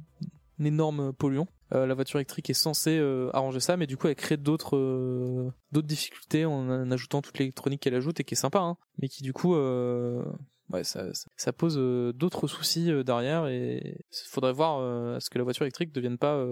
énorme 0.64 1.12
polluant. 1.12 1.48
Euh, 1.74 1.86
la 1.86 1.94
voiture 1.94 2.18
électrique 2.18 2.48
est 2.50 2.54
censée 2.54 2.98
euh, 2.98 3.30
arranger 3.34 3.60
ça, 3.60 3.76
mais 3.76 3.86
du 3.86 3.96
coup 3.96 4.08
elle 4.08 4.14
crée 4.14 4.36
d'autres 4.36 4.76
euh, 4.76 5.50
difficultés 5.72 6.44
en, 6.44 6.90
ajoutant 6.90 7.20
toute 7.20 7.38
l'électronique 7.38 7.82
qu'elle 7.82 7.94
ajoute 7.94 8.20
et 8.20 8.24
qui 8.24 8.34
est 8.34 8.38
sympa, 8.38 8.60
hein, 8.60 8.76
mais 9.00 9.08
qui 9.08 9.22
du 9.22 9.32
coup 9.32 9.54
ouais 9.54 10.84
ça, 10.84 11.06
ça- 11.36 11.52
pose 11.52 11.76
d'autres 12.14 12.46
soucis 12.46 12.90
derrière 13.04 13.46
et 13.46 13.98
faudrait 14.30 14.52
voir 14.52 15.14
à 15.14 15.20
ce 15.20 15.30
que 15.30 15.38
la 15.38 15.44
voiture 15.44 15.64
électrique 15.64 15.92
devienne 15.92 16.18
pas 16.18 16.42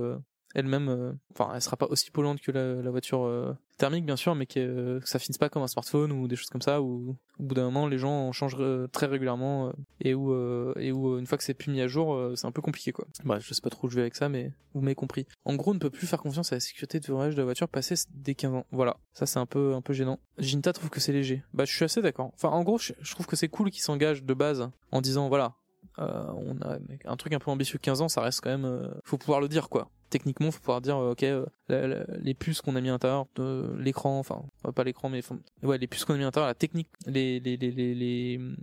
elle-même, 0.56 0.88
euh, 0.88 1.12
enfin 1.32 1.52
elle 1.54 1.60
sera 1.60 1.76
pas 1.76 1.86
aussi 1.86 2.10
polluante 2.10 2.40
que 2.40 2.50
la, 2.50 2.90
voiture 2.90 3.24
euh, 3.24 3.52
thermique 3.76 4.06
bien 4.06 4.16
sûr, 4.16 4.34
mais 4.34 4.46
que, 4.46 5.00
ça 5.04 5.18
finisse 5.18 5.36
pas 5.36 5.50
comme 5.50 5.62
un 5.62 5.68
smartphone 5.68 6.12
ou 6.12 6.26
des 6.28 6.34
choses 6.34 6.48
comme 6.48 6.62
ça 6.62 6.80
où 6.80 7.16
au 7.38 7.42
bout 7.42 7.54
d'un 7.54 7.64
moment 7.64 7.86
les 7.86 7.98
gens 7.98 8.28
en 8.28 8.32
changent 8.32 8.56
euh, 8.58 8.86
très 8.88 9.04
régulièrement 9.04 9.72
et 10.00 10.14
où 10.14 10.34
et 10.78 10.92
où 10.92 11.18
une 11.18 11.26
fois 11.26 11.36
que 11.36 11.44
c'est 11.44 11.54
plus 11.54 11.70
mis 11.70 11.82
à 11.82 11.88
jour 11.88 12.18
c'est 12.34 12.46
un 12.46 12.52
peu 12.52 12.62
compliqué 12.62 12.90
quoi. 12.90 13.06
Bref, 13.24 13.44
je 13.46 13.52
sais 13.52 13.60
pas 13.60 13.68
trop 13.68 13.86
où 13.86 13.90
je 13.90 13.96
vais 13.96 14.00
avec 14.00 14.14
ça 14.14 14.30
mais 14.30 14.50
vous 14.72 14.80
m'avez 14.80 14.94
compris. 14.94 15.26
En 15.44 15.54
gros, 15.54 15.72
on 15.72 15.74
ne 15.74 15.78
peut 15.78 15.90
plus 15.90 16.06
faire 16.06 16.20
confiance 16.20 16.52
à 16.52 16.56
la 16.56 16.60
sécurité 16.60 17.00
de 17.00 17.06
virage 17.06 17.34
de 17.34 17.38
la 17.38 17.44
voiture 17.44 17.68
passé 17.68 17.94
des 18.14 18.34
15 18.34 18.54
ans. 18.54 18.66
Voilà, 18.72 18.96
ça 19.12 19.26
c'est 19.26 19.38
un 19.38 19.46
peu 19.46 19.74
un 19.74 19.82
peu 19.82 19.92
gênant. 19.92 20.18
Ginta 20.38 20.72
trouve 20.72 20.88
que 20.88 21.00
c'est 21.00 21.12
léger. 21.12 21.42
Bah 21.52 21.64
je 21.66 21.74
suis 21.74 21.84
assez 21.84 22.00
d'accord. 22.00 22.30
Enfin 22.34 22.48
en 22.48 22.62
gros, 22.62 22.78
je, 22.78 22.92
trouve 23.10 23.26
que 23.26 23.36
c'est 23.36 23.48
cool 23.48 23.70
qu'ils 23.70 23.82
s'engagent 23.82 24.24
de 24.24 24.34
base 24.34 24.70
en 24.90 25.02
disant 25.02 25.28
voilà, 25.28 25.54
on 25.98 26.56
a 26.62 26.78
un 27.04 27.16
truc 27.16 27.34
un 27.34 27.38
peu 27.38 27.50
ambitieux 27.50 27.78
15 27.78 28.00
ans, 28.00 28.08
ça 28.08 28.22
reste 28.22 28.40
quand 28.40 28.50
même 28.50 28.64
euh, 28.64 28.88
faut 29.04 29.18
pouvoir 29.18 29.40
le 29.40 29.48
dire 29.48 29.68
quoi. 29.68 29.90
Techniquement, 30.10 30.50
faut 30.50 30.60
pouvoir 30.60 30.80
dire 30.80 30.96
euh, 30.96 31.12
OK, 31.12 31.24
euh, 31.70 32.04
les 32.20 32.34
puces 32.34 32.60
qu'on 32.60 32.76
a 32.76 32.80
mis 32.80 32.88
à 32.88 32.92
l'intérieur 32.92 33.26
de 33.34 33.74
l'écran, 33.78 34.18
enfin 34.18 34.42
euh, 34.66 34.72
pas 34.72 34.84
l'écran 34.84 35.08
mais 35.08 35.20
ouais, 35.62 35.78
les 35.78 35.86
puces 35.86 36.04
qu'on 36.04 36.14
a 36.14 36.16
mis 36.16 36.22
à 36.22 36.26
l'intérieur, 36.26 36.46
la 36.48 36.54
technique, 36.54 36.88
les 37.06 37.40
les 37.40 37.56
les 37.56 37.70
les 37.72 38.36
hum, 38.38 38.56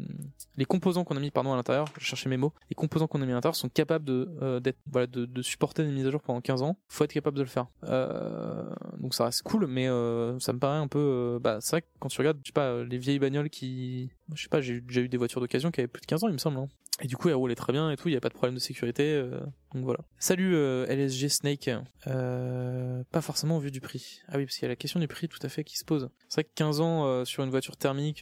les 0.56 0.66
composants 0.66 1.04
qu'on 1.04 1.18
a 1.18 1.20
mis 1.20 1.32
pardon 1.32 1.52
à 1.54 1.56
l'intérieur, 1.56 1.88
je 2.00 2.06
cherchais 2.06 2.30
mes 2.30 2.38
mots, 2.38 2.54
les 2.70 2.76
composants 2.76 3.08
qu'on 3.08 3.22
a 3.22 3.26
mis 3.26 3.32
à 3.32 3.36
l'intérieur 3.36 3.56
sont 3.56 3.70
capables 3.70 4.06
de 4.06 4.30
euh, 4.42 4.60
d'être 4.60 4.78
voilà 4.90 5.08
de, 5.08 5.26
de 5.26 5.42
supporter 5.42 5.84
des 5.84 5.92
mises 5.92 6.08
à 6.08 6.12
jour 6.12 6.22
pendant 6.22 6.42
15 6.42 6.62
ans. 6.62 6.78
Faut 6.88 7.04
être 7.04 7.14
capable 7.14 7.38
de 7.38 7.44
le 7.44 7.50
faire. 7.50 7.68
Euh, 7.84 8.70
donc 9.00 9.14
ça 9.14 9.26
reste 9.26 9.42
cool, 9.44 9.68
mais 9.68 9.88
euh, 9.88 10.40
ça 10.40 10.54
me 10.54 10.60
paraît 10.60 10.78
un 10.78 10.88
peu 10.88 11.00
euh, 11.00 11.40
bah 11.40 11.58
c'est 11.60 11.72
vrai 11.72 11.82
que 11.82 11.88
quand 12.00 12.10
tu 12.10 12.20
regardes, 12.20 12.38
je 12.44 12.48
sais 12.48 12.54
pas, 12.54 12.68
euh, 12.68 12.86
les 12.86 12.98
vieilles 12.98 13.20
bagnoles 13.20 13.50
qui, 13.50 14.12
je 14.34 14.42
sais 14.44 14.50
pas, 14.50 14.62
j'ai 14.62 14.82
déjà 14.82 15.02
eu 15.02 15.10
des 15.10 15.18
voitures 15.18 15.42
d'occasion 15.42 15.72
qui 15.72 15.80
avaient 15.82 15.88
plus 15.88 16.02
de 16.02 16.06
15 16.06 16.24
ans, 16.24 16.28
il 16.28 16.34
me 16.34 16.38
semble. 16.38 16.58
hein. 16.58 16.70
Et 17.02 17.08
du 17.08 17.18
coup, 17.18 17.28
elle 17.28 17.36
roulait 17.36 17.56
très 17.56 17.74
bien 17.74 17.90
et 17.90 17.98
tout, 17.98 18.08
il 18.08 18.14
y 18.14 18.18
a 18.18 18.22
pas 18.22 18.30
de 18.30 18.36
problème 18.36 18.54
de 18.54 18.60
sécurité. 18.60 19.14
euh, 19.16 19.40
donc 19.74 19.84
voilà. 19.84 20.02
Salut 20.20 20.56
euh, 20.56 20.86
LSG 20.86 21.28
Snake. 21.28 21.72
Euh, 22.06 23.04
pas 23.12 23.22
forcément 23.22 23.58
au 23.58 23.60
vu 23.60 23.72
du 23.72 23.82
prix. 23.82 24.22
Ah 24.28 24.38
oui, 24.38 24.46
parce 24.46 24.56
qu'il 24.56 24.64
y 24.64 24.66
a 24.68 24.70
la 24.70 24.76
question 24.76 25.00
du 25.00 25.08
prix 25.08 25.28
tout 25.28 25.40
à 25.42 25.50
fait 25.50 25.64
qui 25.64 25.76
se 25.78 25.86
pose. 25.86 26.10
C'est 26.30 26.36
vrai 26.36 26.44
que 26.44 26.52
15 26.54 26.82
ans 26.82 27.26
sur 27.26 27.44
une 27.44 27.50
voiture 27.50 27.78
thermique, 27.78 28.22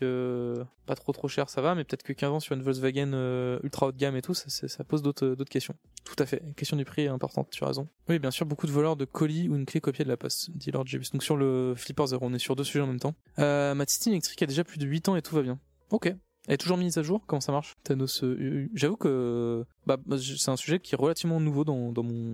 pas 0.86 0.96
trop 0.96 1.12
trop 1.12 1.28
cher, 1.28 1.50
ça 1.50 1.62
va, 1.62 1.76
mais 1.76 1.84
peut-être 1.84 2.04
que 2.04 2.14
15 2.14 2.32
ans 2.32 2.40
sur 2.40 2.56
une 2.56 2.62
Volkswagen 2.62 3.60
ultra 3.62 3.88
haut 3.88 3.92
de 3.92 3.98
gamme 3.98 4.16
et 4.16 4.22
tout, 4.22 4.34
ça, 4.34 4.84
pose 4.86 5.02
d'autres 5.02 5.36
questions. 5.50 5.76
Tout 6.06 6.16
à 6.20 6.26
fait. 6.26 6.42
La 6.46 6.54
question 6.54 6.78
du 6.78 6.86
prix 6.86 7.04
est 7.04 7.08
importante, 7.08 7.50
tu 7.52 7.64
as 7.66 7.68
raison. 7.68 7.90
Oui, 8.08 8.20
bien 8.20 8.32
sûr, 8.32 8.46
beaucoup 8.46 8.68
de 8.68 8.72
voleurs 8.72 8.96
de 8.96 9.04
colis 9.04 9.50
ou 9.50 9.56
une 9.58 9.66
clé 9.66 9.82
copiée 9.82 10.06
de 10.06 10.10
la 10.10 10.18
poste, 10.18 10.50
dit 10.52 10.72
Lord 10.72 10.88
Jebus. 10.88 11.08
Donc 11.12 11.24
sur 11.24 11.36
le 11.36 11.74
Flipper 11.76 12.08
Zero, 12.08 12.26
on 12.26 12.34
est 12.34 12.40
sur 12.40 12.56
deux 12.56 12.64
sujets 12.64 12.84
en 12.84 12.88
même 12.88 13.02
temps. 13.02 13.16
Ma 13.38 13.86
Titine 13.86 14.14
électrique 14.14 14.42
a 14.42 14.46
déjà 14.46 14.64
plus 14.64 14.78
de 14.78 14.88
8 14.88 15.10
ans 15.10 15.18
et 15.18 15.22
tout 15.22 15.36
va 15.36 15.42
bien. 15.42 15.60
Ok. 15.92 16.08
Elle 16.48 16.54
est 16.56 16.58
toujours 16.58 16.78
mise 16.78 16.98
à 16.98 17.04
jour? 17.04 17.22
Comment 17.28 17.40
ça 17.42 17.52
marche? 17.52 17.76
Thanos 17.84 18.24
euh, 18.24 18.36
UU. 18.40 18.72
J'avoue 18.74 18.98
que 18.98 19.64
bah, 19.86 19.98
c'est 20.18 20.50
un 20.50 20.58
sujet 20.58 20.80
qui 20.80 20.96
est 20.96 20.98
relativement 20.98 21.40
nouveau 21.40 21.64
dans, 21.64 21.92
dans 21.92 22.04
mon 22.04 22.34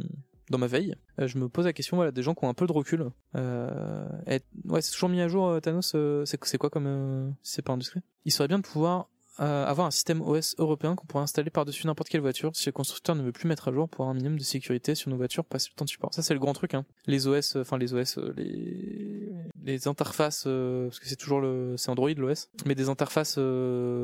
dans 0.50 0.58
ma 0.58 0.67
veille. 0.67 0.96
Euh, 1.20 1.28
je 1.28 1.38
me 1.38 1.50
pose 1.50 1.65
la 1.65 1.74
question 1.74 1.98
voilà 1.98 2.12
des 2.12 2.24
gens 2.24 2.34
qui 2.34 2.46
ont 2.46 2.50
un 2.50 2.54
peu 2.54 2.67
de 2.67 2.72
recul. 2.72 3.10
Euh, 3.36 4.08
être- 4.28 4.46
ouais, 4.63 4.82
c'est 4.82 4.93
toujours 4.93 5.10
mis 5.10 5.20
à 5.20 5.28
jour 5.28 5.48
euh, 5.48 5.60
Thanos. 5.60 5.91
euh, 5.96 6.24
c'est 6.26 6.58
quoi 6.58 6.70
comme 6.70 6.86
euh, 6.88 7.30
c'est 7.43 7.62
pas 7.62 7.74
industrie 7.74 8.00
Il 8.24 8.32
serait 8.32 8.48
bien 8.48 8.60
de 8.60 8.63
pouvoir 8.63 9.10
euh, 9.39 9.65
avoir 9.65 9.88
un 9.88 9.91
système 9.91 10.21
OS 10.21 10.56
européen 10.58 10.95
qu'on 10.95 11.06
pourrait 11.06 11.23
installer 11.23 11.50
par-dessus 11.50 11.86
n'importe 11.88 12.10
quelle 12.10 12.21
voiture 12.21 12.56
si 12.56 12.65
le 12.67 12.71
constructeur 12.71 13.15
ne 13.15 13.21
veut 13.21 13.32
plus 13.32 13.47
mettre 13.47 13.67
à 13.67 13.71
jour 13.71 13.88
pour 13.88 14.08
un 14.08 14.13
minimum 14.13 14.38
de 14.38 14.43
sécurité 14.43 14.95
sur 14.95 15.10
nos 15.10 15.17
voitures 15.17 15.45
passer 15.45 15.69
le 15.71 15.78
temps 15.78 15.86
de 15.86 15.89
support. 15.89 16.13
Ça 16.13 16.21
c'est 16.21 16.34
le 16.34 16.39
grand 16.39 16.54
truc 16.54 16.73
hein. 16.73 16.86
Les 17.06 17.28
OS, 17.28 17.56
euh, 17.56 17.62
enfin 17.62 17.78
les 17.78 17.93
OS, 17.93 18.17
euh, 18.17 18.34
les 18.36 19.32
les 19.63 19.88
interfaces 19.88 20.45
euh, 20.47 20.88
parce 20.88 21.00
que 21.00 21.08
c'est 21.08 21.15
toujours 21.15 21.41
le 21.41 21.76
c'est 21.78 21.89
Android 21.89 22.10
l'OS, 22.10 22.50
mais 22.65 22.76
des 22.76 22.89
interfaces 22.89 23.36
euh, 23.38 24.04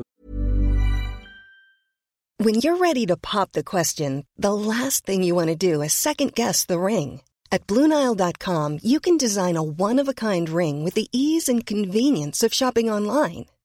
When 2.40 2.56
you're 2.56 2.78
ready 2.78 3.06
to 3.06 3.16
pop 3.16 3.52
the 3.52 3.62
question, 3.62 4.24
the 4.36 4.52
last 4.52 5.06
thing 5.06 5.22
you 5.22 5.34
want 5.34 5.48
to 5.48 5.56
do 5.56 5.82
is 5.82 5.92
second 5.92 6.34
guess 6.34 6.66
the 6.66 6.78
ring. 6.78 7.20
At 7.50 7.68
Bluenile.com, 7.68 8.80
you 8.82 8.98
can 8.98 9.16
design 9.16 9.56
a 9.56 9.62
one 9.62 10.00
of 10.00 10.08
a 10.08 10.12
kind 10.12 10.48
ring 10.48 10.82
with 10.82 10.94
the 10.94 11.06
ease 11.12 11.48
and 11.48 11.64
convenience 11.64 12.42
of 12.42 12.52
shopping 12.52 12.90
online. 12.90 13.46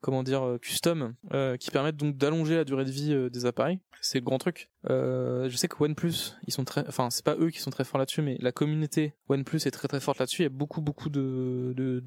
comment 0.00 0.22
dire 0.22 0.42
euh, 0.42 0.58
custom 0.58 1.14
euh, 1.32 1.56
qui 1.56 1.70
permettent 1.70 1.96
donc 1.96 2.16
d'allonger 2.16 2.56
la 2.56 2.64
durée 2.64 2.84
de 2.84 2.90
vie 2.90 3.12
euh, 3.12 3.30
des 3.30 3.46
appareils. 3.46 3.78
C'est 4.02 4.18
le 4.18 4.24
grand 4.24 4.38
truc. 4.38 4.70
Je 4.88 5.54
sais 5.54 5.68
que 5.68 5.82
OnePlus 5.82 6.34
ils 6.46 6.52
sont 6.54 6.64
très 6.64 6.86
enfin 6.88 7.10
c'est 7.10 7.24
pas 7.24 7.36
eux 7.36 7.50
qui 7.50 7.60
sont 7.60 7.70
très 7.70 7.84
forts 7.84 7.98
là-dessus 7.98 8.22
mais 8.22 8.38
la 8.40 8.50
communauté 8.50 9.12
OnePlus 9.28 9.60
est 9.66 9.70
très 9.70 9.88
très 9.88 10.00
forte 10.00 10.18
là-dessus. 10.20 10.40
Il 10.40 10.44
y 10.44 10.46
a 10.46 10.48
beaucoup 10.48 10.80
beaucoup 10.80 11.10
de 11.10 11.74
de 11.76 12.00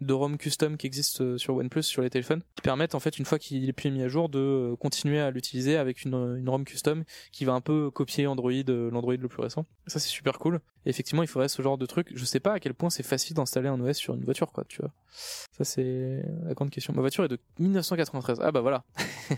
de, 0.00 0.12
ROM 0.12 0.36
custom 0.36 0.76
qui 0.76 0.86
existent 0.86 1.38
sur 1.38 1.54
OnePlus 1.54 1.84
sur 1.84 2.02
les 2.02 2.10
téléphones 2.10 2.42
qui 2.56 2.60
permettent 2.62 2.94
en 2.94 3.00
fait 3.00 3.18
une 3.18 3.24
fois 3.24 3.38
qu'il 3.38 3.66
est 3.66 3.72
plus 3.72 3.90
mis 3.90 4.02
à 4.02 4.08
jour 4.08 4.28
de 4.28 4.74
continuer 4.80 5.18
à 5.18 5.30
l'utiliser 5.30 5.78
avec 5.78 6.04
une, 6.04 6.14
une 6.14 6.48
ROM 6.50 6.64
custom 6.66 7.04
qui 7.30 7.46
va 7.46 7.54
un 7.54 7.62
peu 7.62 7.90
copier 7.90 8.26
Android 8.26 8.52
l'Android 8.66 9.16
le 9.16 9.28
plus 9.28 9.40
récent. 9.40 9.64
Ça 9.86 9.98
c'est 9.98 10.10
super 10.10 10.38
cool. 10.38 10.60
Effectivement 10.84 11.22
il 11.22 11.28
faudrait 11.28 11.48
ce 11.48 11.62
genre 11.62 11.78
de 11.78 11.86
truc. 11.86 12.12
Je 12.14 12.24
sais 12.26 12.40
pas 12.40 12.52
à 12.52 12.60
quel 12.60 12.74
point 12.74 12.90
c'est 12.90 13.02
facile 13.02 13.34
d'installer 13.34 13.68
un 13.68 13.80
OS 13.80 13.96
sur 13.96 14.12
une 14.12 14.24
voiture 14.24 14.52
quoi 14.52 14.64
tu 14.68 14.82
vois. 14.82 14.92
Ça 15.12 15.64
c'est 15.64 16.22
la 16.44 16.52
grande 16.52 16.68
question. 16.68 16.81
Ma 16.90 17.00
voiture 17.00 17.24
est 17.24 17.28
de 17.28 17.38
1993. 17.58 18.40
Ah 18.42 18.50
bah 18.52 18.60
voilà. 18.60 18.84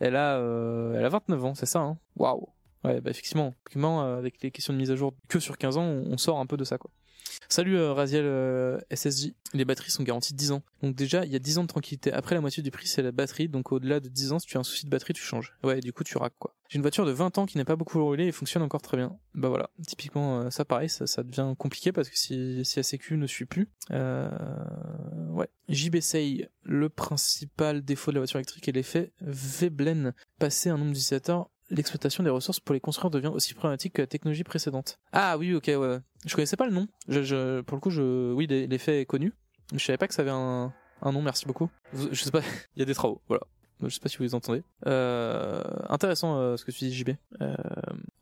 elle 0.00 0.16
a 0.16 0.36
euh, 0.36 0.94
elle 0.98 1.04
a 1.04 1.08
29 1.08 1.44
ans, 1.44 1.54
c'est 1.54 1.66
ça 1.66 1.80
hein? 1.80 1.98
Waouh. 2.16 2.48
Ouais, 2.84 3.00
bah 3.00 3.10
effectivement, 3.10 3.52
euh, 3.76 4.18
avec 4.18 4.40
les 4.42 4.50
questions 4.50 4.72
de 4.72 4.78
mise 4.78 4.90
à 4.90 4.96
jour 4.96 5.12
que 5.28 5.40
sur 5.40 5.58
15 5.58 5.76
ans, 5.76 5.82
on 5.82 6.16
sort 6.18 6.38
un 6.38 6.46
peu 6.46 6.56
de 6.56 6.64
ça 6.64 6.78
quoi. 6.78 6.90
Salut 7.48 7.76
euh, 7.76 7.92
Raziel 7.92 8.24
euh, 8.24 8.78
SSJ. 8.94 9.32
Les 9.54 9.64
batteries 9.64 9.90
sont 9.90 10.02
garanties 10.02 10.34
10 10.34 10.52
ans. 10.52 10.62
Donc 10.82 10.94
déjà, 10.94 11.24
il 11.24 11.32
y 11.32 11.36
a 11.36 11.38
10 11.38 11.58
ans 11.58 11.62
de 11.62 11.68
tranquillité. 11.68 12.12
Après 12.12 12.34
la 12.34 12.40
moitié 12.40 12.62
du 12.62 12.70
prix, 12.70 12.86
c'est 12.86 13.02
la 13.02 13.12
batterie. 13.12 13.48
Donc 13.48 13.72
au-delà 13.72 14.00
de 14.00 14.08
10 14.08 14.32
ans, 14.32 14.38
si 14.38 14.46
tu 14.46 14.56
as 14.56 14.60
un 14.60 14.64
souci 14.64 14.84
de 14.84 14.90
batterie, 14.90 15.12
tu 15.14 15.22
changes. 15.22 15.56
Ouais, 15.62 15.80
du 15.80 15.92
coup, 15.92 16.04
tu 16.04 16.18
raques 16.18 16.38
quoi. 16.38 16.54
J'ai 16.68 16.76
une 16.76 16.82
voiture 16.82 17.06
de 17.06 17.12
20 17.12 17.38
ans 17.38 17.46
qui 17.46 17.58
n'a 17.58 17.64
pas 17.64 17.76
beaucoup 17.76 18.02
roulé 18.02 18.26
et 18.26 18.32
fonctionne 18.32 18.62
encore 18.62 18.82
très 18.82 18.96
bien. 18.96 19.16
Bah 19.34 19.48
voilà, 19.48 19.70
typiquement 19.86 20.40
euh, 20.40 20.50
ça 20.50 20.64
pareil, 20.64 20.88
ça, 20.88 21.22
devient 21.22 21.54
compliqué 21.56 21.92
parce 21.92 22.08
que 22.08 22.18
si, 22.18 22.64
si 22.64 22.80
la 22.80 23.16
ne 23.16 23.26
suit 23.26 23.44
plus, 23.44 23.68
euh, 23.92 24.28
ouais. 25.30 25.48
JBSay, 25.68 26.48
le 26.62 26.88
principal 26.88 27.84
défaut 27.84 28.10
de 28.10 28.16
la 28.16 28.20
voiture 28.20 28.38
électrique 28.38 28.68
est 28.68 28.72
l'effet 28.72 29.12
Veblen. 29.20 30.12
Passer 30.38 30.70
un 30.70 30.78
nombre 30.78 30.92
d'utilisateurs, 30.92 31.50
l'exploitation 31.70 32.22
des 32.22 32.30
ressources 32.30 32.60
pour 32.60 32.72
les 32.74 32.80
construire 32.80 33.10
devient 33.10 33.26
aussi 33.28 33.54
problématique 33.54 33.94
que 33.94 34.02
la 34.02 34.06
technologie 34.06 34.44
précédente. 34.44 34.98
Ah 35.12 35.36
oui, 35.38 35.54
ok, 35.54 35.66
ouais. 35.76 35.98
Je 36.24 36.34
connaissais 36.34 36.56
pas 36.56 36.66
le 36.66 36.72
nom. 36.72 36.86
Je, 37.08 37.22
je, 37.22 37.60
pour 37.62 37.76
le 37.76 37.80
coup, 37.80 37.90
je, 37.90 38.32
oui, 38.32 38.46
l'effet 38.46 39.00
est 39.00 39.06
connu. 39.06 39.32
Je 39.72 39.78
savais 39.84 39.98
pas 39.98 40.06
que 40.08 40.14
ça 40.14 40.22
avait 40.22 40.30
un, 40.30 40.72
un 41.02 41.12
nom, 41.12 41.22
merci 41.22 41.44
beaucoup. 41.46 41.68
Je 42.12 42.22
sais 42.22 42.30
pas, 42.30 42.40
il 42.76 42.80
y 42.80 42.82
a 42.82 42.84
des 42.86 42.94
travaux, 42.94 43.20
voilà. 43.28 43.42
Je 43.82 43.90
sais 43.90 44.00
pas 44.00 44.08
si 44.08 44.16
vous 44.16 44.22
les 44.22 44.34
entendez. 44.34 44.62
Euh, 44.86 45.62
intéressant 45.90 46.38
euh, 46.38 46.56
ce 46.56 46.64
que 46.64 46.70
tu 46.70 46.84
dis, 46.86 46.94
JB. 46.94 47.10
Euh, 47.42 47.54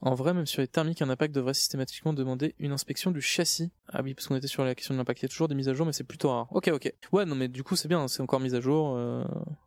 en 0.00 0.14
vrai, 0.16 0.34
même 0.34 0.46
sur 0.46 0.60
les 0.62 0.66
thermiques, 0.66 1.00
un 1.00 1.08
impact 1.10 1.32
devrait 1.32 1.54
systématiquement 1.54 2.12
demander 2.12 2.56
une 2.58 2.72
inspection 2.72 3.12
du 3.12 3.20
châssis. 3.20 3.70
Ah 3.92 4.00
oui, 4.02 4.14
parce 4.14 4.26
qu'on 4.26 4.34
était 4.34 4.48
sur 4.48 4.64
la 4.64 4.74
question 4.74 4.94
de 4.94 4.98
l'impact. 4.98 5.20
Il 5.20 5.24
y 5.24 5.26
a 5.26 5.28
toujours 5.28 5.46
des 5.46 5.54
mises 5.54 5.68
à 5.68 5.74
jour, 5.74 5.86
mais 5.86 5.92
c'est 5.92 6.02
plutôt 6.02 6.30
rare. 6.30 6.48
Ok, 6.50 6.68
ok. 6.72 6.92
Ouais, 7.12 7.24
non, 7.24 7.36
mais 7.36 7.46
du 7.46 7.62
coup, 7.62 7.76
c'est 7.76 7.86
bien, 7.86 8.08
c'est 8.08 8.20
encore 8.20 8.40
mis 8.40 8.54
à 8.56 8.60
jour. 8.60 8.94
euh, 8.96 9.22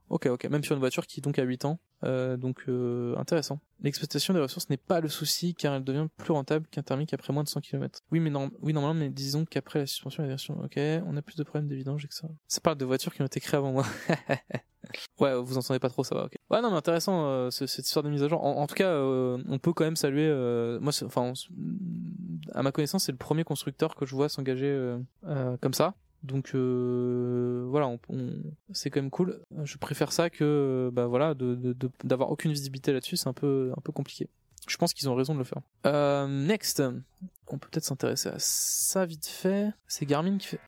Ok, 0.10 0.26
ok. 0.26 0.44
Même 0.50 0.62
sur 0.64 0.74
une 0.76 0.82
voiture 0.82 1.08
qui 1.08 1.22
donc 1.22 1.40
a 1.40 1.44
8 1.44 1.64
ans. 1.64 1.80
Euh, 2.04 2.38
donc, 2.38 2.64
euh, 2.70 3.16
intéressant. 3.18 3.60
L'exploitation 3.82 4.34
des 4.34 4.40
ressources 4.40 4.70
n'est 4.70 4.78
pas 4.78 5.02
le 5.02 5.08
souci, 5.10 5.56
car 5.56 5.74
elle 5.74 5.84
devient 5.84 6.08
plus 6.18 6.32
rentable 6.32 6.68
qu'un 6.68 6.84
thermique 6.84 7.14
après 7.14 7.34
moins 7.34 7.44
de 7.44 7.50
100 7.50 7.60
km. 7.62 8.00
Oui, 8.12 8.20
mais 8.20 8.30
non, 8.30 8.52
oui, 8.62 8.74
normalement, 8.74 9.00
mais 9.00 9.10
disons 9.10 9.46
qu'après 9.46 9.80
la 9.80 9.86
suspension 9.88 10.22
et 10.24 10.28
la 10.28 10.34
version, 10.34 10.60
ok, 10.64 10.78
on 11.06 11.18
a 11.18 11.22
plus 11.22 11.36
de 11.36 11.44
problèmes 11.44 11.68
d'évidence 11.68 12.04
que 12.06 12.14
ça. 12.14 12.28
Ça 12.48 12.62
parle 12.62 12.78
de 12.78 12.86
voitures 12.86 13.14
qui 13.14 13.22
ont 13.22 13.26
été 13.26 13.40
créées 13.40 13.58
avant 13.58 13.72
moi. 13.72 13.86
Ouais, 15.20 15.36
vous 15.42 15.58
entendez 15.58 15.80
pas 15.80 15.90
trop, 15.90 16.04
ça 16.06 16.16
va. 16.16 16.26
Ok. 16.26 16.36
Ouais, 16.50 16.62
non, 16.62 16.70
mais 16.72 16.78
intéressant 16.78 17.26
euh, 17.26 17.50
ce- 17.52 17.68
cette 17.68 17.86
histoire 17.86 18.04
de 18.04 18.10
mise 18.10 18.24
à 18.24 18.30
jour. 18.30 18.42
En, 18.46 18.66
tout 18.68 18.76
cas, 18.76 18.88
euh, 18.88 19.38
on 19.50 19.60
peut 19.60 19.74
quand 19.74 19.84
même 19.84 19.98
saluer. 19.98 20.26
euh, 20.30 20.80
moi, 20.80 20.94
enfin, 21.04 21.34
à 22.54 22.64
ma 22.64 22.72
connaissance, 22.72 23.04
c'est 23.04 23.12
le 23.12 23.18
premier 23.18 23.44
constructeur 23.44 23.96
que 23.96 24.06
je 24.06 24.16
vois 24.16 24.30
s'engager 24.30 24.96
comme 25.62 25.74
ça. 25.74 25.96
Donc 26.24 26.52
euh, 26.56 27.66
voilà, 27.70 27.88
on, 27.88 28.00
on- 28.10 28.34
c'est 28.72 28.90
quand 28.90 29.02
même 29.02 29.12
cool. 29.12 29.40
Je 29.64 29.78
préfère 29.78 30.12
ça 30.12 30.30
que 30.30 30.44
euh, 30.44 30.92
bah 30.92 31.06
voilà, 31.08 31.34
de 31.34 31.76
d'avoir 32.04 32.32
aucune 32.32 32.52
visibilité 32.52 32.92
là-dessus, 32.92 33.18
c'est 33.18 33.30
un 33.30 33.34
peu 33.34 33.72
un 33.78 33.82
peu 33.82 33.92
compliqué. 33.92 34.28
Je 34.68 34.76
pense 34.78 34.94
qu'ils 34.94 35.10
ont 35.10 35.16
raison 35.16 35.34
de 35.34 35.40
le 35.40 35.46
faire. 35.46 35.62
Euh, 35.86 36.28
next, 36.28 36.82
on 37.48 37.58
peut 37.58 37.70
peut-être 37.72 37.86
s'intéresser 37.86 38.30
à 38.30 38.36
ça 38.40 39.06
vite 39.06 39.28
fait. 39.28 39.70
C'est 39.88 40.06
Garmin 40.06 40.38
qui 40.38 40.48
fait. 40.48 40.60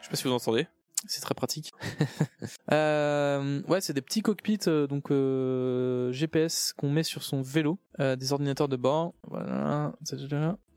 Je 0.00 0.04
sais 0.06 0.10
pas 0.10 0.16
si 0.16 0.24
vous 0.24 0.32
entendez. 0.34 0.66
c'est 1.06 1.20
très 1.20 1.34
pratique. 1.34 1.70
euh, 2.72 3.62
ouais, 3.68 3.80
c'est 3.80 3.92
des 3.92 4.02
petits 4.02 4.22
cockpits 4.22 4.58
donc 4.88 5.10
euh, 5.10 6.10
GPS 6.12 6.72
qu'on 6.72 6.90
met 6.90 7.02
sur 7.04 7.22
son 7.22 7.42
vélo, 7.42 7.78
des 7.98 8.32
ordinateurs 8.32 8.68
de 8.68 8.76
bord. 8.76 9.14
Voilà. 9.28 9.92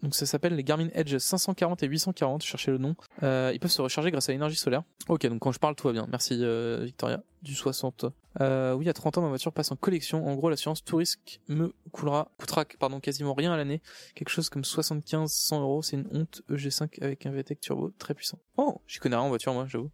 Donc 0.03 0.15
ça 0.15 0.25
s'appelle 0.25 0.55
les 0.55 0.63
Garmin 0.63 0.89
Edge 0.93 1.17
540 1.17 1.83
et 1.83 1.87
840, 1.87 2.43
cherchez 2.43 2.71
le 2.71 2.77
nom. 2.77 2.95
Euh, 3.23 3.51
ils 3.53 3.59
peuvent 3.59 3.71
se 3.71 3.81
recharger 3.81 4.11
grâce 4.11 4.29
à 4.29 4.31
l'énergie 4.31 4.55
solaire. 4.55 4.83
Ok, 5.07 5.25
donc 5.27 5.39
quand 5.39 5.51
je 5.51 5.59
parle, 5.59 5.75
tout 5.75 5.87
va 5.87 5.93
bien. 5.93 6.07
Merci 6.09 6.37
euh, 6.41 6.83
Victoria. 6.83 7.23
Du 7.41 7.53
60. 7.53 8.05
Euh, 8.41 8.73
oui, 8.73 8.89
à 8.89 8.93
30 8.93 9.17
ans, 9.17 9.21
ma 9.21 9.29
voiture 9.29 9.53
passe 9.53 9.71
en 9.71 9.75
collection. 9.75 10.27
En 10.27 10.35
gros, 10.35 10.49
l'assurance 10.49 10.83
tout 10.83 10.97
risque 10.97 11.39
me 11.47 11.73
coulera, 11.91 12.31
coûtera 12.37 12.65
pardon, 12.79 12.99
quasiment 12.99 13.33
rien 13.33 13.51
à 13.51 13.57
l'année. 13.57 13.81
Quelque 14.15 14.29
chose 14.29 14.49
comme 14.49 14.63
75-100 14.63 15.61
euros. 15.61 15.81
C'est 15.81 15.97
une 15.97 16.07
honte. 16.11 16.41
EG5 16.49 17.03
avec 17.03 17.25
un 17.25 17.31
VTEC 17.31 17.59
turbo 17.59 17.91
très 17.97 18.13
puissant. 18.13 18.39
Oh, 18.57 18.81
j'y 18.87 18.99
connais 18.99 19.15
rien 19.15 19.25
en 19.25 19.29
voiture, 19.29 19.53
moi, 19.53 19.65
j'avoue. 19.67 19.91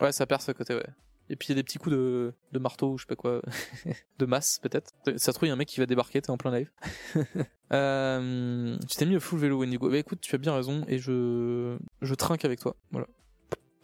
Ouais, 0.00 0.12
ça 0.12 0.26
perce 0.26 0.48
à 0.48 0.54
côté, 0.54 0.74
ouais. 0.74 0.86
Et 1.30 1.36
puis 1.36 1.48
il 1.48 1.50
y 1.50 1.52
a 1.52 1.56
des 1.56 1.62
petits 1.62 1.78
coups 1.78 1.94
de, 1.94 2.34
de 2.52 2.58
marteau 2.58 2.92
ou 2.92 2.98
je 2.98 3.04
sais 3.04 3.08
pas 3.08 3.16
quoi, 3.16 3.40
de 4.18 4.26
masse 4.26 4.58
peut-être. 4.58 4.92
Ça 5.16 5.18
se 5.18 5.30
trouve, 5.32 5.46
il 5.46 5.48
y 5.48 5.50
a 5.50 5.54
un 5.54 5.58
mec 5.58 5.68
qui 5.68 5.80
va 5.80 5.86
débarquer, 5.86 6.20
t'es 6.20 6.30
en 6.30 6.36
plein 6.36 6.56
live. 6.56 6.70
euh, 7.72 8.76
tu 8.88 8.96
t'es 8.96 9.06
mis 9.06 9.16
au 9.16 9.20
full 9.20 9.38
vélo 9.38 9.58
Wendigo. 9.58 9.88
Bah 9.88 9.98
écoute, 9.98 10.20
tu 10.20 10.34
as 10.34 10.38
bien 10.38 10.54
raison 10.54 10.84
et 10.88 10.98
je, 10.98 11.78
je 12.02 12.14
trinque 12.14 12.44
avec 12.44 12.60
toi. 12.60 12.76
Voilà. 12.90 13.06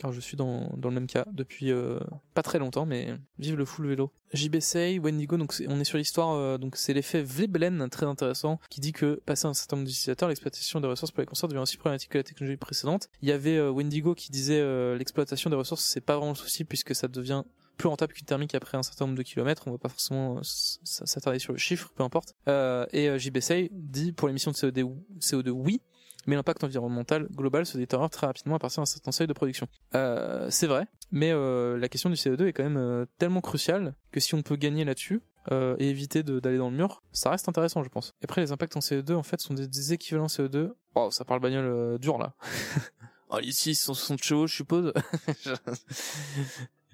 Car 0.00 0.12
je 0.12 0.20
suis 0.20 0.38
dans, 0.38 0.72
dans 0.78 0.88
le 0.88 0.94
même 0.94 1.06
cas 1.06 1.26
depuis 1.30 1.70
euh, 1.70 2.00
pas 2.32 2.42
très 2.42 2.58
longtemps, 2.58 2.86
mais 2.86 3.14
vive 3.38 3.56
le 3.56 3.66
full 3.66 3.86
vélo. 3.86 4.10
JBSay, 4.32 4.98
Wendigo, 4.98 5.36
donc 5.36 5.54
on 5.68 5.78
est 5.78 5.84
sur 5.84 5.98
l'histoire, 5.98 6.30
euh, 6.32 6.56
donc 6.56 6.76
c'est 6.76 6.94
l'effet 6.94 7.22
Veblen 7.22 7.86
très 7.90 8.06
intéressant 8.06 8.58
qui 8.70 8.80
dit 8.80 8.92
que 8.92 9.20
passé 9.26 9.46
un 9.46 9.52
certain 9.52 9.76
nombre 9.76 9.88
d'utilisateurs, 9.88 10.30
l'exploitation 10.30 10.80
des 10.80 10.88
ressources 10.88 11.12
pour 11.12 11.20
les 11.20 11.26
concerts 11.26 11.50
devient 11.50 11.60
aussi 11.60 11.76
problématique 11.76 12.08
que 12.08 12.16
la 12.16 12.24
technologie 12.24 12.56
précédente. 12.56 13.10
Il 13.20 13.28
y 13.28 13.32
avait 13.32 13.58
euh, 13.58 13.70
Wendigo 13.70 14.14
qui 14.14 14.30
disait 14.30 14.60
l'exploitation 14.96 15.50
des 15.50 15.56
ressources 15.56 15.84
c'est 15.84 16.00
pas 16.00 16.16
vraiment 16.16 16.32
le 16.32 16.36
souci 16.36 16.64
puisque 16.64 16.94
ça 16.94 17.06
devient 17.06 17.42
plus 17.76 17.88
rentable 17.88 18.14
qu'une 18.14 18.26
thermique 18.26 18.54
après 18.54 18.78
un 18.78 18.82
certain 18.82 19.04
nombre 19.04 19.18
de 19.18 19.22
kilomètres. 19.22 19.64
On 19.66 19.72
va 19.72 19.78
pas 19.78 19.88
forcément 19.90 20.40
s'attarder 20.42 21.38
sur 21.38 21.52
le 21.52 21.58
chiffre, 21.58 21.92
peu 21.94 22.02
importe. 22.02 22.34
Et 22.46 23.18
JBSay 23.18 23.70
dit 23.72 24.12
pour 24.12 24.28
l'émission 24.28 24.50
de 24.50 24.56
CO2, 24.56 24.94
CO2 25.20 25.50
oui, 25.50 25.82
mais 26.26 26.36
l'impact 26.36 26.64
environnemental 26.64 27.28
global 27.30 27.66
se 27.66 27.78
détériore 27.78 28.10
très 28.10 28.26
rapidement 28.26 28.56
à 28.56 28.58
partir 28.58 28.80
d'un 28.80 28.86
certain 28.86 29.12
seuil 29.12 29.26
de 29.26 29.32
production. 29.32 29.66
Euh, 29.94 30.48
c'est 30.50 30.66
vrai, 30.66 30.86
mais 31.10 31.32
euh, 31.32 31.78
la 31.78 31.88
question 31.88 32.10
du 32.10 32.16
CO2 32.16 32.46
est 32.46 32.52
quand 32.52 32.62
même 32.62 32.76
euh, 32.76 33.06
tellement 33.18 33.40
cruciale 33.40 33.94
que 34.12 34.20
si 34.20 34.34
on 34.34 34.42
peut 34.42 34.56
gagner 34.56 34.84
là-dessus 34.84 35.22
euh, 35.50 35.76
et 35.78 35.88
éviter 35.88 36.22
d'aller 36.22 36.58
dans 36.58 36.70
le 36.70 36.76
mur, 36.76 37.02
ça 37.12 37.30
reste 37.30 37.48
intéressant, 37.48 37.82
je 37.82 37.88
pense. 37.88 38.14
Et 38.20 38.24
après, 38.24 38.40
les 38.40 38.52
impacts 38.52 38.76
en 38.76 38.80
CO2, 38.80 39.14
en 39.14 39.22
fait, 39.22 39.40
sont 39.40 39.54
des, 39.54 39.66
des 39.66 39.92
équivalents 39.92 40.26
CO2. 40.26 40.72
Wow, 40.94 41.10
ça 41.10 41.24
parle 41.24 41.40
bagnole 41.40 41.66
euh, 41.66 41.98
dur 41.98 42.18
là. 42.18 42.34
oh, 43.30 43.38
ici, 43.40 43.74
160 43.74 44.22
chevaux, 44.22 44.46
je 44.46 44.54
suppose. 44.54 44.92
je... 45.42 45.52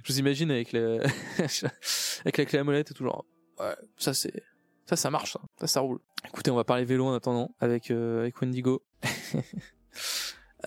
vous 0.07 0.19
imagine 0.19 0.51
avec 0.51 0.73
la 0.73 1.01
avec 2.21 2.37
la 2.39 2.45
clé 2.45 2.59
à 2.59 2.65
molette 2.65 2.91
et 2.91 2.95
tout 2.95 3.05
genre. 3.05 3.25
Ouais, 3.59 3.75
ça 3.97 4.15
c'est 4.15 4.43
ça, 4.87 4.95
ça 4.95 5.11
marche, 5.11 5.33
ça. 5.33 5.41
Ça, 5.59 5.67
ça 5.67 5.81
roule. 5.81 5.99
Écoutez, 6.29 6.53
on 6.53 6.57
va 6.57 6.62
parler 6.62 6.85
vélo 6.85 7.07
en 7.07 7.15
attendant 7.15 7.51
avec 7.59 7.91
euh, 7.91 8.21
avec 8.21 8.41
Wendigo. 8.41 8.83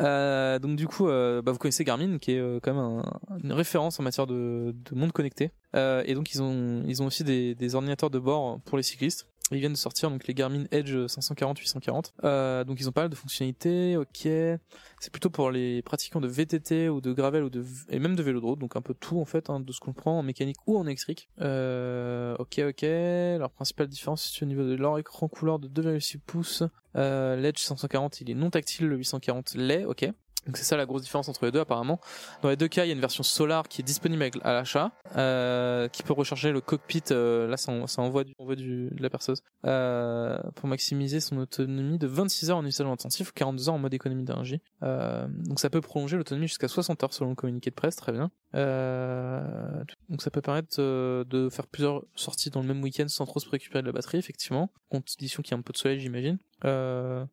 Euh, 0.02 0.60
donc 0.60 0.78
du 0.78 0.88
coup, 0.88 1.10
euh, 1.10 1.42
bah, 1.42 1.52
vous 1.52 1.58
connaissez 1.58 1.84
Garmin, 1.84 2.20
qui 2.20 2.32
est 2.32 2.40
euh, 2.40 2.60
quand 2.62 2.74
même 2.74 2.82
un- 3.04 3.38
une 3.44 3.52
référence 3.52 4.00
en 4.00 4.04
matière 4.04 4.28
de, 4.28 4.74
de 4.90 4.96
monde 4.96 5.12
connecté. 5.12 5.52
Et 5.76 6.14
donc 6.14 6.32
ils 6.34 6.42
ont 6.42 7.06
aussi 7.06 7.24
des 7.24 7.76
ordinateurs 7.76 8.10
de 8.10 8.20
bord 8.20 8.62
pour 8.62 8.78
les 8.78 8.84
cyclistes. 8.84 9.28
Ils 9.52 9.60
viennent 9.60 9.74
de 9.74 9.78
sortir 9.78 10.10
donc 10.12 10.28
les 10.28 10.34
Garmin 10.34 10.66
Edge 10.72 10.94
540-840. 10.96 12.12
Euh, 12.24 12.64
donc 12.64 12.80
ils 12.80 12.88
ont 12.88 12.92
pas 12.92 13.02
mal 13.02 13.10
de 13.10 13.16
fonctionnalités. 13.16 13.98
Ok, 13.98 14.22
c'est 14.24 15.12
plutôt 15.12 15.30
pour 15.30 15.52
les 15.52 15.82
pratiquants 15.82 16.22
de 16.22 16.28
VTT 16.28 16.90
ou 16.90 17.02
de 17.02 17.14
gravel 17.14 17.44
ou 17.44 17.50
de 17.50 17.64
et 17.90 18.00
même 18.00 18.16
de 18.16 18.24
vélo 18.24 18.40
de 18.40 18.46
route. 18.46 18.60
Donc 18.60 18.76
un 18.76 18.82
peu 18.82 18.94
tout 18.94 19.20
en 19.20 19.26
fait 19.26 19.50
hein, 19.50 19.60
de 19.60 19.72
ce 19.72 19.80
qu'on 19.80 19.94
prend 19.94 20.20
en 20.20 20.24
mécanique 20.24 20.58
ou 20.68 20.78
en 20.78 20.86
électrique. 20.86 21.30
Euh, 21.42 22.36
ok, 22.38 22.62
ok. 22.70 22.82
Leur 22.82 23.50
principale 23.52 23.88
différence 23.88 24.32
c'est 24.32 24.44
au 24.44 24.48
niveau 24.48 24.64
de 24.64 24.76
leur 24.76 24.98
écran 25.00 25.28
couleur 25.28 25.60
de 25.60 25.68
2,6 25.68 26.20
pouces. 26.20 26.64
Euh, 26.96 27.36
L'Edge 27.36 27.60
540 27.60 28.22
il 28.22 28.32
est 28.32 28.36
non 28.36 28.50
tactile, 28.50 28.88
le 28.88 28.98
840 28.98 29.56
l'est. 29.56 29.86
Ok. 29.86 30.10
Donc 30.46 30.58
c'est 30.58 30.64
ça 30.64 30.78
la 30.78 30.86
grosse 30.86 31.02
différence 31.04 31.28
entre 31.30 31.46
les 31.46 31.52
deux 31.52 31.60
apparemment. 31.60 32.00
Dans 32.42 32.50
les 32.50 32.56
deux 32.56 32.68
cas, 32.68 32.86
il 32.86 32.88
y 32.88 32.92
a 32.92 32.94
une 32.94 33.02
version 33.02 33.24
Solar 33.24 33.68
qui 33.68 33.82
est 33.82 33.84
disponible 33.84 34.30
à 34.44 34.54
l'achat, 34.54 34.92
euh, 35.18 35.88
qui 35.90 36.02
peut 36.02 36.14
recharger 36.14 36.52
le 36.52 36.62
cockpit. 36.62 37.04
euh, 37.12 37.48
là, 37.48 37.58
ça, 37.58 37.72
en- 37.72 37.88
ça 37.88 38.02
envoie, 38.02 38.24
du, 38.24 38.34
envoie 38.40 38.56
du, 38.56 38.90
de 38.90 39.04
la 39.04 39.10
perceuse 39.10 39.44
euh, 39.66 40.40
pour 40.56 40.68
maximiser 40.68 41.20
son 41.20 41.38
autonomie 41.38 41.98
de 42.00 42.08
26 42.08 42.50
heures 42.52 42.58
en 42.58 42.66
usage 42.66 42.88
intensif 42.88 43.30
ou 43.30 43.34
42 43.36 43.70
heures 43.70 43.76
en 43.76 43.80
mode 43.80 43.94
économie 43.94 44.24
d'énergie. 44.24 44.62
Euh, 44.84 45.28
donc 45.46 45.60
ça 45.60 45.70
peut 45.70 45.82
prolonger 45.82 46.18
l'autonomie 46.18 46.48
jusqu'à 46.48 46.68
60 46.68 47.04
heures 47.04 47.14
selon 47.14 47.30
le 47.32 47.36
communiqué 47.36 47.70
de 47.70 47.76
presse, 47.76 47.96
très 47.98 48.12
bien. 48.12 48.32
Euh, 48.56 49.84
donc 50.10 50.22
ça 50.22 50.32
peut 50.32 50.42
permettre 50.42 50.76
euh, 50.80 51.24
de 51.24 51.50
faire 51.50 51.68
plusieurs 51.68 52.04
sorties 52.16 52.50
dans 52.50 52.62
le 52.62 52.68
même 52.68 52.82
week-end 52.82 53.08
sans 53.08 53.26
trop 53.26 53.40
se 53.40 53.46
préoccuper 53.46 53.82
de 53.82 53.86
la 53.86 53.92
batterie, 53.92 54.18
effectivement. 54.18 54.72
Condition 54.90 55.44
qu'il 55.44 55.52
y 55.52 55.56
a 55.56 55.58
un 55.58 55.62
peu 55.62 55.74
de 55.74 55.78
soleil, 55.78 56.00
j'imagine. 56.00 56.38
Euh, 56.66 57.26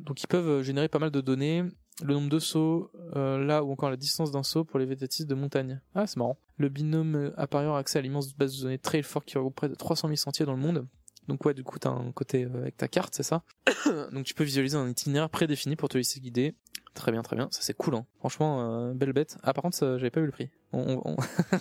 donc 0.00 0.22
ils 0.22 0.26
peuvent 0.26 0.62
générer 0.62 0.88
pas 0.88 0.98
mal 0.98 1.10
de 1.10 1.20
données 1.20 1.64
le 2.02 2.14
nombre 2.14 2.28
de 2.28 2.40
sauts, 2.40 2.90
là 3.14 3.62
ou 3.62 3.70
encore 3.70 3.88
la 3.88 3.96
distance 3.96 4.32
d'un 4.32 4.42
saut 4.42 4.64
pour 4.64 4.80
les 4.80 4.86
vététistes 4.86 5.28
de 5.28 5.34
montagne. 5.34 5.80
Ah, 5.94 6.06
c'est 6.06 6.16
marrant. 6.16 6.38
Le 6.56 6.68
binôme 6.68 7.16
euh, 7.16 7.34
appareilleur 7.36 7.74
a 7.74 7.78
accès 7.78 7.98
à 7.98 8.02
l'immense 8.02 8.34
base 8.34 8.56
de 8.56 8.62
données 8.62 8.78
Trailfork 8.78 9.26
qui 9.26 9.36
regroupe 9.36 9.56
près 9.56 9.68
de 9.68 9.74
300 9.74 10.08
000 10.08 10.16
sentiers 10.16 10.46
dans 10.46 10.54
le 10.54 10.60
monde. 10.60 10.86
Donc 11.26 11.44
ouais, 11.46 11.54
du 11.54 11.64
coup, 11.64 11.78
t'as 11.78 11.90
un 11.90 12.12
côté 12.12 12.44
avec 12.44 12.76
ta 12.76 12.86
carte, 12.86 13.14
c'est 13.14 13.22
ça 13.22 13.42
Donc 14.12 14.24
tu 14.24 14.34
peux 14.34 14.44
visualiser 14.44 14.76
un 14.76 14.88
itinéraire 14.88 15.30
prédéfini 15.30 15.74
pour 15.74 15.88
te 15.88 15.96
laisser 15.96 16.20
guider. 16.20 16.54
Très 16.94 17.12
bien, 17.12 17.22
très 17.22 17.36
bien. 17.36 17.48
Ça 17.50 17.60
c'est 17.62 17.74
cool, 17.74 17.96
hein. 17.96 18.06
Franchement, 18.18 18.60
euh, 18.88 18.94
belle 18.94 19.12
bête. 19.12 19.36
Ah, 19.42 19.52
par 19.52 19.62
contre, 19.62 19.76
j'avais 19.78 20.10
pas 20.10 20.20
vu 20.20 20.26
le 20.26 20.32
prix. 20.32 20.50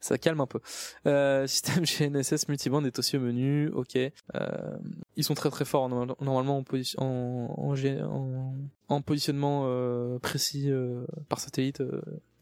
Ça 0.00 0.18
calme 0.18 0.40
un 0.42 0.46
peu. 0.46 0.60
Euh, 1.06 1.46
système 1.46 1.84
GNSS 1.84 2.48
multiband 2.48 2.84
est 2.84 2.98
aussi 2.98 3.16
au 3.16 3.20
menu. 3.20 3.70
Ok. 3.70 3.96
Euh, 3.96 4.10
ils 5.16 5.24
sont 5.24 5.32
très 5.32 5.48
très 5.48 5.64
forts 5.64 5.88
normal- 5.88 6.14
normalement 6.20 6.58
en, 6.58 6.62
positionnement 9.02 9.62
euh, 9.64 10.18
précis 10.18 10.70
euh, 10.70 11.06
par 11.30 11.40
satellite. 11.40 11.82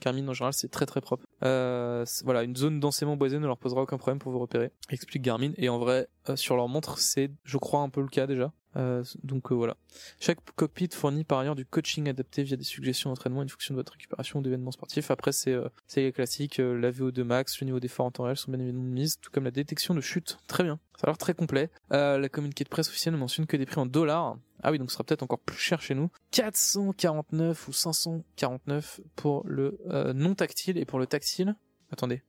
Garmin 0.00 0.26
en 0.26 0.32
général 0.32 0.52
c'est 0.54 0.72
très 0.72 0.86
très 0.86 1.00
propre. 1.00 1.24
Euh, 1.44 2.04
voilà, 2.24 2.42
une 2.42 2.56
zone 2.56 2.80
densément 2.80 3.16
boisée 3.16 3.38
ne 3.38 3.46
leur 3.46 3.58
posera 3.58 3.82
aucun 3.82 3.96
problème 3.96 4.18
pour 4.18 4.32
vous 4.32 4.40
repérer. 4.40 4.72
Explique 4.90 5.22
Garmin. 5.22 5.52
Et 5.56 5.68
en 5.68 5.78
vrai, 5.78 6.08
sur 6.34 6.56
leur 6.56 6.66
montre, 6.66 6.98
c'est, 6.98 7.30
je 7.44 7.58
crois, 7.58 7.82
un 7.82 7.90
peu 7.90 8.00
le 8.00 8.08
cas 8.08 8.26
déjà. 8.26 8.52
Euh, 8.76 9.04
donc 9.22 9.52
euh, 9.52 9.54
voilà. 9.54 9.76
Chaque 10.20 10.38
cockpit 10.56 10.88
fournit 10.92 11.24
par 11.24 11.38
ailleurs 11.38 11.54
du 11.54 11.66
coaching 11.66 12.08
adapté 12.08 12.42
via 12.42 12.56
des 12.56 12.64
suggestions 12.64 13.10
d'entraînement 13.10 13.40
en 13.40 13.48
fonction 13.48 13.74
de 13.74 13.78
votre 13.78 13.92
récupération 13.92 14.38
ou 14.38 14.42
d'événements 14.42 14.70
sportifs. 14.70 15.10
Après, 15.10 15.32
c'est 15.32 15.52
euh, 15.52 15.68
les 15.96 16.12
classiques, 16.12 16.60
euh, 16.60 16.78
la 16.78 16.90
VO2 16.90 17.22
max, 17.22 17.60
le 17.60 17.66
niveau 17.66 17.80
d'effort 17.80 18.06
en 18.06 18.10
temps 18.10 18.24
réel 18.24 18.36
sont 18.36 18.50
bien 18.50 18.60
évidemment 18.60 18.84
mises, 18.84 19.18
tout 19.20 19.30
comme 19.30 19.44
la 19.44 19.50
détection 19.50 19.94
de 19.94 20.00
chute. 20.00 20.38
Très 20.46 20.64
bien. 20.64 20.78
Ça 20.96 21.06
a 21.08 21.10
l'air 21.10 21.18
très 21.18 21.34
complet. 21.34 21.70
Euh, 21.92 22.18
la 22.18 22.28
communiqué 22.28 22.64
de 22.64 22.68
presse 22.68 22.88
officielle 22.88 23.14
ne 23.14 23.18
mentionne 23.18 23.46
que 23.46 23.56
des 23.56 23.66
prix 23.66 23.80
en 23.80 23.86
dollars. 23.86 24.36
Ah 24.62 24.70
oui, 24.70 24.78
donc 24.78 24.90
ce 24.90 24.94
sera 24.94 25.04
peut-être 25.04 25.22
encore 25.22 25.40
plus 25.40 25.58
cher 25.58 25.80
chez 25.80 25.94
nous. 25.94 26.10
449 26.30 27.68
ou 27.68 27.72
549 27.72 29.00
pour 29.16 29.42
le 29.46 29.78
euh, 29.88 30.12
non 30.12 30.34
tactile 30.34 30.78
et 30.78 30.84
pour 30.84 30.98
le 30.98 31.06
tactile. 31.06 31.56
Attendez. 31.92 32.22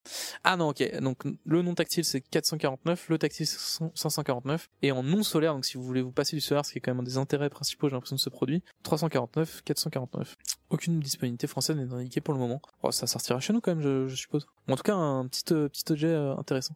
Ah 0.43 0.57
non, 0.57 0.69
ok. 0.69 0.99
Donc 0.99 1.23
le 1.45 1.61
non 1.61 1.73
tactile 1.73 2.03
c'est 2.03 2.19
449, 2.19 3.07
le 3.09 3.17
tactile 3.17 3.47
c'est 3.47 3.83
549 3.95 4.69
et 4.81 4.91
en 4.91 5.03
non 5.03 5.23
solaire, 5.23 5.53
donc 5.53 5.65
si 5.65 5.77
vous 5.77 5.83
voulez 5.83 6.01
vous 6.01 6.11
passer 6.11 6.35
du 6.35 6.41
solaire, 6.41 6.65
ce 6.65 6.73
qui 6.73 6.79
est 6.79 6.81
quand 6.81 6.91
même 6.91 6.99
un 6.99 7.03
des 7.03 7.17
intérêts 7.17 7.49
principaux, 7.49 7.87
j'ai 7.87 7.93
l'impression 7.93 8.17
de 8.17 8.21
ce 8.21 8.29
produit, 8.29 8.61
349, 8.83 9.63
449. 9.63 10.35
Aucune 10.69 10.99
disponibilité 10.99 11.47
française 11.47 11.77
n'est 11.77 11.93
indiquée 11.93 12.19
pour 12.19 12.33
le 12.33 12.39
moment. 12.41 12.61
Oh, 12.83 12.91
ça 12.91 13.07
sortira 13.07 13.39
chez 13.39 13.53
nous 13.53 13.61
quand 13.61 13.73
même, 13.73 14.07
je, 14.07 14.15
suppose. 14.15 14.47
En 14.67 14.75
tout 14.75 14.83
cas, 14.83 14.95
un 14.95 15.25
petit 15.27 15.53
euh, 15.53 15.69
petit 15.69 15.89
objet 15.91 16.07
euh, 16.07 16.35
intéressant. 16.35 16.75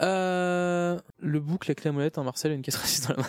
Euh, 0.00 0.98
le 1.18 1.40
boucle, 1.40 1.70
la 1.70 1.74
clé 1.74 1.90
à 1.90 1.92
molette, 1.92 2.18
un 2.18 2.24
Marcel 2.24 2.52
et 2.52 2.54
une 2.54 2.62
caisse 2.62 2.76
résiste 2.76 3.08
dans 3.08 3.16
la 3.16 3.22
main. 3.22 3.28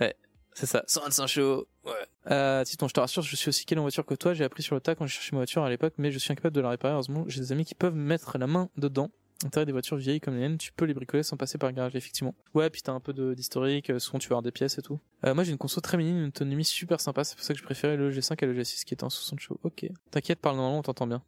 ouais. 0.00 0.16
C'est 0.54 0.66
ça, 0.66 0.84
125 0.86 1.26
chevaux. 1.26 1.66
Ouais. 1.84 1.92
Euh, 2.30 2.64
Titon, 2.64 2.88
je 2.88 2.94
te 2.94 3.00
rassure, 3.00 3.22
je 3.22 3.36
suis 3.36 3.48
aussi 3.48 3.66
calé 3.66 3.80
en 3.80 3.82
voiture 3.82 4.06
que 4.06 4.14
toi. 4.14 4.34
J'ai 4.34 4.44
appris 4.44 4.62
sur 4.62 4.74
le 4.74 4.80
tas 4.80 4.94
quand 4.94 5.06
j'ai 5.06 5.14
cherché 5.14 5.32
ma 5.32 5.38
voiture 5.38 5.62
à 5.62 5.68
l'époque, 5.68 5.94
mais 5.98 6.10
je 6.12 6.18
suis 6.18 6.32
incapable 6.32 6.54
de 6.54 6.60
la 6.60 6.70
réparer. 6.70 6.94
Heureusement, 6.94 7.24
j'ai 7.26 7.40
des 7.40 7.52
amis 7.52 7.64
qui 7.64 7.74
peuvent 7.74 7.94
mettre 7.94 8.38
la 8.38 8.46
main 8.46 8.70
dedans. 8.76 9.10
Intérêt 9.44 9.66
des 9.66 9.72
voitures 9.72 9.96
vieilles 9.96 10.20
comme 10.20 10.34
les 10.34 10.40
miennes, 10.40 10.58
tu 10.58 10.72
peux 10.72 10.84
les 10.84 10.94
bricoler 10.94 11.22
sans 11.22 11.36
passer 11.36 11.58
par 11.58 11.68
le 11.68 11.74
garage, 11.74 11.96
effectivement. 11.96 12.34
Ouais, 12.54 12.70
puis 12.70 12.82
t'as 12.82 12.92
un 12.92 13.00
peu 13.00 13.12
d'historique, 13.34 13.90
euh, 13.90 13.98
souvent 13.98 14.18
tu 14.18 14.28
vas 14.28 14.34
avoir 14.34 14.42
des 14.42 14.52
pièces 14.52 14.78
et 14.78 14.82
tout. 14.82 15.00
Euh, 15.26 15.34
moi 15.34 15.44
j'ai 15.44 15.50
une 15.50 15.58
console 15.58 15.82
très 15.82 15.98
mini, 15.98 16.12
une 16.12 16.28
autonomie 16.28 16.64
super 16.64 17.00
sympa, 17.00 17.24
c'est 17.24 17.34
pour 17.34 17.44
ça 17.44 17.52
que 17.52 17.58
je 17.58 17.64
préférais 17.64 17.96
le 17.96 18.10
G5 18.10 18.42
et 18.42 18.46
le 18.46 18.54
G6 18.54 18.84
qui 18.84 18.94
était 18.94 19.04
en 19.04 19.10
60 19.10 19.40
chevaux. 19.40 19.60
Ok. 19.64 19.86
T'inquiète, 20.10 20.38
parle 20.38 20.56
normalement, 20.56 20.78
on 20.78 20.82
t'entend 20.82 21.06
bien. 21.06 21.22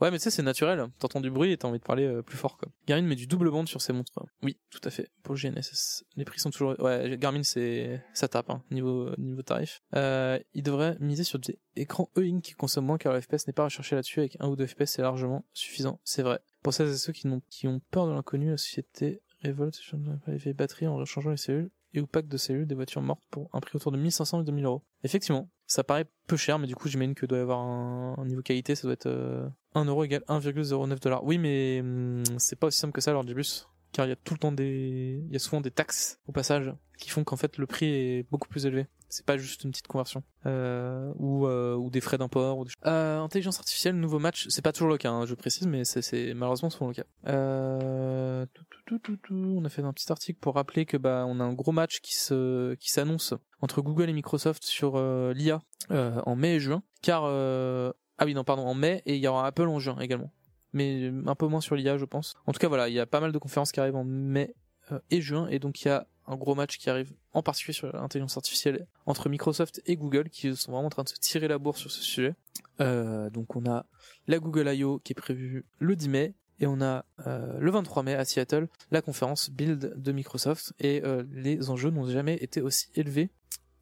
Ouais, 0.00 0.10
mais 0.10 0.18
tu 0.18 0.24
sais, 0.24 0.30
c'est 0.30 0.42
naturel. 0.42 0.86
T'entends 0.98 1.20
du 1.20 1.30
bruit 1.30 1.52
et 1.52 1.56
t'as 1.56 1.68
envie 1.68 1.78
de 1.78 1.84
parler 1.84 2.04
euh, 2.04 2.22
plus 2.22 2.36
fort, 2.36 2.56
quoi. 2.56 2.68
Garmin 2.86 3.06
met 3.06 3.14
du 3.14 3.26
double 3.26 3.50
bande 3.50 3.68
sur 3.68 3.80
ses 3.80 3.92
montres. 3.92 4.12
Oui, 4.42 4.58
tout 4.70 4.80
à 4.84 4.90
fait. 4.90 5.10
Pour 5.22 5.34
le 5.34 5.40
GNSS. 5.40 6.04
Les 6.16 6.24
prix 6.24 6.40
sont 6.40 6.50
toujours, 6.50 6.78
ouais, 6.80 7.16
Garmin, 7.18 7.42
c'est, 7.42 8.02
ça 8.14 8.28
tape, 8.28 8.50
hein, 8.50 8.62
niveau, 8.70 9.10
niveau 9.16 9.42
tarif. 9.42 9.82
Euh, 9.94 10.38
il 10.54 10.62
devrait 10.62 10.96
miser 11.00 11.24
sur 11.24 11.38
des 11.38 11.58
écrans 11.76 12.10
e-ink 12.16 12.42
qui 12.42 12.54
consomment 12.54 12.86
moins 12.86 12.98
car 12.98 13.12
le 13.12 13.20
FPS 13.20 13.46
n'est 13.46 13.52
pas 13.52 13.64
recherché 13.64 13.94
là-dessus 13.94 14.20
avec 14.20 14.36
un 14.40 14.48
ou 14.48 14.56
deux 14.56 14.66
FPS, 14.66 14.86
c'est 14.86 15.02
largement 15.02 15.44
suffisant. 15.52 16.00
C'est 16.04 16.22
vrai. 16.22 16.40
Pour 16.62 16.74
celles 16.74 16.88
et 16.88 16.96
ceux 16.96 17.12
qui, 17.12 17.26
ont 17.66 17.80
peur 17.90 18.06
de 18.06 18.12
l'inconnu, 18.12 18.50
la 18.50 18.56
société 18.56 19.22
révolte 19.42 19.80
les 20.26 20.52
batteries 20.52 20.86
en 20.86 20.96
rechangeant 20.96 21.30
les 21.30 21.36
cellules 21.36 21.70
et 21.94 22.00
ou 22.00 22.06
pack 22.06 22.28
de 22.28 22.36
cellules 22.36 22.66
des 22.66 22.74
voitures 22.74 23.02
mortes 23.02 23.24
pour 23.30 23.48
un 23.52 23.60
prix 23.60 23.76
autour 23.76 23.92
de 23.92 23.96
1500 23.96 24.42
et 24.42 24.44
2000 24.44 24.64
euros. 24.64 24.82
Effectivement. 25.02 25.48
Ça 25.70 25.84
paraît 25.84 26.06
peu 26.26 26.36
cher, 26.36 26.58
mais 26.58 26.66
du 26.66 26.74
coup, 26.74 26.88
j'imagine 26.88 27.14
que 27.14 27.26
doit 27.26 27.38
y 27.38 27.40
avoir 27.42 27.60
un, 27.60 28.24
niveau 28.26 28.42
qualité, 28.42 28.74
ça 28.74 28.88
doit 28.88 28.94
être 28.94 29.06
euh, 29.06 29.48
1 29.76 29.84
euro 29.84 30.02
égale 30.02 30.24
1,09 30.26 31.00
dollars. 31.00 31.22
Oui, 31.22 31.38
mais 31.38 31.78
hum, 31.80 32.24
c'est 32.38 32.58
pas 32.58 32.66
aussi 32.66 32.80
simple 32.80 32.92
que 32.92 33.00
ça, 33.00 33.12
l'Orgibus, 33.12 33.68
car 33.92 34.06
il 34.06 34.10
y 34.10 34.12
a 34.12 34.16
tout 34.16 34.34
le 34.34 34.38
temps 34.38 34.52
des, 34.52 35.22
il 35.26 35.32
y 35.32 35.36
a 35.36 35.38
souvent 35.40 35.60
des 35.60 35.70
taxes 35.70 36.20
au 36.26 36.32
passage 36.32 36.72
qui 36.98 37.10
font 37.10 37.24
qu'en 37.24 37.36
fait 37.36 37.56
le 37.58 37.66
prix 37.66 37.86
est 37.86 38.26
beaucoup 38.30 38.48
plus 38.48 38.66
élevé. 38.66 38.86
C'est 39.08 39.26
pas 39.26 39.36
juste 39.36 39.64
une 39.64 39.70
petite 39.72 39.88
conversion 39.88 40.22
euh, 40.46 41.12
ou 41.16 41.46
euh, 41.48 41.74
ou 41.74 41.90
des 41.90 42.00
frais 42.00 42.16
d'import. 42.18 42.58
Ou 42.58 42.64
des... 42.64 42.70
Euh, 42.86 43.18
intelligence 43.18 43.58
artificielle, 43.58 43.96
nouveau 43.96 44.20
match, 44.20 44.46
c'est 44.50 44.62
pas 44.62 44.72
toujours 44.72 44.88
le 44.88 44.98
cas, 44.98 45.10
hein, 45.10 45.26
je 45.26 45.34
précise, 45.34 45.66
mais 45.66 45.84
c'est- 45.84 46.32
malheureusement 46.34 46.70
souvent 46.70 46.88
le 46.88 46.94
cas. 46.94 47.02
Euh, 47.26 48.46
tout, 48.86 48.98
tout, 48.98 49.16
tout. 49.16 49.34
On 49.34 49.64
a 49.64 49.68
fait 49.68 49.82
un 49.82 49.92
petit 49.92 50.10
article 50.12 50.38
pour 50.40 50.54
rappeler 50.54 50.84
que 50.86 50.96
bah 50.96 51.24
on 51.26 51.40
a 51.40 51.44
un 51.44 51.52
gros 51.52 51.72
match 51.72 52.00
qui 52.00 52.14
se 52.16 52.74
qui 52.74 52.90
s'annonce 52.90 53.34
entre 53.60 53.82
Google 53.82 54.08
et 54.08 54.12
Microsoft 54.12 54.62
sur 54.64 54.92
euh, 54.96 55.32
l'IA 55.34 55.60
euh, 55.90 56.20
en 56.26 56.36
mai 56.36 56.54
et 56.56 56.60
juin, 56.60 56.82
car 57.02 57.22
euh, 57.26 57.92
ah 58.18 58.24
oui 58.26 58.34
non 58.34 58.44
pardon 58.44 58.62
en 58.66 58.74
mai 58.74 59.02
et 59.06 59.16
il 59.16 59.20
y 59.22 59.26
aura 59.26 59.46
Apple 59.46 59.68
en 59.68 59.78
juin 59.80 59.98
également, 60.00 60.32
mais 60.72 61.10
un 61.26 61.34
peu 61.34 61.46
moins 61.46 61.60
sur 61.60 61.74
l'IA 61.74 61.98
je 61.98 62.04
pense. 62.04 62.34
En 62.46 62.52
tout 62.52 62.58
cas 62.58 62.68
voilà, 62.68 62.88
il 62.88 62.94
y 62.94 63.00
a 63.00 63.06
pas 63.06 63.20
mal 63.20 63.32
de 63.32 63.38
conférences 63.38 63.72
qui 63.72 63.80
arrivent 63.80 63.96
en 63.96 64.04
mai 64.04 64.54
euh, 64.92 64.98
et 65.10 65.20
juin 65.20 65.48
et 65.48 65.58
donc 65.58 65.82
il 65.82 65.88
y 65.88 65.90
a 65.90 66.06
un 66.26 66.36
gros 66.36 66.54
match 66.54 66.78
qui 66.78 66.88
arrive 66.90 67.12
en 67.32 67.42
particulier 67.42 67.74
sur 67.74 67.92
l'intelligence 67.92 68.36
artificielle 68.36 68.86
entre 69.06 69.28
Microsoft 69.28 69.82
et 69.86 69.96
Google 69.96 70.28
qui 70.28 70.54
sont 70.54 70.72
vraiment 70.72 70.86
en 70.86 70.90
train 70.90 71.02
de 71.02 71.08
se 71.08 71.16
tirer 71.16 71.48
la 71.48 71.58
bourre 71.58 71.76
sur 71.76 71.90
ce 71.90 72.02
sujet. 72.02 72.34
Euh, 72.80 73.30
donc 73.30 73.56
on 73.56 73.66
a 73.66 73.86
la 74.28 74.38
Google 74.38 74.68
I.O. 74.72 75.00
qui 75.02 75.12
est 75.12 75.14
prévue 75.14 75.64
le 75.78 75.96
10 75.96 76.08
mai 76.08 76.34
et 76.60 76.66
on 76.66 76.80
a 76.80 77.04
euh, 77.26 77.58
le 77.58 77.70
23 77.70 78.02
mai 78.02 78.14
à 78.14 78.24
Seattle 78.24 78.68
la 78.90 79.02
conférence 79.02 79.50
Build 79.50 79.94
de 79.96 80.12
Microsoft 80.12 80.72
et 80.78 81.02
les 81.32 81.70
enjeux 81.70 81.90
n'ont 81.90 82.08
jamais 82.08 82.36
été 82.36 82.60
aussi 82.60 82.90
élevés 82.94 83.30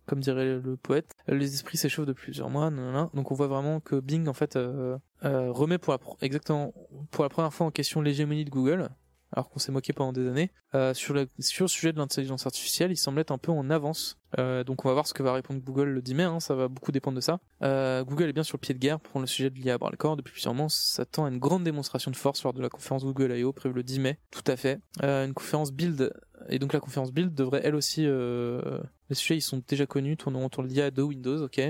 comme 0.09 0.20
dirait 0.20 0.59
le 0.59 0.76
poète, 0.76 1.14
les 1.28 1.54
esprits 1.54 1.76
s'échauffent 1.76 2.06
de 2.06 2.14
plusieurs 2.14 2.48
mois, 2.48 2.70
donc 3.14 3.30
on 3.30 3.34
voit 3.34 3.46
vraiment 3.46 3.78
que 3.78 4.00
Bing 4.00 4.26
en 4.26 4.32
fait 4.32 4.56
euh, 4.56 4.96
euh, 5.24 5.52
remet 5.52 5.76
pour 5.78 5.92
la 5.92 7.28
première 7.28 7.52
fois 7.52 7.66
en 7.66 7.70
question 7.70 8.00
l'hégémonie 8.00 8.46
de 8.46 8.50
Google, 8.50 8.88
alors 9.33 9.51
qu'on 9.51 9.59
s'est 9.59 9.72
moqué 9.72 9.93
pendant 9.93 10.12
des 10.12 10.26
années. 10.26 10.51
Euh, 10.74 10.95
sur, 10.95 11.14
le, 11.14 11.29
sur 11.39 11.64
le 11.64 11.68
sujet 11.68 11.93
de 11.93 11.99
l'intelligence 11.99 12.47
artificielle, 12.47 12.91
il 12.91 12.97
semble 12.97 13.20
être 13.20 13.31
un 13.31 13.39
peu 13.39 13.53
en 13.53 13.70
avance. 13.70 14.18
Euh, 14.39 14.64
donc 14.64 14.85
on 14.85 14.89
va 14.89 14.95
voir 14.95 15.07
ce 15.07 15.14
que 15.14 15.22
va 15.22 15.33
répondre 15.33 15.61
Google 15.61 15.89
le 15.89 16.03
10 16.03 16.14
mai, 16.14 16.22
hein, 16.24 16.41
ça 16.41 16.55
va 16.55 16.68
beaucoup 16.68 16.93
dépendre 16.93 17.16
de 17.16 17.20
ça. 17.20 17.41
Euh, 17.62 18.05
Google 18.05 18.29
est 18.29 18.33
bien 18.33 18.43
sur 18.43 18.57
le 18.57 18.61
pied 18.61 18.74
de 18.74 18.79
guerre 18.79 19.01
pour 19.01 19.20
le 19.20 19.26
sujet 19.26 19.51
de 19.51 19.55
l'IA 19.55 19.74
à 19.74 19.79
bras 19.79 19.91
le 19.91 19.97
corps. 19.97 20.16
Depuis 20.16 20.33
plusieurs 20.33 20.55
mois, 20.55 20.68
s'attend 20.68 21.24
à 21.24 21.29
une 21.29 21.39
grande 21.39 21.64
démonstration 21.64 22.11
de 22.11 22.16
force 22.16 22.43
lors 22.43 22.53
de 22.53 22.62
la 22.62 22.68
conférence 22.68 23.05
Google 23.05 23.33
I.O. 23.37 23.53
prévue 23.53 23.74
le 23.74 23.83
10 23.83 24.01
mai. 24.01 24.18
Tout 24.31 24.45
à 24.47 24.57
fait. 24.57 24.81
Euh, 25.03 25.26
une 25.26 25.35
conférence 25.35 25.72
Build, 25.72 26.12
et 26.49 26.59
donc 26.59 26.72
la 26.72 26.81
conférence 26.81 27.12
Build 27.12 27.35
devrait 27.35 27.61
elle 27.64 27.74
aussi... 27.74 28.05
Euh, 28.07 28.81
les 29.11 29.14
sujets 29.14 29.37
ils 29.37 29.43
sont 29.43 29.62
déjà 29.66 29.87
connus, 29.87 30.18
tournant 30.18 30.45
autour 30.45 30.62
de 30.62 30.68
l'IA 30.68 30.91
de 30.91 31.03
Windows, 31.03 31.43
ok 31.43 31.61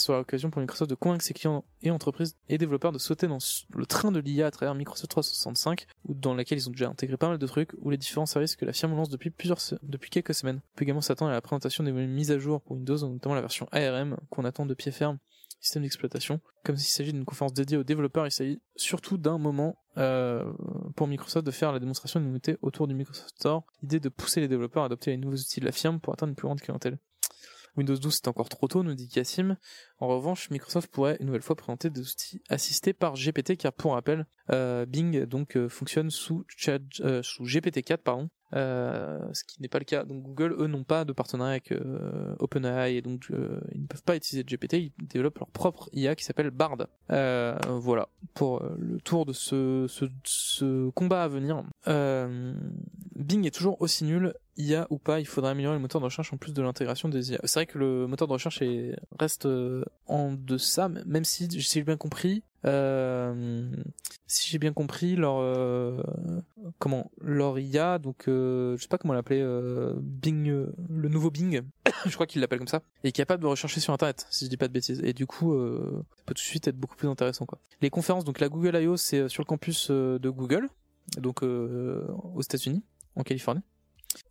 sera 0.00 0.18
l'occasion 0.18 0.50
pour 0.50 0.60
Microsoft 0.60 0.90
de 0.90 0.94
convaincre 0.94 1.24
ses 1.24 1.34
clients 1.34 1.64
et 1.82 1.90
entreprises 1.90 2.36
et 2.48 2.58
développeurs 2.58 2.92
de 2.92 2.98
sauter 2.98 3.26
dans 3.26 3.38
le 3.74 3.86
train 3.86 4.12
de 4.12 4.20
l'IA 4.20 4.46
à 4.46 4.50
travers 4.50 4.74
Microsoft 4.74 5.10
365, 5.10 5.86
ou 6.06 6.14
dans 6.14 6.34
laquelle 6.34 6.58
ils 6.58 6.68
ont 6.68 6.72
déjà 6.72 6.88
intégré 6.88 7.16
pas 7.16 7.28
mal 7.28 7.38
de 7.38 7.46
trucs, 7.46 7.72
ou 7.78 7.90
les 7.90 7.96
différents 7.96 8.26
services 8.26 8.56
que 8.56 8.64
la 8.64 8.72
firme 8.72 8.94
lance 8.94 9.08
depuis 9.08 10.10
quelques 10.10 10.34
semaines. 10.34 10.62
On 10.74 10.76
peut 10.76 10.84
également 10.84 11.00
s'attendre 11.00 11.30
à 11.30 11.34
la 11.34 11.40
présentation 11.40 11.84
des 11.84 11.92
mises 11.92 12.30
à 12.30 12.38
jour 12.38 12.62
pour 12.62 12.76
Windows, 12.76 13.08
notamment 13.08 13.34
la 13.34 13.40
version 13.40 13.68
ARM 13.72 14.16
qu'on 14.30 14.44
attend 14.44 14.66
de 14.66 14.74
pied 14.74 14.92
ferme 14.92 15.18
système 15.62 15.82
d'exploitation. 15.82 16.40
Comme 16.64 16.76
s'il 16.76 16.92
s'agit 16.92 17.12
d'une 17.12 17.24
conférence 17.24 17.54
dédiée 17.54 17.78
aux 17.78 17.84
développeurs, 17.84 18.26
il 18.26 18.32
s'agit 18.32 18.60
surtout 18.76 19.16
d'un 19.16 19.38
moment 19.38 19.76
euh, 19.96 20.44
pour 20.96 21.06
Microsoft 21.06 21.46
de 21.46 21.50
faire 21.50 21.72
la 21.72 21.78
démonstration 21.78 22.20
d'une 22.20 22.28
nouveauté 22.28 22.56
autour 22.62 22.88
du 22.88 22.94
Microsoft 22.94 23.30
Store, 23.36 23.64
l'idée 23.80 24.00
de 24.00 24.08
pousser 24.08 24.40
les 24.40 24.48
développeurs 24.48 24.82
à 24.82 24.86
adopter 24.86 25.12
les 25.12 25.16
nouveaux 25.16 25.36
outils 25.36 25.60
de 25.60 25.64
la 25.64 25.72
firme 25.72 26.00
pour 26.00 26.12
atteindre 26.12 26.30
une 26.30 26.36
plus 26.36 26.46
grande 26.46 26.60
clientèle. 26.60 26.98
Windows 27.76 27.96
12 27.96 28.14
c'est 28.14 28.28
encore 28.28 28.48
trop 28.48 28.68
tôt, 28.68 28.82
nous 28.82 28.94
dit 28.94 29.08
Cassim. 29.08 29.56
En 29.98 30.08
revanche, 30.08 30.50
Microsoft 30.50 30.90
pourrait 30.90 31.16
une 31.20 31.26
nouvelle 31.26 31.42
fois 31.42 31.56
présenter 31.56 31.90
des 31.90 32.00
outils 32.00 32.42
assistés 32.48 32.92
par 32.92 33.14
GPT, 33.14 33.56
car 33.56 33.72
pour 33.72 33.92
rappel, 33.92 34.26
euh, 34.50 34.84
Bing 34.84 35.24
donc 35.24 35.56
euh, 35.56 35.68
fonctionne 35.68 36.10
sous, 36.10 36.44
euh, 36.68 37.22
sous 37.22 37.44
GPT-4, 37.44 37.98
pardon, 37.98 38.28
ce 38.52 39.44
qui 39.44 39.62
n'est 39.62 39.68
pas 39.68 39.78
le 39.78 39.84
cas. 39.84 40.04
Donc 40.04 40.22
Google, 40.22 40.54
eux, 40.58 40.66
n'ont 40.66 40.84
pas 40.84 41.04
de 41.04 41.12
partenariat 41.12 41.52
avec 41.52 41.72
OpenAI 42.38 42.96
et 42.96 43.02
donc 43.02 43.26
ils 43.30 43.80
ne 43.80 43.86
peuvent 43.86 44.02
pas 44.02 44.16
utiliser 44.16 44.44
GPT. 44.44 44.74
Ils 44.74 44.92
développent 45.06 45.38
leur 45.38 45.48
propre 45.48 45.88
IA 45.92 46.14
qui 46.14 46.24
s'appelle 46.24 46.50
Bard. 46.50 46.76
Voilà 47.08 48.08
pour 48.34 48.62
le 48.78 49.00
tour 49.00 49.24
de 49.24 49.32
ce, 49.32 50.90
combat 50.90 51.24
à 51.24 51.28
venir. 51.28 51.62
Bing 51.86 53.46
est 53.46 53.54
toujours 53.54 53.80
aussi 53.80 54.04
nul. 54.04 54.34
IA 54.56 54.86
ou 54.90 54.98
pas, 54.98 55.20
il 55.20 55.26
faudrait 55.26 55.50
améliorer 55.52 55.76
le 55.76 55.80
moteur 55.80 56.00
de 56.00 56.06
recherche 56.06 56.32
en 56.32 56.36
plus 56.36 56.52
de 56.52 56.62
l'intégration 56.62 57.08
des 57.08 57.32
IA. 57.32 57.40
C'est 57.44 57.60
vrai 57.60 57.66
que 57.66 57.78
le 57.78 58.06
moteur 58.06 58.28
de 58.28 58.32
recherche 58.32 58.62
est, 58.62 58.96
reste 59.18 59.46
euh, 59.46 59.84
en 60.06 60.32
deçà, 60.32 60.88
même 60.88 61.24
si 61.24 61.48
si 61.50 61.60
j'ai 61.60 61.82
bien 61.82 61.96
compris, 61.96 62.42
euh, 62.64 63.70
si 64.26 64.48
j'ai 64.48 64.58
bien 64.58 64.72
compris 64.72 65.16
leur 65.16 65.38
euh, 65.38 66.02
comment 66.78 67.10
leur 67.20 67.58
IA, 67.58 67.98
donc 67.98 68.28
euh, 68.28 68.76
je 68.76 68.82
sais 68.82 68.88
pas 68.88 68.98
comment 68.98 69.14
l'appeler, 69.14 69.40
euh, 69.40 69.94
Bing, 70.00 70.48
euh, 70.48 70.74
le 70.88 71.08
nouveau 71.08 71.30
Bing, 71.30 71.62
je 72.06 72.14
crois 72.14 72.26
qu'il 72.26 72.40
l'appelle 72.40 72.58
comme 72.58 72.68
ça, 72.68 72.82
est 73.04 73.12
capable 73.12 73.42
de 73.42 73.48
rechercher 73.48 73.80
sur 73.80 73.92
Internet, 73.92 74.26
si 74.30 74.44
je 74.44 74.50
dis 74.50 74.56
pas 74.56 74.68
de 74.68 74.72
bêtises. 74.72 75.00
Et 75.04 75.12
du 75.12 75.26
coup, 75.26 75.52
ça 75.54 76.22
peut 76.26 76.34
tout 76.34 76.34
de 76.34 76.38
suite 76.38 76.68
être 76.68 76.78
beaucoup 76.78 76.96
plus 76.96 77.08
intéressant 77.08 77.46
quoi. 77.46 77.58
Les 77.80 77.90
conférences, 77.90 78.24
donc 78.24 78.40
la 78.40 78.48
Google 78.48 78.76
I.O. 78.76 78.96
c'est 78.96 79.28
sur 79.28 79.42
le 79.42 79.46
campus 79.46 79.90
de 79.90 80.28
Google, 80.28 80.68
donc 81.18 81.42
aux 81.42 82.40
États-Unis, 82.40 82.82
en 83.16 83.22
Californie. 83.22 83.62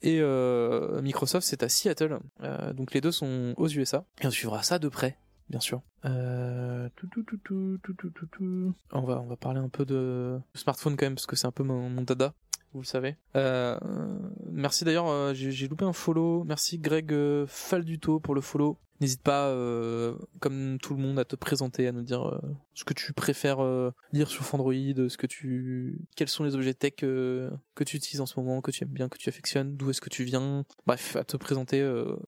Et 0.02 0.20
euh, 0.20 1.02
Microsoft, 1.02 1.48
c'est 1.48 1.64
à 1.64 1.70
Seattle. 1.70 2.20
Euh, 2.42 2.74
donc 2.74 2.94
les 2.94 3.02
deux 3.02 3.12
sont 3.12 3.54
aux 3.58 3.68
USA. 3.68 4.06
Et 4.22 4.28
on 4.28 4.32
suivra 4.32 4.64
ça 4.64 4.80
de 4.80 4.90
près, 4.90 5.18
bien 5.50 5.60
sûr. 5.60 5.82
Euh, 6.06 6.90
on, 8.92 9.02
va, 9.02 9.22
on 9.22 9.28
va 9.28 9.36
parler 9.36 9.60
un 9.60 9.70
peu 9.70 9.86
de 9.86 10.40
smartphone 10.56 10.96
quand 10.98 11.06
même, 11.06 11.16
parce 11.16 11.28
que 11.28 11.36
c'est 11.36 11.48
un 11.48 11.52
peu 11.52 11.64
mon, 11.64 11.90
dada 12.02 12.34
vous 12.74 12.80
le 12.80 12.86
savez. 12.86 13.18
Euh, 13.36 13.78
merci 14.50 14.86
d'ailleurs, 14.86 15.34
j'ai 15.34 15.68
loupé 15.68 15.84
un 15.84 15.92
follow. 15.92 16.46
Merci 16.46 16.80
Greg 16.80 17.14
Falduto 17.46 18.22
pour 18.22 18.34
le 18.34 18.40
follow. 18.40 18.78
N'hésite 19.02 19.24
pas, 19.24 19.48
euh, 19.48 20.16
comme 20.40 20.78
tout 20.80 20.94
le 20.94 21.02
monde, 21.02 21.18
à 21.18 21.26
te 21.26 21.36
présenter, 21.36 21.88
à 21.88 21.92
nous 21.92 22.04
dire 22.04 22.28
euh, 22.28 22.40
ce 22.76 22.84
que 22.84 22.94
tu 22.94 23.14
préfères 23.14 23.60
euh, 23.60 23.92
lire 24.14 24.30
sur 24.30 24.54
Android, 24.54 24.74
ce 24.74 25.18
que 25.18 25.26
tu, 25.26 26.00
quels 26.16 26.28
sont 26.28 26.44
les 26.44 26.56
objets 26.56 26.76
tech 26.76 26.94
que 26.98 27.50
tu 27.84 27.98
utilises 27.98 28.22
en 28.22 28.28
ce 28.28 28.40
moment, 28.40 28.62
que 28.62 28.70
tu 28.70 28.84
aimes 28.84 28.92
bien, 28.92 29.10
que 29.10 29.18
tu 29.18 29.28
affectionnes, 29.28 29.76
d'où 29.76 29.90
est-ce 29.90 30.02
que 30.02 30.10
tu 30.10 30.24
viens. 30.24 30.66
Bref, 30.86 31.16
à 31.16 31.24
te 31.24 31.36
présenter 31.36 31.84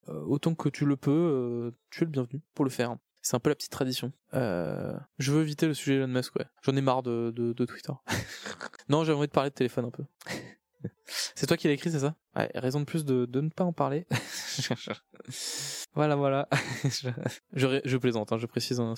autant 0.08 0.56
que 0.56 0.68
tu 0.68 0.86
le 0.86 0.98
peux. 0.98 1.72
tu 1.92 2.02
es 2.02 2.06
le 2.06 2.12
bienvenu 2.12 2.42
pour 2.56 2.66
le 2.66 2.72
faire. 2.72 2.98
C'est 3.24 3.38
un 3.38 3.40
peu 3.40 3.50
la 3.50 3.56
petite 3.56 3.72
tradition. 3.72 4.12
Euh, 4.34 4.94
je 5.18 5.32
veux 5.32 5.44
éviter 5.44 5.66
le 5.66 5.74
sujet 5.74 5.96
Elon 5.96 6.08
Musk, 6.08 6.36
ouais. 6.36 6.46
J'en 6.62 6.76
ai 6.76 6.82
marre 6.82 7.04
de, 7.04 7.32
de, 7.34 7.54
de 7.54 7.66
Twitter. 7.66 7.94
non, 8.90 9.06
j'ai 9.06 9.14
envie 9.14 9.28
de 9.28 9.32
parler 9.32 9.50
de 9.50 9.56
téléphone 9.56 9.86
un 9.86 9.92
peu. 9.92 10.04
c'est 11.36 11.48
toi 11.48 11.58
qui 11.58 11.68
l'as 11.68 11.74
écrit, 11.74 11.92
c'est 11.92 12.00
ça? 12.00 12.16
Ouais, 12.36 12.50
raison 12.56 12.80
de 12.80 12.86
plus 12.86 13.06
de, 13.06 13.26
de 13.26 13.42
ne 13.42 13.50
pas 13.50 13.64
en 13.64 13.74
parler. 13.74 14.06
voilà, 15.96 16.16
voilà. 16.16 16.48
je, 17.54 17.98
plaisante, 17.98 18.32
hein, 18.32 18.38
je 18.38 18.46
précise. 18.46 18.80
hein. 18.80 18.94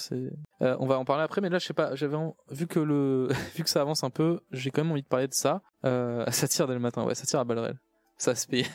Euh, 0.61 0.75
on 0.79 0.85
va 0.87 0.97
en 0.99 1.05
parler 1.05 1.23
après, 1.23 1.41
mais 1.41 1.49
là, 1.49 1.59
je 1.59 1.65
sais 1.65 1.73
pas. 1.73 1.95
J'avais 1.95 2.15
en- 2.15 2.35
vu 2.51 2.67
que 2.67 2.79
le 2.79 3.27
vu 3.55 3.63
que 3.63 3.69
ça 3.69 3.81
avance 3.81 4.03
un 4.03 4.09
peu, 4.09 4.39
j'ai 4.51 4.71
quand 4.71 4.83
même 4.83 4.91
envie 4.91 5.03
de 5.03 5.07
parler 5.07 5.27
de 5.27 5.33
ça. 5.33 5.61
Euh, 5.85 6.25
ça 6.31 6.47
tire 6.47 6.67
dès 6.67 6.73
le 6.73 6.79
matin, 6.79 7.03
ouais, 7.03 7.15
ça 7.15 7.25
tire 7.25 7.39
à 7.39 7.43
balles. 7.43 7.77
Ça 8.17 8.33
se 8.33 8.47
paye. 8.47 8.65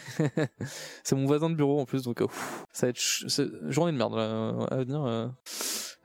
c'est 1.03 1.17
mon 1.17 1.25
voisin 1.25 1.49
de 1.49 1.55
bureau 1.55 1.81
en 1.81 1.87
plus, 1.87 2.03
donc 2.03 2.21
euh, 2.21 2.27
ouf, 2.27 2.65
ça 2.73 2.87
va 2.87 2.91
être 2.91 2.99
ch- 2.99 3.49
journée 3.69 3.93
de 3.93 3.97
merde 3.97 4.15
là, 4.15 4.67
à 4.71 4.77
venir. 4.77 5.03
euh. 5.03 5.29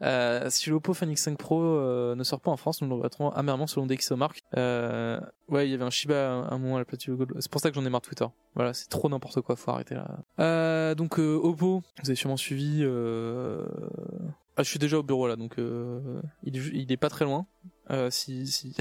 Euh, 0.02 0.50
si 0.50 0.70
l'Oppo 0.70 0.94
Find 0.94 1.12
X5 1.12 1.38
Pro 1.38 1.62
euh, 1.62 2.16
ne 2.16 2.24
sort 2.24 2.42
pas 2.42 2.52
en 2.52 2.58
France, 2.58 2.82
nous 2.82 2.88
le 2.88 2.96
regretterons 2.96 3.30
amèrement 3.30 3.68
selon 3.68 3.86
DxOMark. 3.86 4.42
Euh, 4.58 5.20
ouais, 5.50 5.68
il 5.68 5.72
y 5.72 5.74
avait 5.74 5.84
un 5.84 5.90
Shiba 5.90 6.44
à 6.44 6.54
un 6.54 6.58
moment 6.58 6.76
à 6.76 6.80
la 6.80 6.86
platine 6.86 7.16
Google. 7.16 7.36
C'est 7.40 7.52
pour 7.52 7.62
ça 7.62 7.70
que 7.70 7.76
j'en 7.76 7.86
ai 7.86 7.90
marre 7.90 8.02
Twitter. 8.02 8.26
Voilà, 8.56 8.74
c'est 8.74 8.90
trop 8.90 9.10
n'importe 9.10 9.42
quoi, 9.42 9.56
faut 9.56 9.72
arrêter 9.72 9.96
là. 9.96 10.20
Euh, 10.40 10.96
donc 10.96 11.20
euh, 11.20 11.40
Oppo, 11.42 11.82
vous 12.02 12.10
avez 12.10 12.16
sûrement 12.16 12.38
suivi. 12.38 12.84
Ah, 14.58 14.64
je 14.64 14.70
suis 14.70 14.80
déjà 14.80 14.98
au 14.98 15.04
bureau 15.04 15.28
là, 15.28 15.36
donc 15.36 15.58
il 16.44 16.92
est 16.92 16.98
pas 16.98 17.10
très 17.10 17.26
loin. 17.26 17.46
Euh, 17.92 18.10
si 18.10 18.48
si 18.48 18.76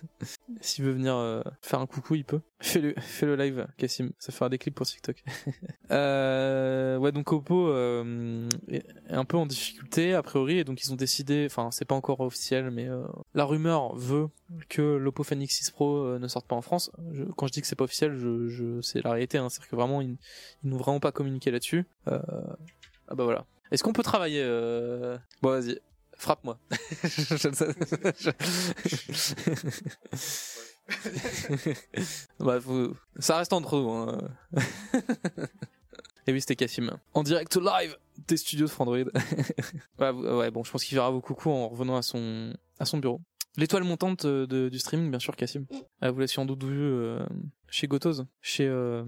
s'il 0.60 0.84
veut 0.84 0.92
venir 0.92 1.16
euh, 1.16 1.42
faire 1.60 1.80
un 1.80 1.86
coucou, 1.86 2.14
il 2.14 2.24
peut. 2.24 2.40
Fais 2.60 2.80
le 2.80 2.94
fais 2.98 3.26
le 3.26 3.36
live, 3.36 3.66
Cassim. 3.76 4.12
Ça 4.18 4.32
fera 4.32 4.48
des 4.48 4.58
clips 4.58 4.74
pour 4.74 4.86
TikTok. 4.86 5.22
euh, 5.90 6.96
ouais, 6.96 7.12
donc 7.12 7.32
Oppo 7.32 7.68
euh, 7.68 8.48
est 8.68 8.84
un 9.10 9.24
peu 9.24 9.36
en 9.36 9.44
difficulté 9.44 10.14
a 10.14 10.22
priori, 10.22 10.58
et 10.58 10.64
donc 10.64 10.82
ils 10.82 10.92
ont 10.92 10.96
décidé. 10.96 11.46
Enfin, 11.50 11.70
c'est 11.72 11.84
pas 11.84 11.94
encore 11.94 12.20
officiel, 12.20 12.70
mais 12.70 12.88
euh, 12.88 13.02
la 13.34 13.44
rumeur 13.44 13.94
veut 13.96 14.28
que 14.68 14.82
l'Oppo 14.82 15.24
Find 15.24 15.42
X6 15.42 15.72
Pro 15.72 16.18
ne 16.18 16.28
sorte 16.28 16.46
pas 16.46 16.56
en 16.56 16.62
France. 16.62 16.90
Quand 17.36 17.48
je 17.48 17.52
dis 17.52 17.60
que 17.60 17.66
c'est 17.66 17.76
pas 17.76 17.84
officiel, 17.84 18.16
je, 18.16 18.48
je 18.48 18.80
c'est 18.80 19.02
la 19.02 19.10
réalité. 19.10 19.38
Hein, 19.38 19.48
C'est-à-dire 19.50 19.70
que 19.70 19.76
vraiment 19.76 20.00
ils, 20.00 20.16
ils 20.62 20.70
n'ont 20.70 20.78
vraiment 20.78 21.00
pas 21.00 21.12
communiqué 21.12 21.50
là-dessus. 21.50 21.84
Ah 22.06 23.14
bah 23.14 23.24
voilà. 23.24 23.44
Est-ce 23.72 23.82
qu'on 23.82 23.92
peut 23.92 24.02
travailler. 24.02 24.44
Bon, 25.42 25.50
vas-y. 25.50 25.80
Frappe-moi. 26.24 26.58
Bah, 32.40 32.58
ça 33.18 33.36
reste 33.38 33.52
entre 33.52 33.78
nous. 33.78 33.90
hein. 33.90 34.18
Et 36.26 36.32
oui, 36.32 36.40
c'était 36.40 36.56
Cassim. 36.56 36.90
En 37.12 37.22
direct 37.22 37.56
live 37.56 37.96
des 38.26 38.36
studios 38.38 38.66
de 38.66 38.70
Frandroid. 38.70 38.96
ouais, 39.98 40.10
ouais, 40.10 40.50
bon, 40.50 40.64
je 40.64 40.70
pense 40.70 40.84
qu'il 40.84 40.96
verra 40.96 41.10
vos 41.10 41.20
coucous 41.20 41.50
en 41.50 41.68
revenant 41.68 41.96
à 41.96 42.02
son, 42.02 42.54
à 42.78 42.84
son 42.86 42.98
bureau. 42.98 43.20
L'étoile 43.56 43.84
montante 43.84 44.26
de, 44.26 44.68
du 44.68 44.78
streaming, 44.78 45.10
bien 45.10 45.18
sûr, 45.20 45.36
Cassim. 45.36 45.66
Ah, 46.00 46.10
vous 46.10 46.18
l'avez 46.18 46.26
sans 46.26 46.44
doute 46.46 46.64
vu 46.64 46.80
euh, 46.80 47.24
chez 47.68 47.86
Gotoz, 47.86 48.26
chez... 48.40 48.66
Euh, 48.66 49.04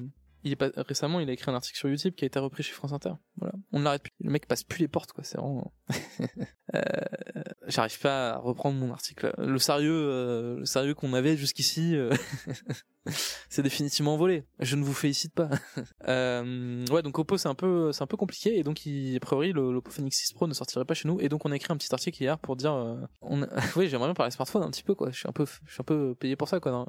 il 0.47 0.53
est 0.53 0.57
pas 0.57 0.70
récemment, 0.76 1.20
il 1.20 1.28
a 1.28 1.32
écrit 1.32 1.51
un 1.51 1.55
article 1.55 1.76
sur 1.76 1.88
YouTube 1.88 2.14
qui 2.14 2.24
a 2.24 2.26
été 2.26 2.38
repris 2.38 2.62
chez 2.62 2.72
France 2.72 2.92
Inter. 2.92 3.12
Voilà, 3.36 3.55
on 3.72 3.80
ne 3.80 3.84
l'arrête 3.84 4.03
plus. 4.03 4.12
Le 4.20 4.30
mec 4.30 4.47
passe 4.47 4.64
plus 4.64 4.80
les 4.80 4.88
portes, 4.88 5.12
quoi. 5.12 5.24
C'est 5.24 5.38
vraiment. 5.38 5.72
euh, 6.74 6.80
J'arrive 7.66 7.99
pas 8.01 8.34
à 8.34 8.38
reprendre 8.38 8.78
mon 8.78 8.92
article. 8.92 9.32
Le 9.38 9.59
sérieux, 9.59 9.92
euh, 9.92 10.59
le 10.61 10.66
sérieux 10.66 10.94
qu'on 10.94 11.12
avait 11.14 11.36
jusqu'ici, 11.36 11.97
euh, 11.97 12.11
c'est 13.49 13.62
définitivement 13.62 14.16
volé. 14.16 14.44
Je 14.61 14.76
ne 14.76 14.84
vous 14.84 14.92
félicite 14.92 15.34
pas. 15.34 15.49
euh, 16.09 16.84
ouais, 16.86 17.03
donc 17.03 17.18
Oppo 17.18 17.36
c'est 17.36 17.49
un 17.49 17.55
peu, 17.55 17.92
c'est 17.92 18.03
un 18.03 18.07
peu 18.07 18.16
compliqué 18.16 18.59
et 18.59 18.62
donc 18.62 18.86
il, 18.86 19.16
a 19.16 19.20
priori 19.20 19.53
le 19.53 19.72
l'Oppo 19.72 19.90
Phoenix 19.90 20.18
6 20.18 20.32
Pro 20.34 20.47
ne 20.47 20.55
sortirait 20.55 20.84
pas 20.84 20.94
chez 20.94 21.09
nous 21.09 21.20
et 21.20 21.28
donc 21.28 21.44
on 21.44 21.53
a 21.53 21.57
écrit 21.57 21.72
un 21.72 21.76
petit 21.76 21.92
article 21.92 22.22
hier 22.22 22.38
pour 22.38 22.57
dire, 22.57 22.72
euh, 22.72 22.97
on 23.20 23.42
oui 23.76 23.88
j'aimerais 23.88 24.09
bien 24.09 24.14
parler 24.14 24.30
smartphone 24.30 24.62
un 24.62 24.70
petit 24.70 24.82
peu 24.82 24.94
quoi. 24.94 25.11
Je 25.11 25.18
suis 25.18 25.28
un 25.28 25.32
peu, 25.32 25.47
je 25.64 25.72
suis 25.72 25.80
un 25.80 25.84
peu 25.84 26.14
payé 26.14 26.36
pour 26.36 26.49
ça 26.49 26.61
quoi. 26.61 26.86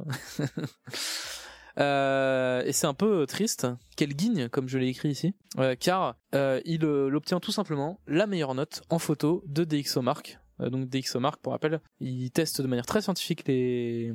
Euh, 1.77 2.63
et 2.65 2.71
c'est 2.71 2.87
un 2.87 2.93
peu 2.93 3.25
triste, 3.27 3.67
qu'elle 3.95 4.13
guigne, 4.13 4.49
comme 4.49 4.67
je 4.67 4.77
l'ai 4.77 4.87
écrit 4.87 5.09
ici, 5.09 5.33
euh, 5.59 5.75
car 5.79 6.15
euh, 6.33 6.61
il 6.65 6.85
obtient 6.85 7.39
tout 7.39 7.51
simplement 7.51 7.99
la 8.07 8.27
meilleure 8.27 8.55
note 8.55 8.81
en 8.89 8.99
photo 8.99 9.43
de 9.47 9.63
DxOMark. 9.63 10.39
donc 10.59 10.89
DxOMark, 10.89 11.41
pour 11.41 11.53
rappel, 11.53 11.81
il 11.99 12.31
teste 12.31 12.61
de 12.61 12.67
manière 12.67 12.85
très 12.85 13.01
scientifique 13.01 13.47
les, 13.47 14.13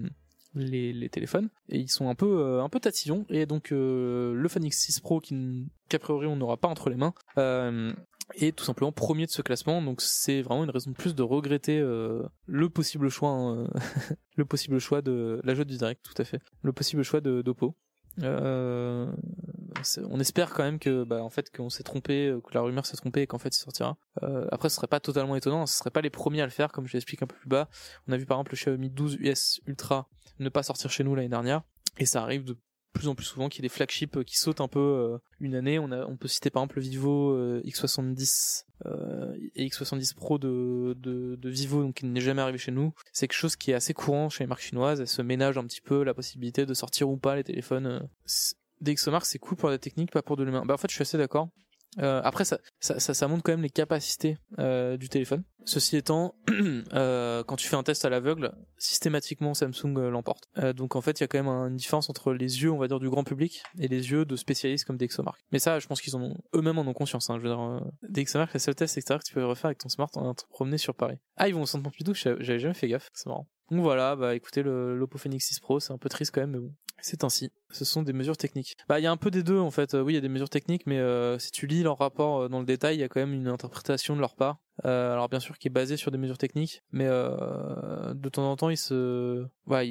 les, 0.55 1.09
téléphones. 1.09 1.49
Et 1.69 1.79
ils 1.79 1.91
sont 1.91 2.09
un 2.09 2.15
peu 2.15 2.41
euh, 2.41 2.63
un 2.63 2.69
peu 2.69 2.81
tatillons. 2.81 3.25
Et 3.29 3.47
donc 3.47 3.73
euh, 3.73 4.35
le 4.35 4.49
Phoenix 4.49 4.79
6 4.79 5.01
Pro 5.01 5.21
qui 5.21 5.69
qu'a 5.89 5.99
priori 5.99 6.27
on 6.27 6.37
n'aura 6.37 6.57
pas 6.57 6.69
entre 6.69 6.91
les 6.91 6.97
mains 6.97 7.15
euh, 7.39 7.93
est 8.35 8.57
tout 8.57 8.65
simplement 8.65 8.93
premier 8.93 9.27
de 9.27 9.31
ce 9.31 9.43
classement 9.43 9.83
donc 9.83 10.01
c'est 10.01 10.43
vraiment 10.43 10.65
une 10.65 10.71
raison 10.71 10.91
de 10.91 10.97
plus 10.97 11.15
de 11.15 11.23
regretter 11.23 11.81
le 11.81 12.69
possible 12.69 13.09
choix 13.09 13.31
hein, 13.31 13.69
le 14.37 14.45
possible 14.45 14.79
choix 14.79 15.03
de 15.03 15.41
la 15.45 15.55
jeu 15.55 15.65
du 15.65 15.77
direct 15.77 16.05
tout 16.05 16.21
à 16.21 16.25
fait. 16.25 16.41
Le 16.63 16.73
possible 16.73 17.03
choix 17.03 17.21
de 17.21 17.43
d'Oppo. 17.43 17.77
On 18.19 20.21
espère 20.21 20.53
quand 20.53 20.63
même 20.63 20.79
que 20.79 21.05
bah 21.05 21.23
en 21.23 21.31
fait 21.31 21.55
qu'on 21.55 21.71
s'est 21.71 21.83
trompé 21.83 22.35
que 22.45 22.55
la 22.55 22.61
rumeur 22.61 22.87
s'est 22.87 22.97
trompée 22.97 23.23
et 23.23 23.27
qu'en 23.27 23.39
fait 23.39 23.57
il 23.57 23.61
sortira. 23.61 23.97
Euh, 24.23 24.47
après 24.53 24.69
ce 24.69 24.77
serait 24.77 24.87
pas 24.87 25.01
totalement 25.01 25.37
étonnant 25.37 25.67
ce 25.67 25.77
serait 25.77 25.91
pas 25.91 26.03
les 26.03 26.11
premiers 26.11 26.43
à 26.43 26.45
le 26.45 26.51
faire 26.51 26.71
comme 26.73 26.87
je 26.87 26.93
l'explique 26.93 27.23
un 27.23 27.27
peu 27.27 27.37
plus 27.37 27.49
bas. 27.49 27.69
On 28.07 28.13
a 28.13 28.17
vu 28.17 28.27
par 28.27 28.39
exemple 28.39 28.53
le 28.53 28.57
Xiaomi 28.57 28.91
12 28.91 29.17
US 29.21 29.61
Ultra 29.67 30.09
ne 30.39 30.49
pas 30.49 30.63
sortir 30.63 30.91
chez 30.91 31.05
nous 31.05 31.15
l'année 31.15 31.29
dernière. 31.29 31.63
Et 31.99 32.07
ça 32.07 32.23
arrive 32.23 32.45
de 32.45 32.57
plus 32.93 33.09
en 33.09 33.15
plus 33.15 33.25
souvent 33.25 33.49
qu'il 33.49 33.63
y 33.63 33.67
ait 33.67 33.69
des 33.69 33.75
flagships 33.75 34.17
euh, 34.17 34.23
qui 34.23 34.37
sautent 34.37 34.61
un 34.61 34.69
peu 34.69 34.81
euh, 34.81 35.19
une 35.41 35.55
année. 35.55 35.79
On, 35.79 35.91
a, 35.91 36.07
on 36.07 36.17
peut 36.17 36.29
citer 36.29 36.51
par 36.51 36.63
exemple 36.63 36.77
le 36.77 36.83
Vivo 36.83 37.33
euh, 37.33 37.63
X70 37.65 38.65
et 39.55 39.69
X70 39.69 40.15
Pro 40.17 40.39
de, 40.39 40.97
de, 40.99 41.37
de 41.37 41.49
Vivo, 41.49 41.83
donc 41.83 41.95
qui 41.95 42.07
n'est 42.07 42.21
jamais 42.21 42.43
arrivé 42.43 42.59
chez 42.59 42.73
nous. 42.73 42.93
C'est 43.13 43.29
quelque 43.29 43.39
chose 43.39 43.55
qui 43.55 43.71
est 43.71 43.75
assez 43.75 43.95
courant 43.95 44.29
chez 44.29 44.43
les 44.43 44.49
marques 44.49 44.63
chinoises. 44.63 45.01
Elles 45.01 45.07
se 45.07 45.23
ménagent 45.23 45.57
un 45.57 45.65
petit 45.65 45.81
peu 45.81 46.03
la 46.03 46.15
possibilité 46.15 46.67
de 46.67 46.75
sortir 46.75 47.09
ou 47.09 47.17
pas 47.17 47.37
les 47.37 47.45
téléphones. 47.45 48.09
DxOMark 48.81 49.25
c'est 49.25 49.39
cool 49.39 49.57
pour 49.57 49.71
la 49.71 49.79
technique, 49.79 50.11
pas 50.11 50.23
pour 50.23 50.37
de 50.37 50.43
l'humain. 50.43 50.65
Bah 50.67 50.75
en 50.75 50.79
fait 50.79 50.91
je 50.91 50.95
suis 50.95 51.03
assez 51.03 51.17
d'accord. 51.17 51.49
Euh, 51.99 52.21
après, 52.25 52.45
ça, 52.45 52.59
ça, 52.81 52.99
ça, 52.99 53.29
montre 53.29 53.43
quand 53.43 53.53
même 53.53 53.63
les 53.63 53.71
capacités 53.71 54.39
euh, 54.59 54.97
du 54.97 55.09
téléphone. 55.09 55.45
Ceci 55.65 55.97
étant, 55.97 56.35
euh, 56.95 57.45
quand 57.45 57.57
tu 57.57 57.69
fais 57.69 57.77
un 57.77 57.83
test 57.83 58.05
à 58.05 58.11
l'aveugle, 58.11 58.53
systématiquement 58.79 59.55
Samsung 59.55 59.97
euh, 59.99 60.11
l'emporte. 60.11 60.49
Euh, 60.59 60.73
donc 60.73 60.97
en 60.97 61.01
fait, 61.01 61.21
il 61.21 61.23
y 61.23 61.25
a 61.25 61.29
quand 61.29 61.43
même 61.43 61.53
une 61.53 61.77
différence 61.77 62.11
entre 62.11 62.33
les 62.33 62.63
yeux, 62.63 62.71
on 62.71 62.79
va 62.79 62.89
dire, 62.89 62.99
du 62.99 63.09
grand 63.09 63.25
public 63.25 63.63
et 63.79 63.89
les 63.89 64.11
yeux 64.11 64.25
de 64.25 64.37
spécialistes 64.37 64.85
comme 64.85 64.97
DxOMark. 64.97 65.39
Mais 65.53 65.59
ça, 65.59 65.79
je 65.79 65.87
pense 65.87 66.01
qu'ils 66.01 66.17
en 66.17 66.23
ont 66.23 66.37
eux-mêmes 66.55 66.79
en 66.79 66.87
ont 66.87 66.93
conscience. 66.95 67.31
Hein. 67.31 67.39
Je 67.39 67.43
veux 67.43 67.55
dire, 67.55 67.61
euh, 67.61 67.81
DxOMark, 68.09 68.53
le 68.53 68.59
seul 68.59 68.75
test 68.75 68.97
extérieur 68.97 69.23
que 69.23 69.29
tu 69.29 69.35
peux 69.35 69.45
refaire 69.45 69.67
avec 69.67 69.79
ton 69.79 69.89
smart 69.89 70.11
en 70.15 70.35
te 70.35 70.45
promener 70.49 70.79
sur 70.79 70.95
Paris. 70.95 71.19
Ah, 71.37 71.49
ils 71.49 71.55
vont 71.55 71.63
au 71.63 71.67
centre 71.67 71.85
Pompidou, 71.85 72.15
j'avais 72.15 72.59
jamais 72.59 72.75
fait 72.75 72.89
gaffe, 72.89 73.09
c'est 73.15 73.27
marrant. 73.27 73.49
Donc 73.71 73.81
voilà, 73.81 74.17
bah 74.17 74.35
écoutez, 74.35 74.63
le 74.63 74.97
l'Oppo 74.97 75.17
Phoenix 75.17 75.47
6 75.47 75.61
Pro, 75.61 75.81
c'est 75.81 75.93
un 75.93 75.99
peu 75.99 76.09
triste 76.11 76.33
quand 76.35 76.43
même, 76.43 76.51
mais 76.51 76.59
bon, 76.59 76.75
c'est 77.01 77.25
ainsi. 77.25 77.51
Ce 77.73 77.85
sont 77.85 78.03
des 78.03 78.13
mesures 78.13 78.37
techniques. 78.37 78.77
Bah 78.89 79.01
il 79.01 79.03
y 79.03 79.07
a 79.07 79.11
un 79.11 79.17
peu 79.17 79.31
des 79.31 79.43
deux 79.43 79.59
en 79.59 79.71
fait. 79.71 79.95
oui, 79.95 80.13
il 80.13 80.15
y 80.15 80.19
a 80.19 80.23
des 80.23 80.29
mesures 80.29 80.51
techniques, 80.51 80.87
mais 80.87 80.99
euh, 80.99 81.39
si 81.39 81.51
tu 81.51 81.67
lis 81.67 81.83
leur 81.83 81.99
rapport 81.99 82.49
dans 82.49 82.61
le 82.61 82.67
détail, 82.67 82.97
il 82.97 83.01
y 83.01 83.05
a 83.05 83.09
quand 83.09 83.21
même 83.21 83.35
une 83.35 83.49
interprétation 83.49 84.15
de 84.15 84.21
leur 84.21 84.35
part 84.35 84.59
euh, 84.85 85.13
alors 85.13 85.29
bien 85.29 85.39
sûr 85.39 85.59
qui 85.59 85.69
est 85.69 85.71
basé 85.71 85.97
sur 85.97 86.11
des 86.11 86.19
mesures 86.19 86.39
techniques, 86.39 86.83
mais 86.93 87.05
euh, 87.07 88.15
de 88.15 88.29
temps 88.29 88.51
en 88.51 88.57
temps 88.57 88.71
ils 88.71 88.79
se, 88.79 89.45
ouais, 89.67 89.87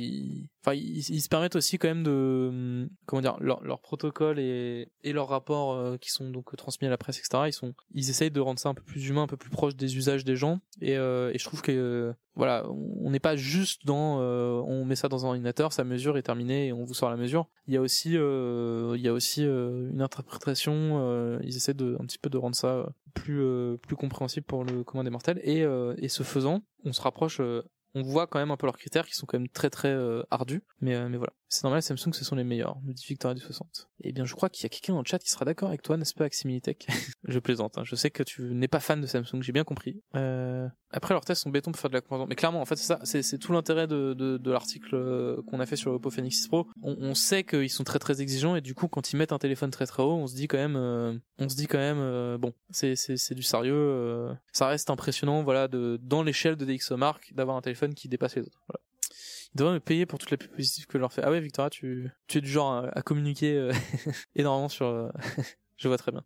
enfin 0.61 0.73
ils, 0.73 1.21
se 1.21 1.29
permettent 1.29 1.55
aussi 1.55 1.77
quand 1.77 1.87
même 1.87 2.03
de, 2.03 2.47
hum, 2.49 2.89
comment 3.05 3.21
dire, 3.21 3.37
leur, 3.39 3.63
leur 3.63 3.79
protocole 3.79 4.39
et, 4.39 4.89
et 5.03 5.13
leurs 5.13 5.29
rapports 5.29 5.73
euh, 5.73 5.97
qui 5.97 6.09
sont 6.09 6.29
donc 6.31 6.55
transmis 6.57 6.87
à 6.87 6.89
la 6.89 6.97
presse, 6.97 7.19
etc. 7.19 7.43
Ils 7.47 7.53
sont, 7.53 7.73
ils 7.93 8.09
essayent 8.09 8.31
de 8.31 8.41
rendre 8.41 8.59
ça 8.59 8.69
un 8.69 8.73
peu 8.73 8.81
plus 8.81 9.07
humain, 9.07 9.23
un 9.23 9.27
peu 9.27 9.37
plus 9.37 9.51
proche 9.51 9.75
des 9.75 9.97
usages 9.97 10.25
des 10.25 10.35
gens, 10.35 10.59
et, 10.81 10.93
et 10.93 11.37
je 11.37 11.43
trouve 11.45 11.61
que 11.61 12.13
voilà, 12.35 12.65
on 12.69 13.11
n'est 13.11 13.19
pas 13.19 13.35
juste 13.35 13.85
dans, 13.85 14.19
on 14.19 14.83
met 14.85 14.95
ça 14.95 15.09
dans 15.09 15.25
un 15.25 15.29
ordinateur, 15.29 15.73
sa 15.73 15.83
mesure 15.83 16.17
est 16.17 16.23
terminée 16.23 16.67
et 16.67 16.73
on 16.73 16.83
vous 16.83 16.93
sort 16.93 17.09
la 17.09 17.17
mesure. 17.17 17.47
Il 17.71 17.75
y 17.75 17.77
a 17.77 17.81
aussi, 17.81 18.09
il 18.09 19.01
y 19.01 19.07
a 19.07 19.13
aussi 19.13 19.43
une 19.43 20.01
interprétation. 20.01 21.39
ils 21.41 21.55
essaient 21.55 21.73
de 21.73 21.95
un 22.01 22.05
petit 22.05 22.17
peu 22.17 22.29
de 22.29 22.37
rendre 22.37 22.53
ça 22.53 22.89
plus 23.13 23.77
plus 23.81 23.95
compréhensible 23.95 24.45
pour 24.45 24.63
le 24.63 24.83
commun 24.83 25.03
des 25.03 25.09
mortels 25.09 25.39
et, 25.43 25.63
euh, 25.63 25.93
et 25.97 26.09
ce 26.09 26.23
faisant 26.23 26.61
on 26.83 26.93
se 26.93 27.01
rapproche 27.01 27.39
euh, 27.39 27.61
on 27.93 28.01
voit 28.01 28.27
quand 28.27 28.39
même 28.39 28.51
un 28.51 28.57
peu 28.57 28.65
leurs 28.65 28.77
critères 28.77 29.05
qui 29.05 29.15
sont 29.15 29.25
quand 29.25 29.37
même 29.37 29.49
très 29.49 29.69
très 29.69 29.89
euh, 29.89 30.23
ardus 30.31 30.63
mais 30.79 31.09
mais 31.09 31.17
voilà 31.17 31.33
c'est 31.51 31.63
normal 31.63 31.81
Samsung 31.81 32.13
ce 32.13 32.23
sont 32.23 32.35
les 32.35 32.43
meilleurs 32.43 32.77
nous 32.83 32.93
dit 32.93 33.05
Victoria 33.07 33.35
du 33.35 33.41
60 33.41 33.89
et 34.03 34.13
bien 34.13 34.25
je 34.25 34.33
crois 34.33 34.49
qu'il 34.49 34.63
y 34.63 34.65
a 34.65 34.69
quelqu'un 34.69 34.93
dans 34.93 35.01
le 35.01 35.05
chat 35.05 35.19
qui 35.19 35.29
sera 35.29 35.45
d'accord 35.45 35.69
avec 35.69 35.81
toi 35.81 35.97
n'est-ce 35.97 36.13
pas 36.13 36.25
Aximilitech 36.25 36.87
je 37.27 37.39
plaisante 37.39 37.77
hein. 37.77 37.83
je 37.83 37.95
sais 37.95 38.09
que 38.09 38.23
tu 38.23 38.41
n'es 38.53 38.67
pas 38.67 38.79
fan 38.79 39.01
de 39.01 39.07
Samsung 39.07 39.41
j'ai 39.41 39.51
bien 39.51 39.63
compris. 39.63 40.01
Après 40.93 41.13
leurs 41.13 41.25
tests 41.25 41.43
sont 41.43 41.49
béton 41.49 41.71
pour 41.71 41.79
faire 41.79 41.89
de 41.89 41.95
la 41.95 42.01
comparaison. 42.01 42.27
Mais 42.27 42.35
clairement 42.35 42.61
en 42.61 42.65
fait 42.65 42.75
c'est 42.75 42.85
ça. 42.85 42.99
C'est 43.03 43.37
tout 43.37 43.53
l'intérêt 43.53 43.87
de, 43.87 44.13
de, 44.13 44.37
de 44.37 44.51
l'article 44.51 45.41
qu'on 45.47 45.59
a 45.59 45.65
fait 45.65 45.75
sur 45.75 45.89
le 45.89 45.97
Oppo 45.97 46.09
Phoenix 46.09 46.37
6 46.37 46.47
Pro. 46.47 46.67
On, 46.81 46.95
on 46.99 47.15
sait 47.15 47.43
qu'ils 47.43 47.69
sont 47.69 47.83
très 47.83 47.99
très 47.99 48.21
exigeants 48.21 48.55
et 48.55 48.61
du 48.61 48.75
coup 48.75 48.87
quand 48.87 49.11
ils 49.11 49.17
mettent 49.17 49.31
un 49.31 49.39
téléphone 49.39 49.71
très 49.71 49.85
très 49.85 50.03
haut 50.03 50.13
on 50.13 50.27
se 50.27 50.35
dit 50.35 50.47
quand 50.47 50.57
même 50.57 51.21
on 51.37 51.49
se 51.49 51.55
dit 51.55 51.67
quand 51.67 51.77
même 51.77 52.37
bon 52.37 52.53
c'est 52.69 52.95
c'est 52.95 53.35
du 53.35 53.43
sérieux 53.43 54.29
ça 54.51 54.67
reste 54.67 54.89
impressionnant 54.89 55.43
voilà 55.43 55.67
de 55.67 55.99
dans 56.01 56.23
l'échelle 56.23 56.55
de 56.55 56.65
DxOMark 56.65 57.33
d'avoir 57.33 57.57
un 57.57 57.61
téléphone 57.61 57.93
qui 57.93 58.07
dépasse 58.07 58.35
les 58.35 58.43
autres 58.43 58.61
ils 59.53 59.57
devraient 59.57 59.73
me 59.73 59.79
payer 59.79 60.05
pour 60.05 60.19
toutes 60.19 60.31
les 60.31 60.37
pubs 60.37 60.51
positives 60.51 60.85
que 60.85 60.93
je 60.93 60.99
leur 60.99 61.11
fais. 61.11 61.21
Ah 61.23 61.31
ouais, 61.31 61.41
Victoria, 61.41 61.69
tu, 61.69 62.09
tu 62.27 62.37
es 62.37 62.41
du 62.41 62.49
genre 62.49 62.87
à, 62.93 63.01
communiquer 63.01 63.57
euh, 63.57 63.73
énormément 64.35 64.69
sur. 64.69 64.85
Euh, 64.85 65.09
je 65.77 65.87
vois 65.87 65.97
très 65.97 66.11
bien. 66.11 66.23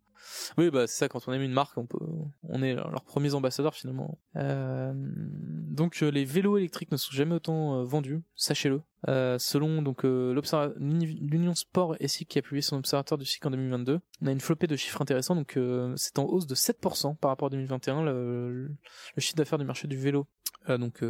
Oui, 0.58 0.70
bah 0.70 0.86
c'est 0.86 0.98
ça. 0.98 1.08
Quand 1.08 1.26
on 1.26 1.32
aime 1.32 1.42
une 1.42 1.52
marque, 1.52 1.78
on 1.78 1.86
peut, 1.86 1.98
on 2.44 2.62
est 2.62 2.74
leurs 2.74 3.04
premiers 3.04 3.34
ambassadeurs 3.34 3.74
finalement. 3.74 4.18
Euh, 4.36 4.92
donc 4.94 6.00
les 6.00 6.24
vélos 6.24 6.58
électriques 6.58 6.90
ne 6.90 6.96
sont 6.96 7.12
jamais 7.12 7.36
autant 7.36 7.84
vendus, 7.84 8.22
sachez-le. 8.34 8.82
selon 9.06 9.82
donc 9.82 10.02
l'Union 10.02 11.54
Sport 11.54 11.96
SIC 12.04 12.28
qui 12.28 12.38
a 12.40 12.42
publié 12.42 12.60
son 12.60 12.76
observateur 12.76 13.18
du 13.18 13.24
cycle 13.24 13.46
en 13.46 13.52
2022, 13.52 14.00
on 14.20 14.26
a 14.26 14.32
une 14.32 14.40
flopée 14.40 14.66
de 14.66 14.74
chiffres 14.74 15.00
intéressants. 15.00 15.36
Donc 15.36 15.56
c'est 15.94 16.18
en 16.18 16.24
hausse 16.24 16.48
de 16.48 16.56
7% 16.56 17.16
par 17.16 17.30
rapport 17.30 17.46
à 17.46 17.50
2021 17.50 18.02
le, 18.02 18.66
le 18.66 19.20
chiffre 19.20 19.36
d'affaires 19.36 19.58
du 19.58 19.64
marché 19.64 19.86
du 19.86 19.96
vélo. 19.96 20.26
donc 20.68 21.04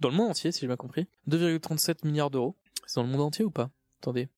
dans 0.00 0.10
le 0.10 0.16
monde 0.16 0.30
entier, 0.30 0.52
si 0.52 0.60
j'ai 0.60 0.66
bien 0.66 0.76
compris. 0.76 1.08
2,37 1.28 2.06
milliards 2.06 2.30
d'euros. 2.30 2.56
C'est 2.86 3.00
dans 3.00 3.06
le 3.06 3.12
monde 3.12 3.22
entier 3.22 3.44
ou 3.44 3.50
pas? 3.50 3.70
Attendez, 4.00 4.28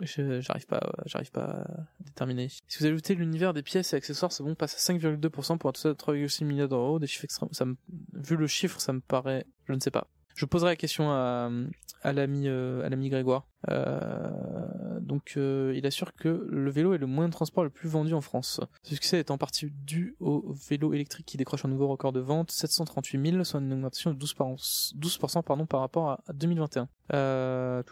j'arrive 0.00 0.66
pas, 0.66 0.92
j'arrive 1.06 1.32
pas 1.32 1.44
à 1.44 2.04
déterminer. 2.04 2.48
Si 2.48 2.78
vous 2.78 2.86
ajoutez 2.86 3.16
l'univers 3.16 3.52
des 3.52 3.62
pièces 3.62 3.92
et 3.92 3.96
accessoires, 3.96 4.30
c'est 4.30 4.44
bon, 4.44 4.54
passe 4.54 4.74
à 4.74 4.92
5,2% 4.92 5.58
pour 5.58 5.70
un 5.70 5.72
total 5.72 5.92
de 5.92 5.96
3,6 5.96 6.44
milliards 6.44 6.68
d'euros. 6.68 6.98
Des 7.00 7.08
chiffres 7.08 7.24
extrêmes. 7.24 7.76
Vu 8.12 8.36
le 8.36 8.46
chiffre, 8.46 8.80
ça 8.80 8.92
me 8.92 9.00
paraît, 9.00 9.44
je 9.66 9.72
ne 9.72 9.80
sais 9.80 9.90
pas. 9.90 10.06
Je 10.36 10.44
poserai 10.46 10.70
la 10.70 10.76
question 10.76 11.10
à, 11.10 11.50
à 12.02 12.12
l'ami, 12.12 12.46
euh, 12.46 12.86
à 12.86 12.88
l'ami 12.88 13.08
Grégoire. 13.08 13.48
Euh, 13.70 14.30
donc 15.08 15.34
euh, 15.36 15.72
il 15.74 15.84
assure 15.86 16.14
que 16.14 16.46
le 16.48 16.70
vélo 16.70 16.94
est 16.94 16.98
le 16.98 17.06
moyen 17.06 17.28
de 17.28 17.32
transport 17.32 17.64
le 17.64 17.70
plus 17.70 17.88
vendu 17.88 18.14
en 18.14 18.20
France. 18.20 18.60
Ce 18.82 18.94
succès 18.94 19.18
est 19.18 19.32
en 19.32 19.38
partie 19.38 19.72
dû 19.84 20.14
au 20.20 20.52
vélo 20.68 20.92
électrique 20.92 21.26
qui 21.26 21.36
décroche 21.36 21.64
un 21.64 21.68
nouveau 21.68 21.88
record 21.88 22.12
de 22.12 22.20
vente, 22.20 22.52
738 22.52 23.30
000, 23.32 23.44
soit 23.44 23.58
une 23.58 23.72
augmentation 23.72 24.12
de 24.12 24.24
12%, 24.24 24.94
12% 24.94 25.42
pardon, 25.42 25.66
par 25.66 25.80
rapport 25.80 26.10
à 26.10 26.32
2021. 26.32 26.88
Euh, 27.14 27.82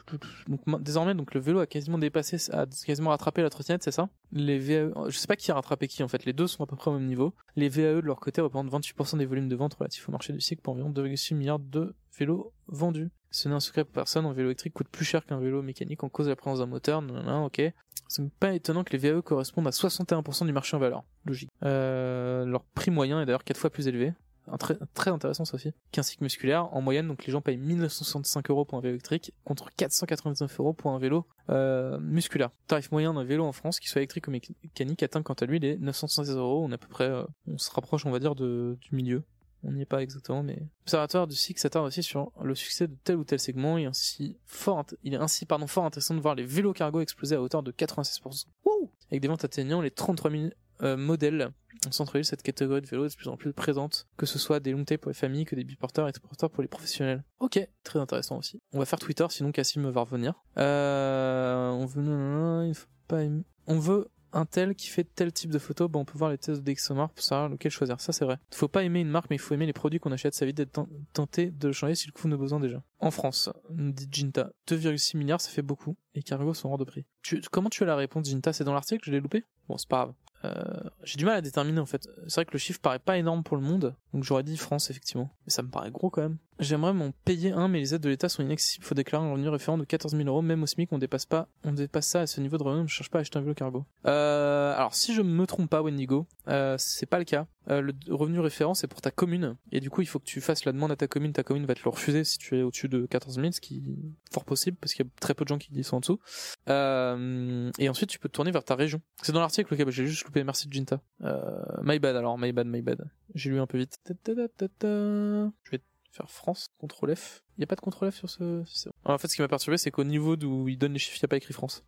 donc 0.47 0.83
désormais, 0.83 1.15
donc 1.15 1.35
le 1.35 1.41
vélo 1.41 1.61
a 1.61 1.67
quasiment 1.67 1.99
dépassé, 1.99 2.37
a 2.53 2.67
quasiment 2.67 3.11
rattrapé 3.11 3.43
la 3.43 3.51
trottinette, 3.51 3.83
c'est 3.83 3.91
ça? 3.91 4.09
Les 4.33 4.59
VAE, 4.59 4.93
je 5.09 5.17
sais 5.17 5.27
pas 5.27 5.37
qui 5.37 5.51
a 5.51 5.55
rattrapé 5.55 5.89
qui 5.89 6.03
en 6.03 6.09
fait. 6.09 6.25
Les 6.27 6.33
deux 6.33 6.47
sont 6.47 6.63
à 6.63 6.67
peu 6.67 6.77
près 6.77 6.91
au 6.91 6.95
même 6.95 7.07
niveau. 7.07 7.35
Les 7.57 7.69
VAE 7.69 7.97
de 7.97 8.07
leur 8.07 8.21
côté 8.21 8.41
représentent 8.41 8.71
28% 8.71 9.19
des 9.19 9.27
volumes 9.27 9.49
de 9.49 9.57
vente 9.57 9.75
relatifs 9.75 10.09
au 10.09 10.13
marché 10.13 10.33
du 10.33 10.41
cycle 10.41 10.61
pour 10.61 10.75
environ 10.75 10.91
2,6 10.91 11.35
milliards 11.35 11.59
de 11.59 11.95
vélos 12.19 12.53
vendus. 12.69 13.11
Ce 13.37 13.51
n'est 13.51 13.55
un 13.55 13.61
secret 13.61 13.85
pour 13.85 13.93
personne, 13.93 14.25
un 14.25 14.33
vélo 14.33 14.49
électrique 14.49 14.73
coûte 14.73 14.89
plus 14.89 15.05
cher 15.05 15.27
qu'un 15.27 15.39
vélo 15.39 15.61
mécanique 15.61 16.03
en 16.03 16.09
cause 16.09 16.25
de 16.25 16.31
la 16.31 16.37
présence 16.37 16.61
d'un 16.61 16.67
moteur, 16.67 17.03
non, 17.03 17.45
ok. 17.45 17.61
C'est 18.09 18.31
pas 18.41 18.55
étonnant 18.55 18.83
que 18.83 18.97
les 18.97 18.99
VAE 18.99 19.21
correspondent 19.21 19.67
à 19.67 19.73
61% 19.73 20.47
du 20.47 20.53
marché 20.53 20.75
en 20.75 20.81
valeur, 20.81 21.05
logique. 21.27 21.51
Euh, 21.63 22.47
leur 22.47 22.65
prix 22.65 22.91
moyen 22.91 23.21
est 23.21 23.27
d'ailleurs 23.27 23.45
4 23.45 23.59
fois 23.59 23.69
plus 23.69 23.89
élevé, 23.89 24.15
très, 24.59 25.11
intéressant 25.11 25.45
ça 25.45 25.55
aussi, 25.57 25.73
qu'un 25.93 26.03
cycle 26.03 26.23
musculaire 26.23 26.73
en 26.75 26.81
moyenne, 26.81 27.09
donc 27.09 27.27
les 27.27 27.31
gens 27.31 27.43
payent 27.43 27.59
1965 27.59 28.49
euros 28.49 28.65
pour 28.65 28.79
un 28.79 28.81
vélo 28.81 28.95
électrique 28.95 29.35
contre 29.45 29.69
499 29.77 30.59
euros 30.59 30.73
pour 30.73 30.93
un 30.93 30.99
vélo 30.99 31.27
euh, 31.51 31.99
musculaire. 32.01 32.49
Tarif 32.69 32.91
moyen 32.91 33.13
d'un 33.13 33.25
vélo 33.25 33.45
en 33.45 33.53
France, 33.53 33.81
qui 33.81 33.89
soit 33.89 34.01
électrique 34.01 34.29
ou 34.29 34.31
mécanique, 34.31 35.03
atteint 35.03 35.21
quant 35.21 35.35
à 35.35 35.45
lui 35.45 35.59
les 35.59 35.77
916 35.77 36.31
euros. 36.37 36.65
On 36.65 36.71
est 36.71 36.75
à 36.75 36.79
peu 36.79 36.89
près, 36.89 37.05
euh, 37.05 37.25
on 37.47 37.59
se 37.59 37.71
rapproche, 37.71 38.07
on 38.07 38.11
va 38.11 38.19
dire, 38.19 38.35
de, 38.35 38.79
du 38.81 38.97
milieu. 38.97 39.25
On 39.67 39.73
n'y 39.73 39.83
est 39.83 39.87
pas 39.87 40.03
exactement, 40.03 40.43
mais 40.43 40.59
l'observatoire 40.81 41.27
du 41.27 41.35
cycle 41.35 41.61
s'attarde 41.61 41.87
aussi 41.87 42.03
sur 42.03 42.31
le 42.41 42.55
succès 42.55 42.87
de 42.87 42.97
tel 43.03 43.17
ou 43.17 43.25
tel 43.25 43.41
segment 43.41 43.79
et 43.79 43.87
ainsi 43.87 44.39
fort, 44.47 44.85
il 45.03 45.15
est 45.15 45.19
ainsi 45.19 45.45
pardon 45.45 45.67
fort 45.67 45.85
intéressant 45.85 46.15
de 46.15 46.21
voir 46.21 46.35
les 46.35 46.45
vélos 46.45 46.73
cargo 46.73 47.01
exploser 47.01 47.35
à 47.35 47.43
hauteur 47.43 47.63
de 47.63 47.73
96%. 47.73 48.45
Wouh 48.65 48.91
Avec 49.11 49.21
des 49.21 49.29
ventes 49.29 49.45
atteignant 49.45 49.81
les 49.81 49.91
33 49.91 50.31
000 50.31 50.45
euh, 50.83 50.97
modèles 50.97 51.51
en 51.87 51.91
centre-ville, 51.91 52.25
cette 52.25 52.43
catégorie 52.43 52.81
de 52.81 52.87
vélos 52.87 53.07
est 53.07 53.11
de 53.11 53.17
plus 53.17 53.29
en 53.29 53.37
plus 53.37 53.53
présente, 53.53 54.07
que 54.17 54.27
ce 54.27 54.39
soit 54.39 54.61
des 54.61 54.73
long 54.73 54.85
pour 54.85 55.11
les 55.11 55.15
familles, 55.15 55.45
que 55.45 55.57
des 55.57 55.65
biporteurs 55.65 56.09
et 56.09 56.13
des 56.13 56.21
porteurs 56.21 56.51
pour 56.51 56.63
les 56.63 56.69
professionnels. 56.69 57.25
Ok, 57.41 57.59
très 57.83 57.99
intéressant 57.99 58.39
aussi. 58.39 58.61
On 58.73 58.79
va 58.79 58.87
faire 58.87 58.99
Twitter, 58.99 59.27
sinon 59.31 59.53
Cassim 59.53 59.89
va 59.91 60.01
revenir. 60.01 60.35
Euh, 60.59 61.71
on 61.71 61.87
veut, 61.87 62.69
il 62.69 62.75
faut 62.75 62.87
pas, 63.09 63.23
on 63.67 63.79
veut 63.79 64.09
un 64.37 64.45
tel 64.45 64.75
qui 64.75 64.89
fait 64.89 65.05
tel 65.05 65.33
type 65.33 65.51
de 65.51 65.59
photo, 65.59 65.89
bon, 65.89 66.01
on 66.01 66.05
peut 66.05 66.19
voir 66.19 66.31
les 66.31 66.39
tests 66.39 66.63
d'Exomar 66.63 67.11
pour 67.11 67.25
savoir 67.25 67.49
lequel 67.49 67.73
choisir. 67.73 68.01
Ça, 68.01 68.13
c'est 68.13 68.25
vrai. 68.25 68.39
Faut 68.53 68.69
pas 68.69 68.85
aimer 68.85 69.01
une 69.01 69.09
marque, 69.09 69.31
mais 69.31 69.37
il 69.37 69.41
faut 69.41 69.55
aimer 69.55 69.67
les 69.67 69.73
produits 69.73 69.99
qu'on 69.99 70.13
achète. 70.13 70.35
Ça 70.35 70.45
évite 70.45 70.59
d'être 70.59 70.87
tenté 71.15 71.51
de 71.51 71.73
changer 71.73 71.95
si 71.95 72.07
le 72.07 72.13
coût 72.13 72.29
nos 72.29 72.37
besoin 72.37 72.61
déjà. 72.61 72.83
En 73.01 73.11
France, 73.11 73.51
dit 73.71 74.09
Ginta, 74.11 74.51
2,6 74.69 75.17
milliards, 75.17 75.41
ça 75.41 75.51
fait 75.51 75.63
beaucoup. 75.63 75.97
Et 76.15 76.23
Cargo 76.23 76.53
sont 76.53 76.69
hors 76.69 76.79
de 76.79 76.85
prix. 76.85 77.07
comment 77.51 77.71
tu 77.71 77.83
as 77.83 77.87
la 77.87 77.97
réponse, 77.97 78.29
Ginta 78.29 78.53
C'est 78.53 78.65
dans 78.65 78.75
l'article, 78.75 79.03
je 79.07 79.11
l'ai 79.11 79.21
loupé? 79.21 79.45
Bon, 79.69 79.79
c'est 79.79 79.89
pas 79.89 80.05
grave. 80.05 80.15
Euh, 80.47 80.91
j'ai 81.05 81.17
du 81.17 81.25
mal 81.25 81.37
à 81.37 81.41
déterminer 81.41 81.81
en 81.81 81.87
fait. 81.87 82.09
C'est 82.27 82.35
vrai 82.37 82.45
que 82.45 82.53
le 82.53 82.59
chiffre 82.59 82.81
paraît 82.81 82.99
pas 82.99 83.17
énorme 83.17 83.43
pour 83.43 83.57
le 83.57 83.63
monde, 83.63 83.95
donc 84.13 84.25
j'aurais 84.25 84.43
dit 84.43 84.57
France 84.57 84.91
effectivement. 84.91 85.31
Mais 85.47 85.51
ça 85.51 85.63
me 85.63 85.69
paraît 85.69 85.91
gros 85.91 86.11
quand 86.11 86.23
même. 86.23 86.39
J'aimerais 86.59 86.95
m'en 86.95 87.11
payer 87.25 87.53
un, 87.53 87.69
mais 87.69 87.81
les 87.81 87.95
aides 87.95 88.01
de 88.01 88.09
l'État 88.09 88.29
sont 88.29 88.43
inaccessibles. 88.43 88.85
Faut 88.85 88.95
déclarer 88.95 89.27
un 89.27 89.33
revenu 89.33 89.49
référent 89.49 89.77
de 89.77 89.85
14 89.85 90.17
000 90.17 90.27
euros, 90.29 90.43
même 90.43 90.63
au 90.63 90.67
SMIC, 90.67 90.91
on 90.93 90.99
dépasse 90.99 91.27
pas, 91.27 91.49
on 91.65 91.73
dépasse 91.73 92.07
ça 92.07 92.21
à 92.23 92.27
ce 92.27 92.41
niveau 92.41 92.57
de 92.57 92.63
revenu. 92.63 92.81
On 92.81 92.85
ne 92.85 92.89
cherche 92.89 93.11
pas 93.11 93.19
à 93.19 93.21
acheter 93.21 93.39
un 93.39 93.43
vélo 93.43 93.55
cargo. 93.55 93.85
Euh, 94.07 94.75
alors 94.75 94.95
si 94.95 95.15
je 95.15 95.23
me 95.23 95.47
trompe 95.47 95.69
pas, 95.69 95.83
Wendigo, 95.83 96.27
euh, 96.49 96.77
c'est 96.79 97.07
pas 97.07 97.19
le 97.19 97.25
cas. 97.25 97.47
Euh, 97.69 97.81
le 97.81 97.93
revenu 98.15 98.39
référent 98.39 98.75
c'est 98.75 98.87
pour 98.87 99.01
ta 99.01 99.11
commune, 99.11 99.57
et 99.73 99.81
du 99.81 99.91
coup 99.91 100.03
il 100.03 100.07
faut 100.07 100.21
que 100.21 100.25
tu 100.25 100.41
fasses 100.41 100.65
la 100.65 100.73
demande 100.73 100.93
à 100.93 100.97
ta 100.97 101.09
commune. 101.09 101.33
Ta 101.33 101.43
commune 101.43 101.67
va 101.67 101.75
te 101.75 101.83
le 101.85 101.91
refuser 101.91 102.25
si 102.25 102.39
tu 102.39 102.57
es 102.57 102.63
au-dessus 102.63 102.89
de 102.89 103.07
14 103.07 103.37
000, 103.37 103.53
ce 103.53 103.61
qui 103.61 103.79
est 103.79 104.33
fort 104.33 104.45
possible 104.45 104.77
parce 104.81 104.95
qu'il 104.95 105.05
y 105.05 105.09
a 105.09 105.11
très 105.21 105.35
peu 105.35 105.45
de 105.45 105.49
gens 105.49 105.59
qui 105.59 105.83
sont 105.83 105.97
en 105.97 106.01
dessous. 106.01 106.21
Euh, 106.69 107.71
et 107.79 107.89
ensuite 107.89 108.11
tu 108.11 108.19
peux 108.19 108.29
te 108.29 108.35
tourner 108.35 108.51
vers 108.51 108.65
ta 108.65 108.75
région. 108.75 109.01
C'est 109.23 109.33
dans 109.33 109.41
l'article, 109.41 109.73
ok, 109.75 109.85
bah, 109.85 109.91
j'ai 109.91 110.07
juste 110.07 110.25
loupé. 110.25 110.45
Merci 110.45 110.69
Jinta. 110.71 111.01
Euh, 111.23 111.41
my 111.83 111.99
bad 111.99 112.17
alors, 112.17 112.39
my 112.39 112.53
bad, 112.53 112.67
my 112.67 112.83
bad. 112.83 113.11
J'ai 113.35 113.51
lu 113.51 113.61
un 113.61 113.67
peu 113.67 113.79
vite. 113.79 113.99
Je 114.09 115.71
vais 115.71 115.81
faire 116.13 116.31
France, 116.31 116.69
CTRL 116.81 117.17
F. 117.17 117.43
Il 117.57 117.61
n'y 117.61 117.65
a 117.65 117.67
pas 117.67 117.77
de 117.77 117.81
CTRL 117.81 118.13
F 118.13 118.17
sur 118.17 118.31
ce. 118.31 118.63
en 119.05 119.19
fait, 119.19 119.29
ce 119.29 119.37
qui 119.37 119.43
m'a 119.43 119.49
perturbé, 119.49 119.77
c'est 119.79 119.91
qu'au 119.91 120.05
niveau 120.05 120.37
d'où 120.37 120.69
il 120.69 120.79
donne 120.79 120.93
les 120.93 120.99
chiffres, 120.99 121.17
il 121.17 121.25
n'y 121.25 121.27
a 121.27 121.29
pas 121.29 121.37
écrit 121.37 121.53
France. 121.53 121.85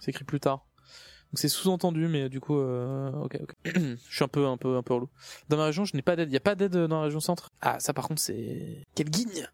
C'est 0.00 0.10
écrit 0.10 0.24
plus 0.24 0.40
tard. 0.40 0.66
Donc 1.32 1.38
c'est 1.38 1.48
sous-entendu, 1.48 2.08
mais 2.08 2.28
du 2.28 2.40
coup, 2.40 2.58
euh... 2.58 3.12
ok, 3.12 3.38
ok. 3.40 3.54
je 3.74 4.14
suis 4.14 4.24
un 4.24 4.28
peu, 4.28 4.46
un 4.46 4.56
peu, 4.56 4.76
un 4.76 4.82
peu 4.82 4.94
relou. 4.94 5.08
Dans 5.48 5.56
ma 5.56 5.66
région, 5.66 5.84
je 5.84 5.94
n'ai 5.94 6.02
pas 6.02 6.16
d'aide. 6.16 6.28
Il 6.28 6.32
n'y 6.32 6.36
a 6.36 6.40
pas 6.40 6.56
d'aide 6.56 6.76
dans 6.76 6.98
la 6.98 7.04
région 7.04 7.20
centre. 7.20 7.50
Ah, 7.60 7.78
ça 7.78 7.92
par 7.92 8.08
contre, 8.08 8.20
c'est 8.20 8.84
quelle 8.94 9.10
guigne? 9.10 9.48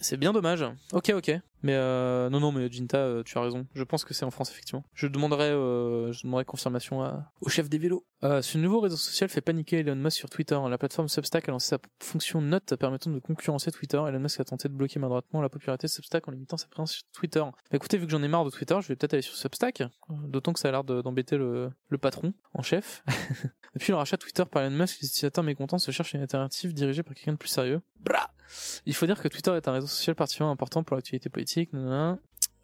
C'est 0.00 0.16
bien 0.16 0.32
dommage. 0.32 0.64
Ok, 0.92 1.12
ok. 1.14 1.32
Mais 1.62 1.74
euh, 1.74 2.30
non, 2.30 2.40
non, 2.40 2.52
mais 2.52 2.70
Jinta, 2.70 2.98
euh, 2.98 3.22
tu 3.22 3.36
as 3.36 3.40
raison. 3.40 3.66
Je 3.74 3.82
pense 3.82 4.04
que 4.04 4.14
c'est 4.14 4.24
en 4.24 4.30
France, 4.30 4.50
effectivement. 4.50 4.84
Je 4.94 5.06
demanderai, 5.06 5.50
euh, 5.50 6.12
je 6.12 6.22
demanderai 6.22 6.44
confirmation 6.44 7.02
à, 7.02 7.32
au 7.40 7.48
chef 7.48 7.68
des 7.68 7.78
vélos. 7.78 8.04
Euh, 8.24 8.42
ce 8.42 8.58
nouveau 8.58 8.80
réseau 8.80 8.96
social 8.96 9.28
fait 9.28 9.40
paniquer 9.40 9.78
Elon 9.78 9.96
Musk 9.96 10.16
sur 10.18 10.30
Twitter. 10.30 10.58
La 10.68 10.78
plateforme 10.78 11.08
Substack 11.08 11.48
a 11.48 11.52
lancé 11.52 11.68
sa 11.68 11.78
fonction 12.00 12.40
note 12.40 12.76
permettant 12.76 13.10
de 13.10 13.18
concurrencer 13.18 13.70
Twitter. 13.70 13.96
Elon 13.96 14.20
Musk 14.20 14.40
a 14.40 14.44
tenté 14.44 14.68
de 14.68 14.74
bloquer 14.74 14.98
maladroitement 14.98 15.40
la 15.40 15.48
popularité 15.48 15.86
de 15.86 15.92
Substack 15.92 16.28
en 16.28 16.32
limitant 16.32 16.56
sa 16.56 16.68
présence 16.68 16.92
sur 16.92 17.02
Twitter. 17.12 17.40
Bah, 17.40 17.52
écoutez, 17.72 17.98
vu 17.98 18.06
que 18.06 18.12
j'en 18.12 18.22
ai 18.22 18.28
marre 18.28 18.44
de 18.44 18.50
Twitter, 18.50 18.76
je 18.80 18.88
vais 18.88 18.96
peut-être 18.96 19.14
aller 19.14 19.22
sur 19.22 19.34
Substack. 19.34 19.82
D'autant 20.08 20.52
que 20.52 20.60
ça 20.60 20.68
a 20.68 20.72
l'air 20.72 20.84
d'embêter 20.84 21.36
le, 21.36 21.70
le 21.88 21.98
patron 21.98 22.34
en 22.54 22.62
chef. 22.62 23.02
Depuis 23.74 23.92
le 23.92 23.96
rachat 23.96 24.16
Twitter 24.16 24.44
par 24.50 24.62
Elon 24.62 24.76
Musk, 24.76 25.00
les 25.00 25.08
utilisateurs 25.08 25.44
mécontents 25.44 25.78
se 25.78 25.90
cherchent 25.90 26.14
une 26.14 26.22
alternative 26.22 26.72
dirigée 26.72 27.02
par 27.02 27.14
quelqu'un 27.14 27.32
de 27.32 27.36
plus 27.36 27.48
sérieux. 27.48 27.80
Bra 28.00 28.30
Il 28.86 28.94
faut 28.94 29.06
dire 29.06 29.20
que 29.20 29.28
Twitter 29.28 29.52
est 29.52 29.68
un 29.68 29.72
réseau 29.72 29.86
social 29.86 30.14
particulièrement 30.14 30.52
important 30.52 30.82
pour 30.82 30.96
l'actualité 30.96 31.28
politique. 31.28 31.47
Politik, 31.48 31.72
noget. 31.72 32.18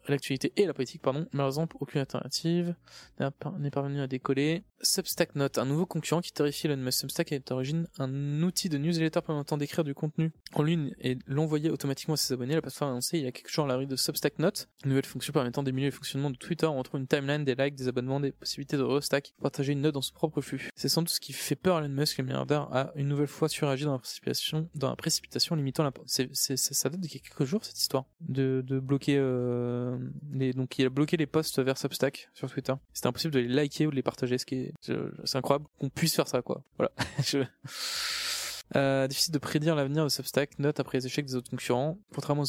L'actualité 0.07 0.53
et 0.57 0.65
la 0.65 0.73
politique, 0.73 1.01
pardon. 1.01 1.27
Malheureusement, 1.31 1.67
aucune 1.79 2.01
alternative 2.01 2.75
n'est 3.19 3.71
parvenu 3.71 4.01
à 4.01 4.07
décoller. 4.07 4.63
Substack 4.81 5.35
Note, 5.35 5.57
un 5.57 5.65
nouveau 5.65 5.85
concurrent 5.85 6.21
qui 6.21 6.31
terrifie 6.31 6.67
Elon 6.67 6.77
Musk. 6.77 6.99
Substack 6.99 7.31
est 7.31 7.51
à 7.51 7.53
l'origine 7.55 7.87
un 7.97 8.43
outil 8.43 8.69
de 8.69 8.77
newsletter 8.77 9.21
permettant 9.21 9.57
d'écrire 9.57 9.83
du 9.83 9.93
contenu 9.93 10.31
en 10.53 10.61
ligne 10.63 10.93
et 10.99 11.17
l'envoyer 11.25 11.69
automatiquement 11.69 12.13
à 12.13 12.17
ses 12.17 12.33
abonnés. 12.33 12.55
La 12.55 12.61
plateforme 12.61 12.89
a 12.89 12.91
annoncé 12.91 13.17
il 13.17 13.23
y 13.23 13.27
a 13.27 13.31
quelques 13.31 13.49
jours 13.49 13.65
l'arrivée 13.65 13.89
de 13.89 13.95
Substack 13.95 14.39
Note, 14.39 14.67
une 14.83 14.89
nouvelle 14.89 15.05
fonction 15.05 15.33
permettant 15.33 15.63
d'émuler 15.63 15.87
le 15.87 15.91
fonctionnement 15.91 16.29
de 16.29 16.35
Twitter. 16.35 16.67
On 16.67 16.77
retrouve 16.77 16.99
une 16.99 17.07
timeline, 17.07 17.43
des 17.43 17.55
likes, 17.55 17.75
des 17.75 17.87
abonnements, 17.87 18.19
des 18.19 18.31
possibilités 18.31 18.77
de 18.77 18.83
restack, 18.83 19.33
partager 19.41 19.73
une 19.73 19.81
note 19.81 19.93
dans 19.93 20.01
son 20.01 20.13
propre 20.13 20.41
flux. 20.41 20.69
C'est 20.75 20.89
sans 20.89 21.01
doute 21.01 21.09
ce 21.09 21.19
qui 21.19 21.33
fait 21.33 21.55
peur 21.55 21.77
à 21.77 21.79
Elon 21.79 21.89
Musk, 21.89 22.17
le 22.17 22.25
milliardaire 22.25 22.67
a 22.71 22.91
une 22.95 23.07
nouvelle 23.07 23.27
fois 23.27 23.49
suragi 23.49 23.85
dans 23.85 23.93
la 23.93 23.99
précipitation, 23.99 24.69
dans 24.75 24.89
la 24.89 24.95
précipitation 24.95 25.55
limitant 25.55 25.83
la... 25.83 25.91
C'est, 26.05 26.57
ça 26.57 26.89
date 26.89 27.01
de 27.01 27.07
quelques 27.07 27.45
jours 27.45 27.63
cette 27.63 27.79
histoire 27.79 28.05
de, 28.21 28.63
de 28.65 28.79
bloquer 28.79 29.17
euh, 29.17 29.94
les... 30.31 30.53
donc 30.53 30.77
il 30.79 30.85
a 30.85 30.89
bloqué 30.89 31.17
les 31.17 31.25
posts 31.25 31.59
vers 31.59 31.77
Substack 31.77 32.29
sur 32.33 32.49
Twitter. 32.49 32.73
C'était 32.93 33.07
impossible 33.07 33.33
de 33.33 33.39
les 33.39 33.47
liker 33.47 33.87
ou 33.87 33.91
de 33.91 33.95
les 33.95 34.03
partager, 34.03 34.37
ce 34.37 34.45
qui 34.45 34.55
est, 34.55 34.73
c'est 34.81 35.37
incroyable 35.37 35.65
qu'on 35.79 35.89
puisse 35.89 36.15
faire 36.15 36.27
ça, 36.27 36.41
quoi. 36.41 36.63
Voilà. 36.77 36.91
Je... 37.23 37.39
Euh, 38.75 39.07
difficile 39.07 39.33
de 39.33 39.37
prédire 39.37 39.75
l'avenir 39.75 40.03
de 40.03 40.09
Substack, 40.09 40.57
note 40.57 40.79
après 40.79 40.97
les 40.97 41.05
échecs 41.05 41.25
des 41.25 41.35
autres 41.35 41.49
concurrents. 41.49 41.97
Contrairement 42.13 42.43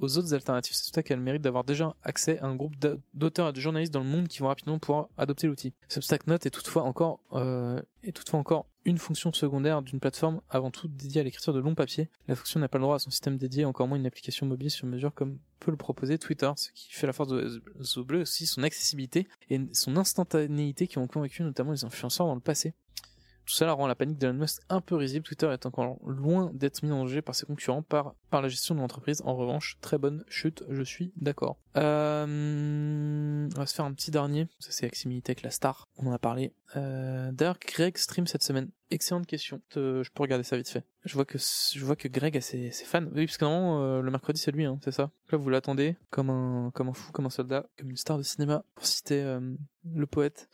aux 0.00 0.18
autres 0.18 0.34
alternatives, 0.34 0.74
Substack 0.74 1.10
a 1.10 1.16
le 1.16 1.22
mérite 1.22 1.42
d'avoir 1.42 1.64
déjà 1.64 1.96
accès 2.02 2.38
à 2.40 2.46
un 2.46 2.54
groupe 2.54 2.74
d'auteurs 3.14 3.48
et 3.48 3.52
de 3.52 3.60
journalistes 3.60 3.92
dans 3.92 4.00
le 4.00 4.08
monde 4.08 4.28
qui 4.28 4.40
vont 4.40 4.48
rapidement 4.48 4.78
pouvoir 4.78 5.08
adopter 5.16 5.46
l'outil. 5.46 5.72
Substack 5.88 6.26
Note 6.26 6.44
est 6.46 6.50
toutefois 6.50 6.82
encore 6.82 7.20
euh, 7.32 7.80
est 8.02 8.12
toutefois 8.12 8.40
encore 8.40 8.66
une 8.84 8.98
fonction 8.98 9.32
secondaire 9.32 9.80
d'une 9.80 9.98
plateforme 9.98 10.42
avant 10.50 10.70
tout 10.70 10.88
dédiée 10.88 11.22
à 11.22 11.24
l'écriture 11.24 11.54
de 11.54 11.60
longs 11.60 11.74
papiers. 11.74 12.10
La 12.28 12.34
fonction 12.34 12.60
n'a 12.60 12.68
pas 12.68 12.76
le 12.76 12.82
droit 12.82 12.96
à 12.96 12.98
son 12.98 13.10
système 13.10 13.38
dédié, 13.38 13.64
encore 13.64 13.88
moins 13.88 13.96
une 13.96 14.06
application 14.06 14.44
mobile 14.46 14.70
sur 14.70 14.86
mesure 14.86 15.14
comme 15.14 15.38
peut 15.60 15.70
le 15.70 15.78
proposer 15.78 16.18
Twitter, 16.18 16.50
ce 16.56 16.70
qui 16.72 16.92
fait 16.92 17.06
la 17.06 17.14
force 17.14 17.30
de 17.30 17.62
Zobleu 17.80 18.20
aussi 18.20 18.46
son 18.46 18.62
accessibilité 18.62 19.26
et 19.48 19.58
son 19.72 19.96
instantanéité 19.96 20.86
qui 20.86 20.98
ont 20.98 21.06
convaincu 21.06 21.42
notamment 21.42 21.72
les 21.72 21.84
influenceurs 21.84 22.26
dans 22.26 22.34
le 22.34 22.40
passé. 22.40 22.74
Tout 23.44 23.54
cela 23.54 23.72
rend 23.72 23.86
la 23.86 23.94
panique 23.94 24.18
d'Elon 24.18 24.34
Musk 24.34 24.62
un 24.68 24.80
peu 24.80 24.94
risible. 24.94 25.24
Twitter 25.24 25.50
est 25.52 25.66
encore 25.66 25.98
loin 26.06 26.50
d'être 26.54 26.82
mis 26.82 26.90
en 26.92 26.98
danger 26.98 27.22
par 27.22 27.34
ses 27.34 27.46
concurrents 27.46 27.82
par, 27.82 28.14
par 28.30 28.42
la 28.42 28.48
gestion 28.48 28.74
de 28.74 28.80
l'entreprise. 28.80 29.22
En 29.24 29.34
revanche, 29.34 29.78
très 29.80 29.98
bonne 29.98 30.24
chute, 30.28 30.64
je 30.70 30.82
suis 30.82 31.12
d'accord. 31.16 31.58
Euh, 31.76 33.48
on 33.54 33.58
va 33.58 33.66
se 33.66 33.74
faire 33.74 33.84
un 33.84 33.92
petit 33.92 34.10
dernier. 34.10 34.46
Ça 34.58 34.70
c'est 34.70 34.90
Tech, 35.22 35.42
la 35.42 35.50
star. 35.50 35.88
On 35.98 36.06
en 36.06 36.12
a 36.12 36.18
parlé. 36.18 36.52
Euh, 36.76 37.30
D'ailleurs, 37.32 37.58
Greg 37.58 37.96
stream 37.96 38.26
cette 38.26 38.42
semaine. 38.42 38.70
Excellente 38.90 39.26
question. 39.26 39.60
je 39.74 40.08
peux 40.10 40.22
regarder 40.22 40.44
ça 40.44 40.56
vite 40.56 40.68
fait. 40.68 40.84
Je 41.04 41.14
vois 41.14 41.24
que 41.24 41.38
je 41.38 41.84
vois 41.84 41.96
que 41.96 42.08
Greg 42.08 42.36
a 42.36 42.40
ses, 42.40 42.70
fans. 42.70 43.04
Oui, 43.14 43.26
parce 43.26 43.36
que 43.36 43.44
normalement 43.44 43.82
euh, 43.82 44.00
le 44.00 44.10
mercredi 44.10 44.40
c'est 44.40 44.52
lui, 44.52 44.64
hein, 44.64 44.78
c'est 44.82 44.92
ça. 44.92 45.10
Là 45.30 45.38
vous 45.38 45.50
l'attendez 45.50 45.96
comme 46.10 46.30
un 46.30 46.70
comme 46.74 46.88
un 46.88 46.92
fou, 46.92 47.12
comme 47.12 47.26
un 47.26 47.30
soldat, 47.30 47.66
comme 47.78 47.90
une 47.90 47.96
star 47.96 48.18
de 48.18 48.22
cinéma, 48.22 48.64
pour 48.74 48.86
citer 48.86 49.22
euh, 49.22 49.54
le 49.92 50.06
poète 50.06 50.48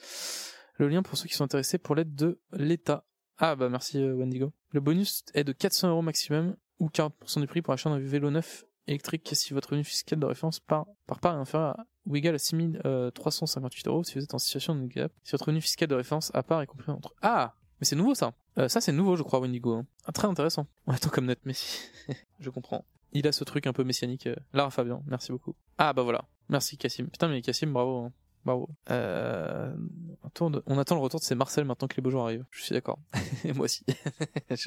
le 0.80 0.88
lien 0.88 1.02
pour 1.02 1.16
ceux 1.16 1.28
qui 1.28 1.34
sont 1.34 1.44
intéressés 1.44 1.78
pour 1.78 1.94
l'aide 1.94 2.14
de 2.14 2.40
l'État. 2.52 3.04
Ah 3.38 3.54
bah 3.54 3.68
merci 3.68 3.98
euh, 3.98 4.14
Wendigo. 4.14 4.52
Le 4.70 4.80
bonus 4.80 5.24
est 5.34 5.44
de 5.44 5.52
400 5.52 5.90
euros 5.90 6.02
maximum 6.02 6.56
ou 6.78 6.88
40% 6.88 7.40
du 7.40 7.46
prix 7.46 7.62
pour 7.62 7.72
acheter 7.74 7.88
un 7.88 7.98
vélo 7.98 8.30
neuf 8.30 8.64
électrique 8.86 9.28
si 9.32 9.52
votre 9.52 9.70
revenu 9.70 9.84
fiscal 9.84 10.18
de 10.18 10.26
référence 10.26 10.58
par, 10.58 10.86
par 11.06 11.20
part 11.20 11.36
est 11.36 11.40
inférieur 11.40 11.78
à, 11.78 11.86
ou 12.06 12.16
égal 12.16 12.34
à 12.34 12.38
6358 12.38 13.88
euros 13.88 14.04
si 14.04 14.14
vous 14.14 14.24
êtes 14.24 14.34
en 14.34 14.38
situation 14.38 14.74
de 14.74 14.80
handicap. 14.80 15.12
Si 15.22 15.32
votre 15.32 15.44
revenu 15.44 15.60
fiscal 15.60 15.88
de 15.88 15.94
référence 15.94 16.30
à 16.34 16.42
part 16.42 16.62
est 16.62 16.66
compris 16.66 16.90
entre... 16.90 17.14
Ah 17.22 17.54
Mais 17.80 17.86
c'est 17.86 17.96
nouveau 17.96 18.14
ça 18.14 18.34
euh, 18.58 18.68
Ça 18.68 18.80
c'est 18.80 18.92
nouveau 18.92 19.16
je 19.16 19.22
crois 19.22 19.40
Wendigo. 19.40 19.74
Hein. 19.74 19.86
Ah, 20.06 20.12
très 20.12 20.28
intéressant. 20.28 20.66
On 20.86 20.92
attend 20.92 21.10
comme 21.10 21.26
notre 21.26 21.42
Messi. 21.44 21.90
je 22.40 22.50
comprends. 22.50 22.84
Il 23.12 23.26
a 23.26 23.32
ce 23.32 23.44
truc 23.44 23.66
un 23.66 23.72
peu 23.72 23.84
messianique. 23.84 24.26
Euh. 24.28 24.36
Lara 24.52 24.70
Fabian, 24.70 25.02
merci 25.06 25.32
beaucoup. 25.32 25.54
Ah 25.78 25.92
bah 25.92 26.02
voilà. 26.02 26.24
Merci 26.48 26.78
Cassim. 26.78 27.06
Putain 27.08 27.28
mais 27.28 27.42
Cassim, 27.42 27.72
bravo. 27.72 28.04
Hein. 28.04 28.12
Bravo. 28.44 28.68
Euh, 28.90 29.74
on 30.66 30.78
attend 30.78 30.94
le 30.94 31.00
retour 31.00 31.20
de 31.20 31.24
ces 31.24 31.34
Marcel 31.34 31.64
maintenant 31.64 31.88
que 31.88 31.96
les 31.96 32.02
beaux 32.02 32.10
jours 32.10 32.24
arrivent. 32.24 32.44
Je 32.50 32.62
suis 32.62 32.72
d'accord. 32.72 32.98
Et 33.44 33.52
moi 33.52 33.64
aussi. 33.64 33.84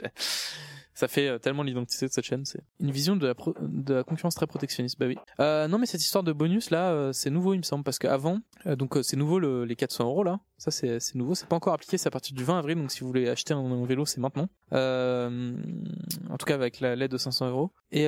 Ça 0.95 1.07
fait 1.07 1.27
euh, 1.27 1.39
tellement 1.39 1.63
l'identité 1.63 2.05
de 2.05 2.11
cette 2.11 2.23
chaîne. 2.23 2.45
C'est 2.45 2.61
une 2.79 2.91
vision 2.91 3.15
de 3.15 3.25
la, 3.25 3.33
la 3.87 4.03
concurrence 4.03 4.35
très 4.35 4.45
protectionniste. 4.45 4.99
Bah 4.99 5.07
oui. 5.07 5.17
Euh, 5.39 5.67
non 5.67 5.79
mais 5.79 5.87
cette 5.87 6.01
histoire 6.01 6.23
de 6.23 6.31
bonus 6.33 6.69
là, 6.69 7.11
c'est 7.13 7.31
nouveau 7.31 7.55
il 7.55 7.57
me 7.57 7.63
semble 7.63 7.83
parce 7.83 7.97
qu'avant, 7.97 8.39
donc 8.65 8.99
c'est 9.01 9.17
nouveau 9.17 9.39
le, 9.39 9.65
les 9.65 9.75
400 9.75 10.05
euros 10.05 10.23
là. 10.23 10.39
Ça 10.59 10.69
c'est 10.69 11.15
nouveau. 11.15 11.33
C'est 11.33 11.47
pas 11.47 11.55
encore 11.55 11.73
appliqué. 11.73 11.97
C'est 11.97 12.07
à 12.07 12.11
partir 12.11 12.35
du 12.35 12.43
20 12.43 12.59
avril. 12.59 12.77
Donc 12.77 12.91
si 12.91 12.99
vous 12.99 13.07
voulez 13.07 13.27
acheter 13.27 13.55
un, 13.55 13.85
vélo, 13.85 14.05
c'est 14.05 14.21
maintenant. 14.21 14.49
en 14.71 16.37
tout 16.37 16.45
cas 16.45 16.53
avec 16.53 16.79
la 16.79 16.95
l'aide 16.95 17.11
de 17.11 17.17
500 17.17 17.49
euros. 17.49 17.71
Et 17.91 18.05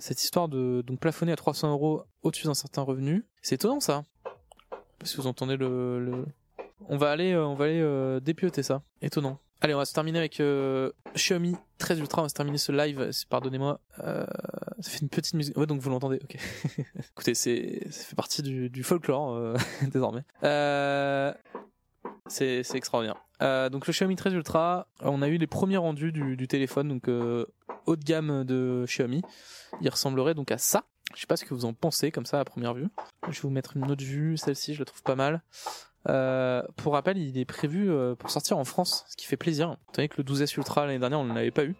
cette 0.00 0.22
histoire 0.22 0.48
de 0.48 0.82
donc 0.86 0.98
plafonner 0.98 1.32
à 1.32 1.36
300 1.36 1.72
euros 1.72 2.04
au-dessus 2.22 2.46
d'un 2.46 2.54
certain 2.54 2.82
revenu, 2.82 3.26
c'est 3.42 3.56
étonnant 3.56 3.80
ça 3.80 4.04
si 5.04 5.16
vous 5.16 5.26
entendez 5.26 5.56
le, 5.56 6.24
on 6.88 6.96
va 6.96 7.10
aller 7.10 7.32
euh, 7.32 7.46
on 7.46 7.54
va 7.54 7.66
aller 7.66 7.80
euh, 7.80 8.20
dépioter 8.20 8.62
ça 8.62 8.82
étonnant 9.00 9.38
Allez, 9.60 9.74
on 9.74 9.78
va 9.78 9.84
se 9.84 9.94
terminer 9.94 10.18
avec 10.18 10.40
euh, 10.40 10.90
Xiaomi 11.14 11.54
13 11.78 12.00
Ultra. 12.00 12.22
On 12.22 12.24
va 12.24 12.28
se 12.28 12.34
terminer 12.34 12.58
ce 12.58 12.72
live. 12.72 13.12
Pardonnez-moi. 13.28 13.78
Ça 13.96 14.26
fait 14.80 15.02
une 15.02 15.08
petite 15.08 15.34
musique. 15.34 15.56
Ouais, 15.56 15.66
donc 15.66 15.80
vous 15.80 15.88
l'entendez. 15.88 16.18
Ok. 16.20 16.36
Écoutez, 17.12 17.34
c'est 17.34 17.86
ça 17.88 18.02
fait 18.06 18.16
partie 18.16 18.42
du, 18.42 18.82
folklore 18.82 19.54
désormais. 19.92 20.24
C'est 22.26 22.74
extraordinaire. 22.74 23.22
Donc 23.70 23.86
le 23.86 23.92
Xiaomi 23.92 24.16
13 24.16 24.32
Ultra, 24.34 24.88
on 24.98 25.22
a 25.22 25.28
eu 25.28 25.36
les 25.36 25.46
premiers 25.46 25.76
rendus 25.76 26.10
du, 26.10 26.36
du 26.36 26.48
téléphone, 26.48 26.88
donc 26.88 27.06
haut 27.06 27.94
de 27.94 28.02
gamme 28.02 28.42
de 28.42 28.84
Xiaomi. 28.88 29.22
Il 29.80 29.88
ressemblerait 29.88 30.34
donc 30.34 30.50
à 30.50 30.58
ça. 30.58 30.82
Je 31.14 31.20
sais 31.20 31.26
pas 31.26 31.36
ce 31.36 31.44
que 31.44 31.54
vous 31.54 31.64
en 31.64 31.72
pensez 31.72 32.10
comme 32.10 32.26
ça 32.26 32.40
à 32.40 32.44
première 32.44 32.74
vue. 32.74 32.88
Je 33.28 33.32
vais 33.34 33.40
vous 33.42 33.50
mettre 33.50 33.76
une 33.76 33.90
autre 33.90 34.04
vue. 34.04 34.36
Celle-ci, 34.36 34.74
je 34.74 34.78
la 34.80 34.84
trouve 34.84 35.02
pas 35.02 35.14
mal. 35.16 35.42
Euh, 36.08 36.62
pour 36.76 36.94
rappel, 36.94 37.16
il 37.18 37.38
est 37.38 37.44
prévu 37.44 37.90
euh, 37.90 38.14
pour 38.16 38.30
sortir 38.30 38.58
en 38.58 38.64
France, 38.64 39.04
ce 39.08 39.16
qui 39.16 39.26
fait 39.26 39.36
plaisir. 39.36 39.76
Étant 39.90 39.92
donné 39.98 40.08
que 40.08 40.20
le 40.20 40.24
12S 40.24 40.56
Ultra 40.56 40.86
l'année 40.86 40.98
dernière, 40.98 41.20
on 41.20 41.24
n'en 41.24 41.36
avait 41.36 41.50
pas 41.50 41.64
eu. 41.64 41.76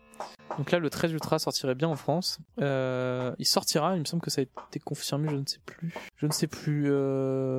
Donc 0.58 0.70
là, 0.70 0.78
le 0.78 0.90
13 0.90 1.12
Ultra 1.12 1.38
sortirait 1.38 1.74
bien 1.74 1.88
en 1.88 1.96
France. 1.96 2.38
Euh, 2.60 3.34
il 3.38 3.46
sortira, 3.46 3.96
il 3.96 4.00
me 4.00 4.04
semble 4.04 4.22
que 4.22 4.30
ça 4.30 4.42
a 4.42 4.44
été 4.44 4.78
confirmé, 4.78 5.28
je 5.28 5.34
ne 5.36 5.46
sais 5.46 5.58
plus. 5.64 5.92
Je 6.16 6.26
ne 6.26 6.30
sais 6.32 6.46
plus. 6.46 6.90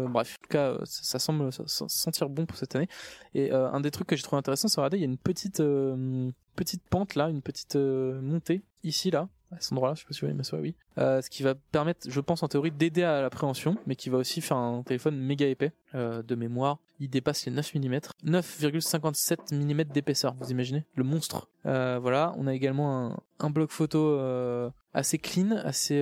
Bref, 0.09 0.37
en 0.39 0.43
tout 0.43 0.49
cas, 0.49 0.77
ça, 0.85 1.19
semble 1.19 1.51
ça- 1.51 1.63
sentir 1.87 2.29
bon 2.29 2.45
pour 2.45 2.55
cette 2.57 2.75
année. 2.75 2.87
Et 3.33 3.51
un 3.51 3.81
des 3.81 3.91
trucs 3.91 4.07
que 4.07 4.15
j'ai 4.15 4.23
trouvé 4.23 4.37
intéressant, 4.39 4.67
c'est 4.67 4.79
regarder, 4.79 4.97
il 4.97 5.01
y 5.01 5.05
a 5.05 5.07
une 5.07 5.17
petite 5.17 5.61
petite 6.55 6.83
pente 6.87 7.15
là, 7.15 7.29
une 7.29 7.41
petite 7.41 7.75
montée 7.75 8.63
ici 8.83 9.09
là, 9.09 9.27
à 9.55 9.59
cet 9.59 9.73
endroit-là. 9.73 9.95
Je 9.95 10.01
sais 10.01 10.05
pas 10.07 10.13
si 10.13 10.21
vous 10.21 10.27
voyez, 10.27 10.43
ça, 10.43 10.57
oui. 10.57 10.75
Euh, 10.97 11.21
ce 11.21 11.29
qui 11.29 11.43
va 11.43 11.55
permettre, 11.55 12.09
je 12.09 12.19
pense 12.19 12.43
en 12.43 12.47
théorie, 12.47 12.71
d'aider 12.71 13.03
à 13.03 13.21
l'appréhension, 13.21 13.77
mais 13.87 13.95
qui 13.95 14.09
va 14.09 14.17
aussi 14.17 14.41
faire 14.41 14.57
un 14.57 14.83
téléphone 14.83 15.17
méga 15.17 15.47
épais 15.47 15.71
euh, 15.95 16.21
de 16.21 16.35
mémoire. 16.35 16.79
Il 16.99 17.09
dépasse 17.09 17.45
les 17.45 17.51
9 17.51 17.75
mm, 17.75 17.99
9,57 18.25 19.53
mm 19.53 19.83
d'épaisseur. 19.85 20.35
Vous 20.39 20.51
imaginez? 20.51 20.85
Le 20.95 21.03
monstre. 21.03 21.49
Euh, 21.65 21.99
voilà, 22.01 22.33
on 22.37 22.47
a 22.47 22.53
également 22.53 23.07
un, 23.07 23.19
un 23.39 23.49
bloc 23.49 23.71
photo 23.71 24.19
assez 24.93 25.17
clean, 25.17 25.51
assez 25.51 26.01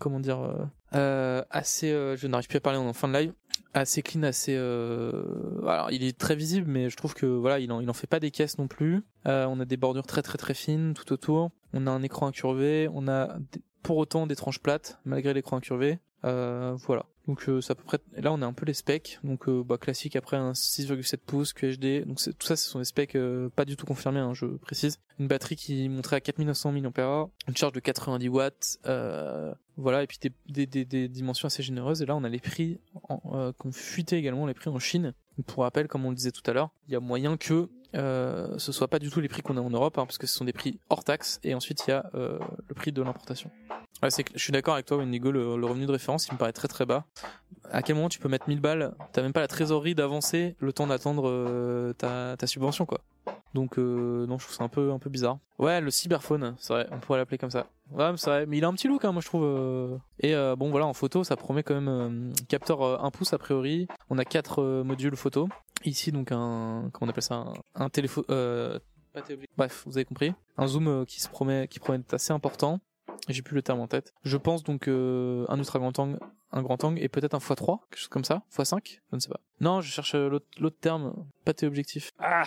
comment 0.00 0.18
dire, 0.18 0.40
euh, 0.40 0.64
euh, 0.94 1.44
assez. 1.50 1.92
euh, 1.92 2.16
je 2.16 2.26
n'arrive 2.26 2.48
plus 2.48 2.56
à 2.56 2.60
parler 2.60 2.78
en 2.78 2.92
fin 2.92 3.06
de 3.06 3.16
live. 3.16 3.32
Assez 3.72 4.02
clean, 4.02 4.24
assez. 4.24 4.56
Alors, 4.56 5.92
il 5.92 6.02
est 6.02 6.18
très 6.18 6.34
visible, 6.34 6.68
mais 6.68 6.90
je 6.90 6.96
trouve 6.96 7.14
que 7.14 7.26
voilà, 7.26 7.60
il 7.60 7.70
en, 7.70 7.80
il 7.80 7.88
en 7.88 7.92
fait 7.92 8.08
pas 8.08 8.18
des 8.18 8.32
caisses 8.32 8.58
non 8.58 8.66
plus. 8.66 9.04
On 9.26 9.60
a 9.60 9.64
des 9.64 9.76
bordures 9.76 10.06
très 10.06 10.22
très 10.22 10.38
très 10.38 10.54
fines 10.54 10.94
tout 10.94 11.12
autour. 11.12 11.52
On 11.72 11.86
a 11.86 11.90
un 11.90 12.02
écran 12.02 12.26
incurvé. 12.26 12.88
On 12.92 13.06
a 13.06 13.36
pour 13.84 13.98
autant 13.98 14.26
des 14.26 14.34
tranches 14.34 14.58
plates 14.58 14.98
malgré 15.04 15.32
l'écran 15.34 15.58
incurvé. 15.58 16.00
Euh, 16.24 16.76
voilà. 16.86 17.06
Donc 17.26 17.48
euh, 17.48 17.60
c'est 17.60 17.70
à 17.70 17.74
peu 17.74 17.84
près. 17.84 17.98
là 18.16 18.32
on 18.32 18.42
a 18.42 18.46
un 18.46 18.52
peu 18.52 18.66
les 18.66 18.74
specs. 18.74 19.20
Donc 19.22 19.48
euh, 19.48 19.62
bah, 19.62 19.78
classique 19.78 20.16
après 20.16 20.36
un 20.36 20.52
6,7 20.52 21.18
pouces 21.18 21.52
QHD. 21.52 22.06
Donc 22.06 22.18
tout 22.18 22.46
ça 22.46 22.56
ce 22.56 22.68
sont 22.68 22.78
des 22.78 22.84
specs 22.84 23.14
euh, 23.14 23.48
pas 23.50 23.64
du 23.64 23.76
tout 23.76 23.86
confirmés, 23.86 24.20
hein, 24.20 24.34
je 24.34 24.46
précise. 24.46 24.98
Une 25.18 25.28
batterie 25.28 25.56
qui 25.56 25.88
montrait 25.88 26.16
à 26.16 26.20
4900 26.20 26.72
mAh, 26.72 27.28
une 27.46 27.56
charge 27.56 27.72
de 27.72 27.80
90 27.80 28.28
watts. 28.28 28.78
Euh, 28.86 29.54
voilà 29.76 30.02
et 30.02 30.06
puis 30.06 30.18
des, 30.20 30.66
des, 30.66 30.84
des, 30.84 31.08
dimensions 31.08 31.46
assez 31.46 31.62
généreuses. 31.62 32.02
Et 32.02 32.06
là 32.06 32.16
on 32.16 32.24
a 32.24 32.28
les 32.28 32.40
prix 32.40 32.80
en, 33.08 33.20
euh, 33.34 33.52
qu'on 33.52 33.70
fuité 33.70 34.16
également 34.16 34.46
les 34.46 34.54
prix 34.54 34.70
en 34.70 34.78
Chine. 34.78 35.14
Pour 35.46 35.62
rappel, 35.62 35.88
comme 35.88 36.04
on 36.04 36.10
le 36.10 36.16
disait 36.16 36.32
tout 36.32 36.42
à 36.50 36.52
l'heure, 36.52 36.70
il 36.88 36.92
y 36.92 36.96
a 36.96 37.00
moyen 37.00 37.36
que 37.36 37.70
euh, 37.94 38.58
ce 38.58 38.72
soit 38.72 38.88
pas 38.88 38.98
du 38.98 39.10
tout 39.10 39.20
les 39.20 39.28
prix 39.28 39.42
qu'on 39.42 39.56
a 39.56 39.60
en 39.60 39.70
Europe, 39.70 39.98
hein, 39.98 40.06
parce 40.06 40.18
que 40.18 40.26
ce 40.26 40.34
sont 40.34 40.44
des 40.44 40.52
prix 40.52 40.78
hors 40.88 41.04
taxe, 41.04 41.40
et 41.42 41.54
ensuite 41.54 41.84
il 41.86 41.90
y 41.90 41.92
a 41.92 42.10
euh, 42.14 42.38
le 42.68 42.74
prix 42.74 42.92
de 42.92 43.02
l'importation. 43.02 43.50
Je 44.02 44.38
suis 44.38 44.52
d'accord 44.52 44.74
avec 44.74 44.86
toi, 44.86 44.96
Wendigo, 44.96 45.30
le, 45.30 45.54
revenu 45.64 45.86
de 45.86 45.92
référence, 45.92 46.26
il 46.28 46.34
me 46.34 46.38
paraît 46.38 46.52
très 46.52 46.68
très 46.68 46.86
bas. 46.86 47.04
À 47.70 47.82
quel 47.82 47.96
moment 47.96 48.08
tu 48.08 48.18
peux 48.18 48.28
mettre 48.28 48.48
1000 48.48 48.60
balles? 48.60 48.94
T'as 49.12 49.22
même 49.22 49.32
pas 49.32 49.40
la 49.40 49.48
trésorerie 49.48 49.94
d'avancer 49.94 50.56
le 50.58 50.72
temps 50.72 50.86
d'attendre 50.86 51.28
euh, 51.28 51.92
ta 51.92 52.46
subvention, 52.46 52.86
quoi. 52.86 53.00
Donc 53.54 53.78
euh, 53.78 54.26
non, 54.26 54.38
je 54.38 54.44
trouve 54.44 54.56
ça 54.56 54.64
un 54.64 54.68
peu 54.68 54.92
un 54.92 54.98
peu 54.98 55.10
bizarre. 55.10 55.38
Ouais, 55.58 55.80
le 55.80 55.90
cyberphone, 55.90 56.54
c'est 56.58 56.72
vrai, 56.72 56.86
on 56.92 56.98
pourrait 57.00 57.18
l'appeler 57.18 57.36
comme 57.38 57.50
ça. 57.50 57.66
Ouais, 57.90 58.10
c'est 58.16 58.30
vrai, 58.30 58.46
mais 58.46 58.58
il 58.58 58.64
a 58.64 58.68
un 58.68 58.74
petit 58.74 58.86
look, 58.86 59.04
hein, 59.04 59.12
moi 59.12 59.20
je 59.20 59.26
trouve. 59.26 59.42
euh. 59.44 59.96
Et 60.20 60.34
euh, 60.34 60.54
bon 60.56 60.70
voilà, 60.70 60.86
en 60.86 60.92
photo, 60.94 61.24
ça 61.24 61.36
promet 61.36 61.62
quand 61.64 61.74
même 61.74 61.88
euh, 61.88 62.32
capteur 62.48 62.82
euh, 62.82 62.98
1 63.00 63.10
pouce 63.10 63.32
a 63.32 63.38
priori. 63.38 63.88
On 64.08 64.18
a 64.18 64.24
quatre 64.24 64.62
modules 64.84 65.16
photo. 65.16 65.48
Ici 65.84 66.12
donc 66.12 66.30
un 66.30 66.90
comment 66.92 67.06
on 67.06 67.08
appelle 67.08 67.22
ça 67.22 67.34
un, 67.36 67.54
un 67.74 67.88
téléphone. 67.88 68.24
Bref, 69.56 69.82
vous 69.86 69.96
avez 69.96 70.04
compris. 70.04 70.32
Un 70.56 70.66
zoom 70.66 71.04
qui 71.06 71.20
se 71.20 71.28
promet 71.28 71.66
qui 71.68 71.80
promet 71.80 71.98
d'être 71.98 72.14
assez 72.14 72.32
important. 72.32 72.80
J'ai 73.28 73.42
plus 73.42 73.54
le 73.54 73.62
terme 73.62 73.80
en 73.80 73.86
tête. 73.88 74.14
Je 74.24 74.36
pense 74.36 74.62
donc 74.62 74.88
un 74.88 75.56
ultra 75.58 75.78
grand 75.78 75.98
angle, 75.98 76.18
un 76.52 76.62
grand 76.62 76.82
angle 76.84 77.02
et 77.02 77.08
peut-être 77.08 77.34
un 77.34 77.38
x3, 77.38 77.80
quelque 77.90 77.98
chose 77.98 78.08
comme 78.08 78.24
ça, 78.24 78.42
x5, 78.56 78.78
je 79.10 79.16
ne 79.16 79.20
sais 79.20 79.28
pas. 79.28 79.40
Non, 79.60 79.80
je 79.80 79.90
cherche 79.90 80.14
l'autre 80.14 80.76
terme, 80.80 81.12
pas 81.44 81.52
téléobjectif. 81.52 82.10
Ah, 82.18 82.44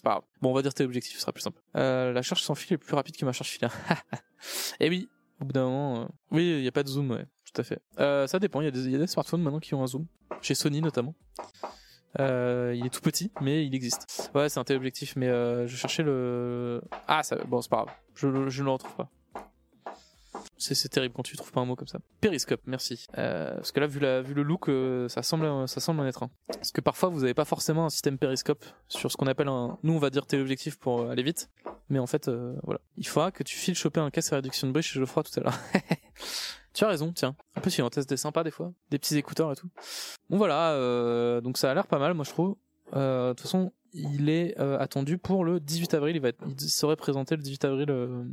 c'est 0.00 0.04
pas 0.04 0.12
grave. 0.12 0.22
Bon, 0.40 0.50
on 0.50 0.54
va 0.54 0.62
dire 0.62 0.72
téléobjectif, 0.72 1.14
ce 1.16 1.20
sera 1.20 1.30
plus 1.32 1.42
simple. 1.42 1.60
Euh, 1.76 2.10
la 2.12 2.22
charge 2.22 2.40
sans 2.42 2.54
fil 2.54 2.72
est 2.72 2.78
plus 2.78 2.94
rapide 2.94 3.18
que 3.18 3.24
ma 3.26 3.32
charge 3.32 3.50
filaire. 3.50 3.76
et 4.80 4.88
oui, 4.88 5.10
au 5.42 5.44
bout 5.44 5.52
d'un 5.52 5.64
moment, 5.64 6.02
euh, 6.02 6.06
oui, 6.30 6.52
il 6.56 6.62
n'y 6.62 6.68
a 6.68 6.72
pas 6.72 6.82
de 6.82 6.88
zoom, 6.88 7.10
ouais, 7.10 7.26
tout 7.44 7.60
à 7.60 7.64
fait. 7.64 7.82
Euh, 7.98 8.26
ça 8.26 8.38
dépend, 8.38 8.62
il 8.62 8.64
y, 8.64 8.68
a 8.68 8.70
des- 8.70 9.06
smartphones 9.06 9.42
maintenant 9.42 9.60
qui 9.60 9.74
ont 9.74 9.82
un 9.82 9.86
zoom, 9.86 10.06
chez 10.40 10.54
Sony 10.54 10.80
notamment. 10.80 11.14
Il 12.18 12.82
est 12.86 12.90
tout 12.90 13.02
petit, 13.02 13.30
mais 13.42 13.66
il 13.66 13.74
existe. 13.74 14.30
Ouais, 14.34 14.48
c'est 14.48 14.58
un 14.58 14.64
téléobjectif, 14.64 15.16
mais 15.16 15.28
je 15.28 15.76
cherchais 15.76 16.02
le. 16.02 16.80
Ah, 17.06 17.22
ça, 17.22 17.36
bon, 17.44 17.60
c'est 17.60 17.68
pas 17.68 17.84
grave. 17.84 17.94
Je 18.14 18.26
ne 18.26 18.64
le 18.64 18.70
retrouve 18.70 18.94
pas. 18.94 19.10
C'est 20.62 20.88
terrible 20.90 21.14
quand 21.14 21.22
tu 21.22 21.36
trouves 21.36 21.52
pas 21.52 21.60
un 21.60 21.64
mot 21.64 21.74
comme 21.74 21.88
ça. 21.88 22.00
Périscope, 22.20 22.60
merci. 22.66 23.06
Euh, 23.16 23.54
parce 23.54 23.72
que 23.72 23.80
là, 23.80 23.86
vu, 23.86 23.98
la, 23.98 24.20
vu 24.20 24.34
le 24.34 24.42
look, 24.42 24.68
euh, 24.68 25.08
ça 25.08 25.22
semble, 25.22 25.66
ça 25.66 25.80
semble 25.80 26.00
en 26.00 26.06
être 26.06 26.22
un. 26.22 26.30
Parce 26.48 26.70
que 26.70 26.82
parfois, 26.82 27.08
vous 27.08 27.24
avez 27.24 27.32
pas 27.32 27.46
forcément 27.46 27.86
un 27.86 27.90
système 27.90 28.18
périscope 28.18 28.62
sur 28.86 29.10
ce 29.10 29.16
qu'on 29.16 29.26
appelle 29.26 29.48
un. 29.48 29.78
Nous, 29.82 29.94
on 29.94 29.98
va 29.98 30.10
dire 30.10 30.26
téléobjectif 30.26 30.78
pour 30.78 31.00
euh, 31.00 31.10
aller 31.10 31.22
vite. 31.22 31.48
Mais 31.88 31.98
en 31.98 32.06
fait, 32.06 32.28
euh, 32.28 32.54
voilà. 32.62 32.80
Il 32.98 33.06
faudra 33.06 33.32
que 33.32 33.42
tu 33.42 33.56
files 33.56 33.74
choper 33.74 34.00
un 34.00 34.10
casque 34.10 34.32
à 34.34 34.36
réduction 34.36 34.66
de 34.66 34.72
bruit 34.72 34.82
chez 34.82 35.00
Geoffroy 35.00 35.22
tout 35.22 35.40
à 35.40 35.42
l'heure. 35.42 35.58
tu 36.74 36.84
as 36.84 36.88
raison, 36.88 37.10
tiens. 37.12 37.34
En 37.56 37.62
plus, 37.62 37.78
il 37.78 37.82
en 37.82 37.88
teste 37.90 38.10
des 38.10 38.18
sympas 38.18 38.44
des 38.44 38.50
fois. 38.50 38.72
Des 38.90 38.98
petits 38.98 39.16
écouteurs 39.16 39.50
et 39.50 39.56
tout. 39.56 39.68
Bon, 40.28 40.36
voilà. 40.36 40.72
euh, 40.72 41.40
donc, 41.40 41.56
ça 41.56 41.70
a 41.70 41.74
l'air 41.74 41.86
pas 41.86 41.98
mal, 41.98 42.12
moi, 42.12 42.24
je 42.24 42.30
trouve. 42.30 42.56
Euh, 42.94 43.28
De 43.28 43.32
toute 43.34 43.42
façon, 43.42 43.72
il 43.92 44.28
est 44.28 44.58
euh, 44.60 44.78
attendu 44.78 45.18
pour 45.18 45.44
le 45.44 45.60
18 45.60 45.94
avril. 45.94 46.16
Il 46.16 46.22
va 46.22 46.28
être, 46.28 46.42
il 46.46 46.68
serait 46.68 46.96
présenté 46.96 47.36
le 47.36 47.42
18 47.42 47.64
avril, 47.64 47.90
euh, 47.90 48.24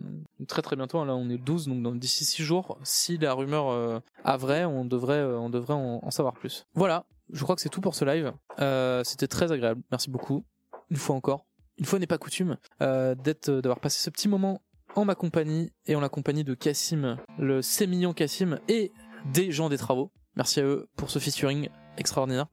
très 0.48 0.62
très 0.62 0.76
bientôt. 0.76 1.04
Là, 1.04 1.16
on 1.16 1.30
est 1.30 1.38
le 1.38 1.44
12, 1.44 1.68
donc 1.68 2.00
d'ici 2.00 2.26
6 2.26 2.44
jours, 2.44 2.78
si 2.84 3.18
la 3.18 3.34
rumeur 3.34 3.70
euh, 3.70 4.00
a 4.24 4.38
vrai, 4.38 4.66
on 4.66 4.86
devrait, 4.86 5.16
euh, 5.16 5.40
on 5.40 5.50
devrait 5.50 5.74
en, 5.74 6.12
savoir 6.12 6.34
plus. 6.34 6.66
Voilà. 6.74 7.06
Je 7.32 7.44
crois 7.44 7.56
que 7.56 7.62
c'est 7.62 7.70
tout 7.70 7.82
pour 7.82 7.96
ce 7.96 8.06
live. 8.06 8.32
Euh, 8.60 9.04
C'était 9.04 9.28
très 9.28 9.52
agréable. 9.52 9.82
Merci 9.92 10.10
beaucoup. 10.10 10.46
Une 10.90 10.98
fois 10.98 11.16
encore. 11.16 11.46
Une 11.78 11.86
fois 11.86 12.00
n'est 12.00 12.08
pas 12.08 12.18
coutume 12.18 12.58
d'être, 12.80 13.52
d'avoir 13.52 13.80
passé 13.80 14.00
ce 14.02 14.10
petit 14.10 14.28
moment 14.28 14.62
en 14.96 15.06
ma 15.06 15.14
compagnie 15.14 15.72
et 15.86 15.96
en 15.96 16.00
la 16.00 16.10
compagnie 16.10 16.44
de 16.44 16.56
Cassim, 16.56 17.18
le 17.38 17.62
sémillant 17.62 18.14
Cassim 18.14 18.60
et 18.68 18.92
des 19.32 19.52
gens 19.52 19.70
des 19.70 19.78
travaux. 19.78 20.12
Merci 20.36 20.60
à 20.60 20.64
eux 20.64 20.88
pour 20.96 21.12
ce 21.12 21.20
featuring 21.20 21.70
extraordinaire. 21.98 22.48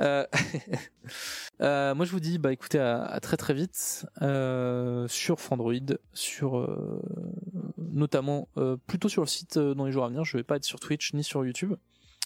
Euh, 0.00 0.26
euh, 1.60 1.94
moi 1.94 2.04
je 2.06 2.12
vous 2.12 2.20
dis 2.20 2.38
bah 2.38 2.52
écoutez 2.52 2.78
à, 2.78 3.18
très 3.20 3.36
très 3.36 3.54
vite 3.54 4.06
euh, 4.22 5.08
sur 5.08 5.40
Frandroid, 5.40 5.74
sur 6.12 6.58
euh, 6.58 7.02
notamment 7.78 8.48
euh, 8.56 8.76
plutôt 8.86 9.08
sur 9.08 9.22
le 9.22 9.28
site 9.28 9.58
dans 9.58 9.84
les 9.84 9.92
jours 9.92 10.04
à 10.04 10.08
venir. 10.08 10.24
Je 10.24 10.36
vais 10.36 10.44
pas 10.44 10.56
être 10.56 10.64
sur 10.64 10.80
Twitch 10.80 11.14
ni 11.14 11.24
sur 11.24 11.44
YouTube. 11.44 11.74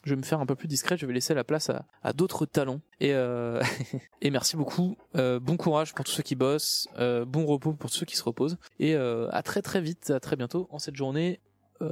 Je 0.05 0.11
vais 0.11 0.17
me 0.17 0.25
faire 0.25 0.41
un 0.41 0.47
peu 0.47 0.57
plus 0.57 0.67
discret. 0.67 0.97
Je 0.97 1.07
vais 1.07 1.13
laisser 1.13 1.33
la 1.33 1.45
place 1.45 1.71
à, 2.03 2.13
d'autres 2.13 2.45
talents. 2.45 2.81
Et, 2.99 3.11
et 4.21 4.31
merci 4.31 4.57
beaucoup. 4.57 4.97
Bon 5.15 5.57
courage 5.57 5.95
pour 5.95 6.05
tous 6.05 6.11
ceux 6.11 6.25
qui 6.25 6.35
bossent. 6.35 6.89
Bon 6.99 7.47
repos 7.47 7.73
pour 7.75 7.89
tous 7.89 7.99
ceux 7.99 8.07
qui 8.07 8.17
se 8.17 8.25
reposent. 8.25 8.59
Et 8.81 8.97
à 8.97 9.43
très 9.45 9.63
très 9.63 9.81
vite, 9.81 10.11
à 10.11 10.19
très 10.19 10.35
bientôt 10.35 10.67
en 10.73 10.81
cette 10.81 10.97
journée 10.97 11.39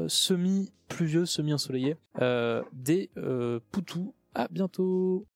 semi 0.09 0.73
pluvieuse, 0.89 1.31
semi 1.31 1.55
ensoleillée 1.55 1.97
euh, 2.21 2.63
des 2.73 3.11
Poutous. 3.71 4.13
À 4.35 4.49
bientôt. 4.49 5.27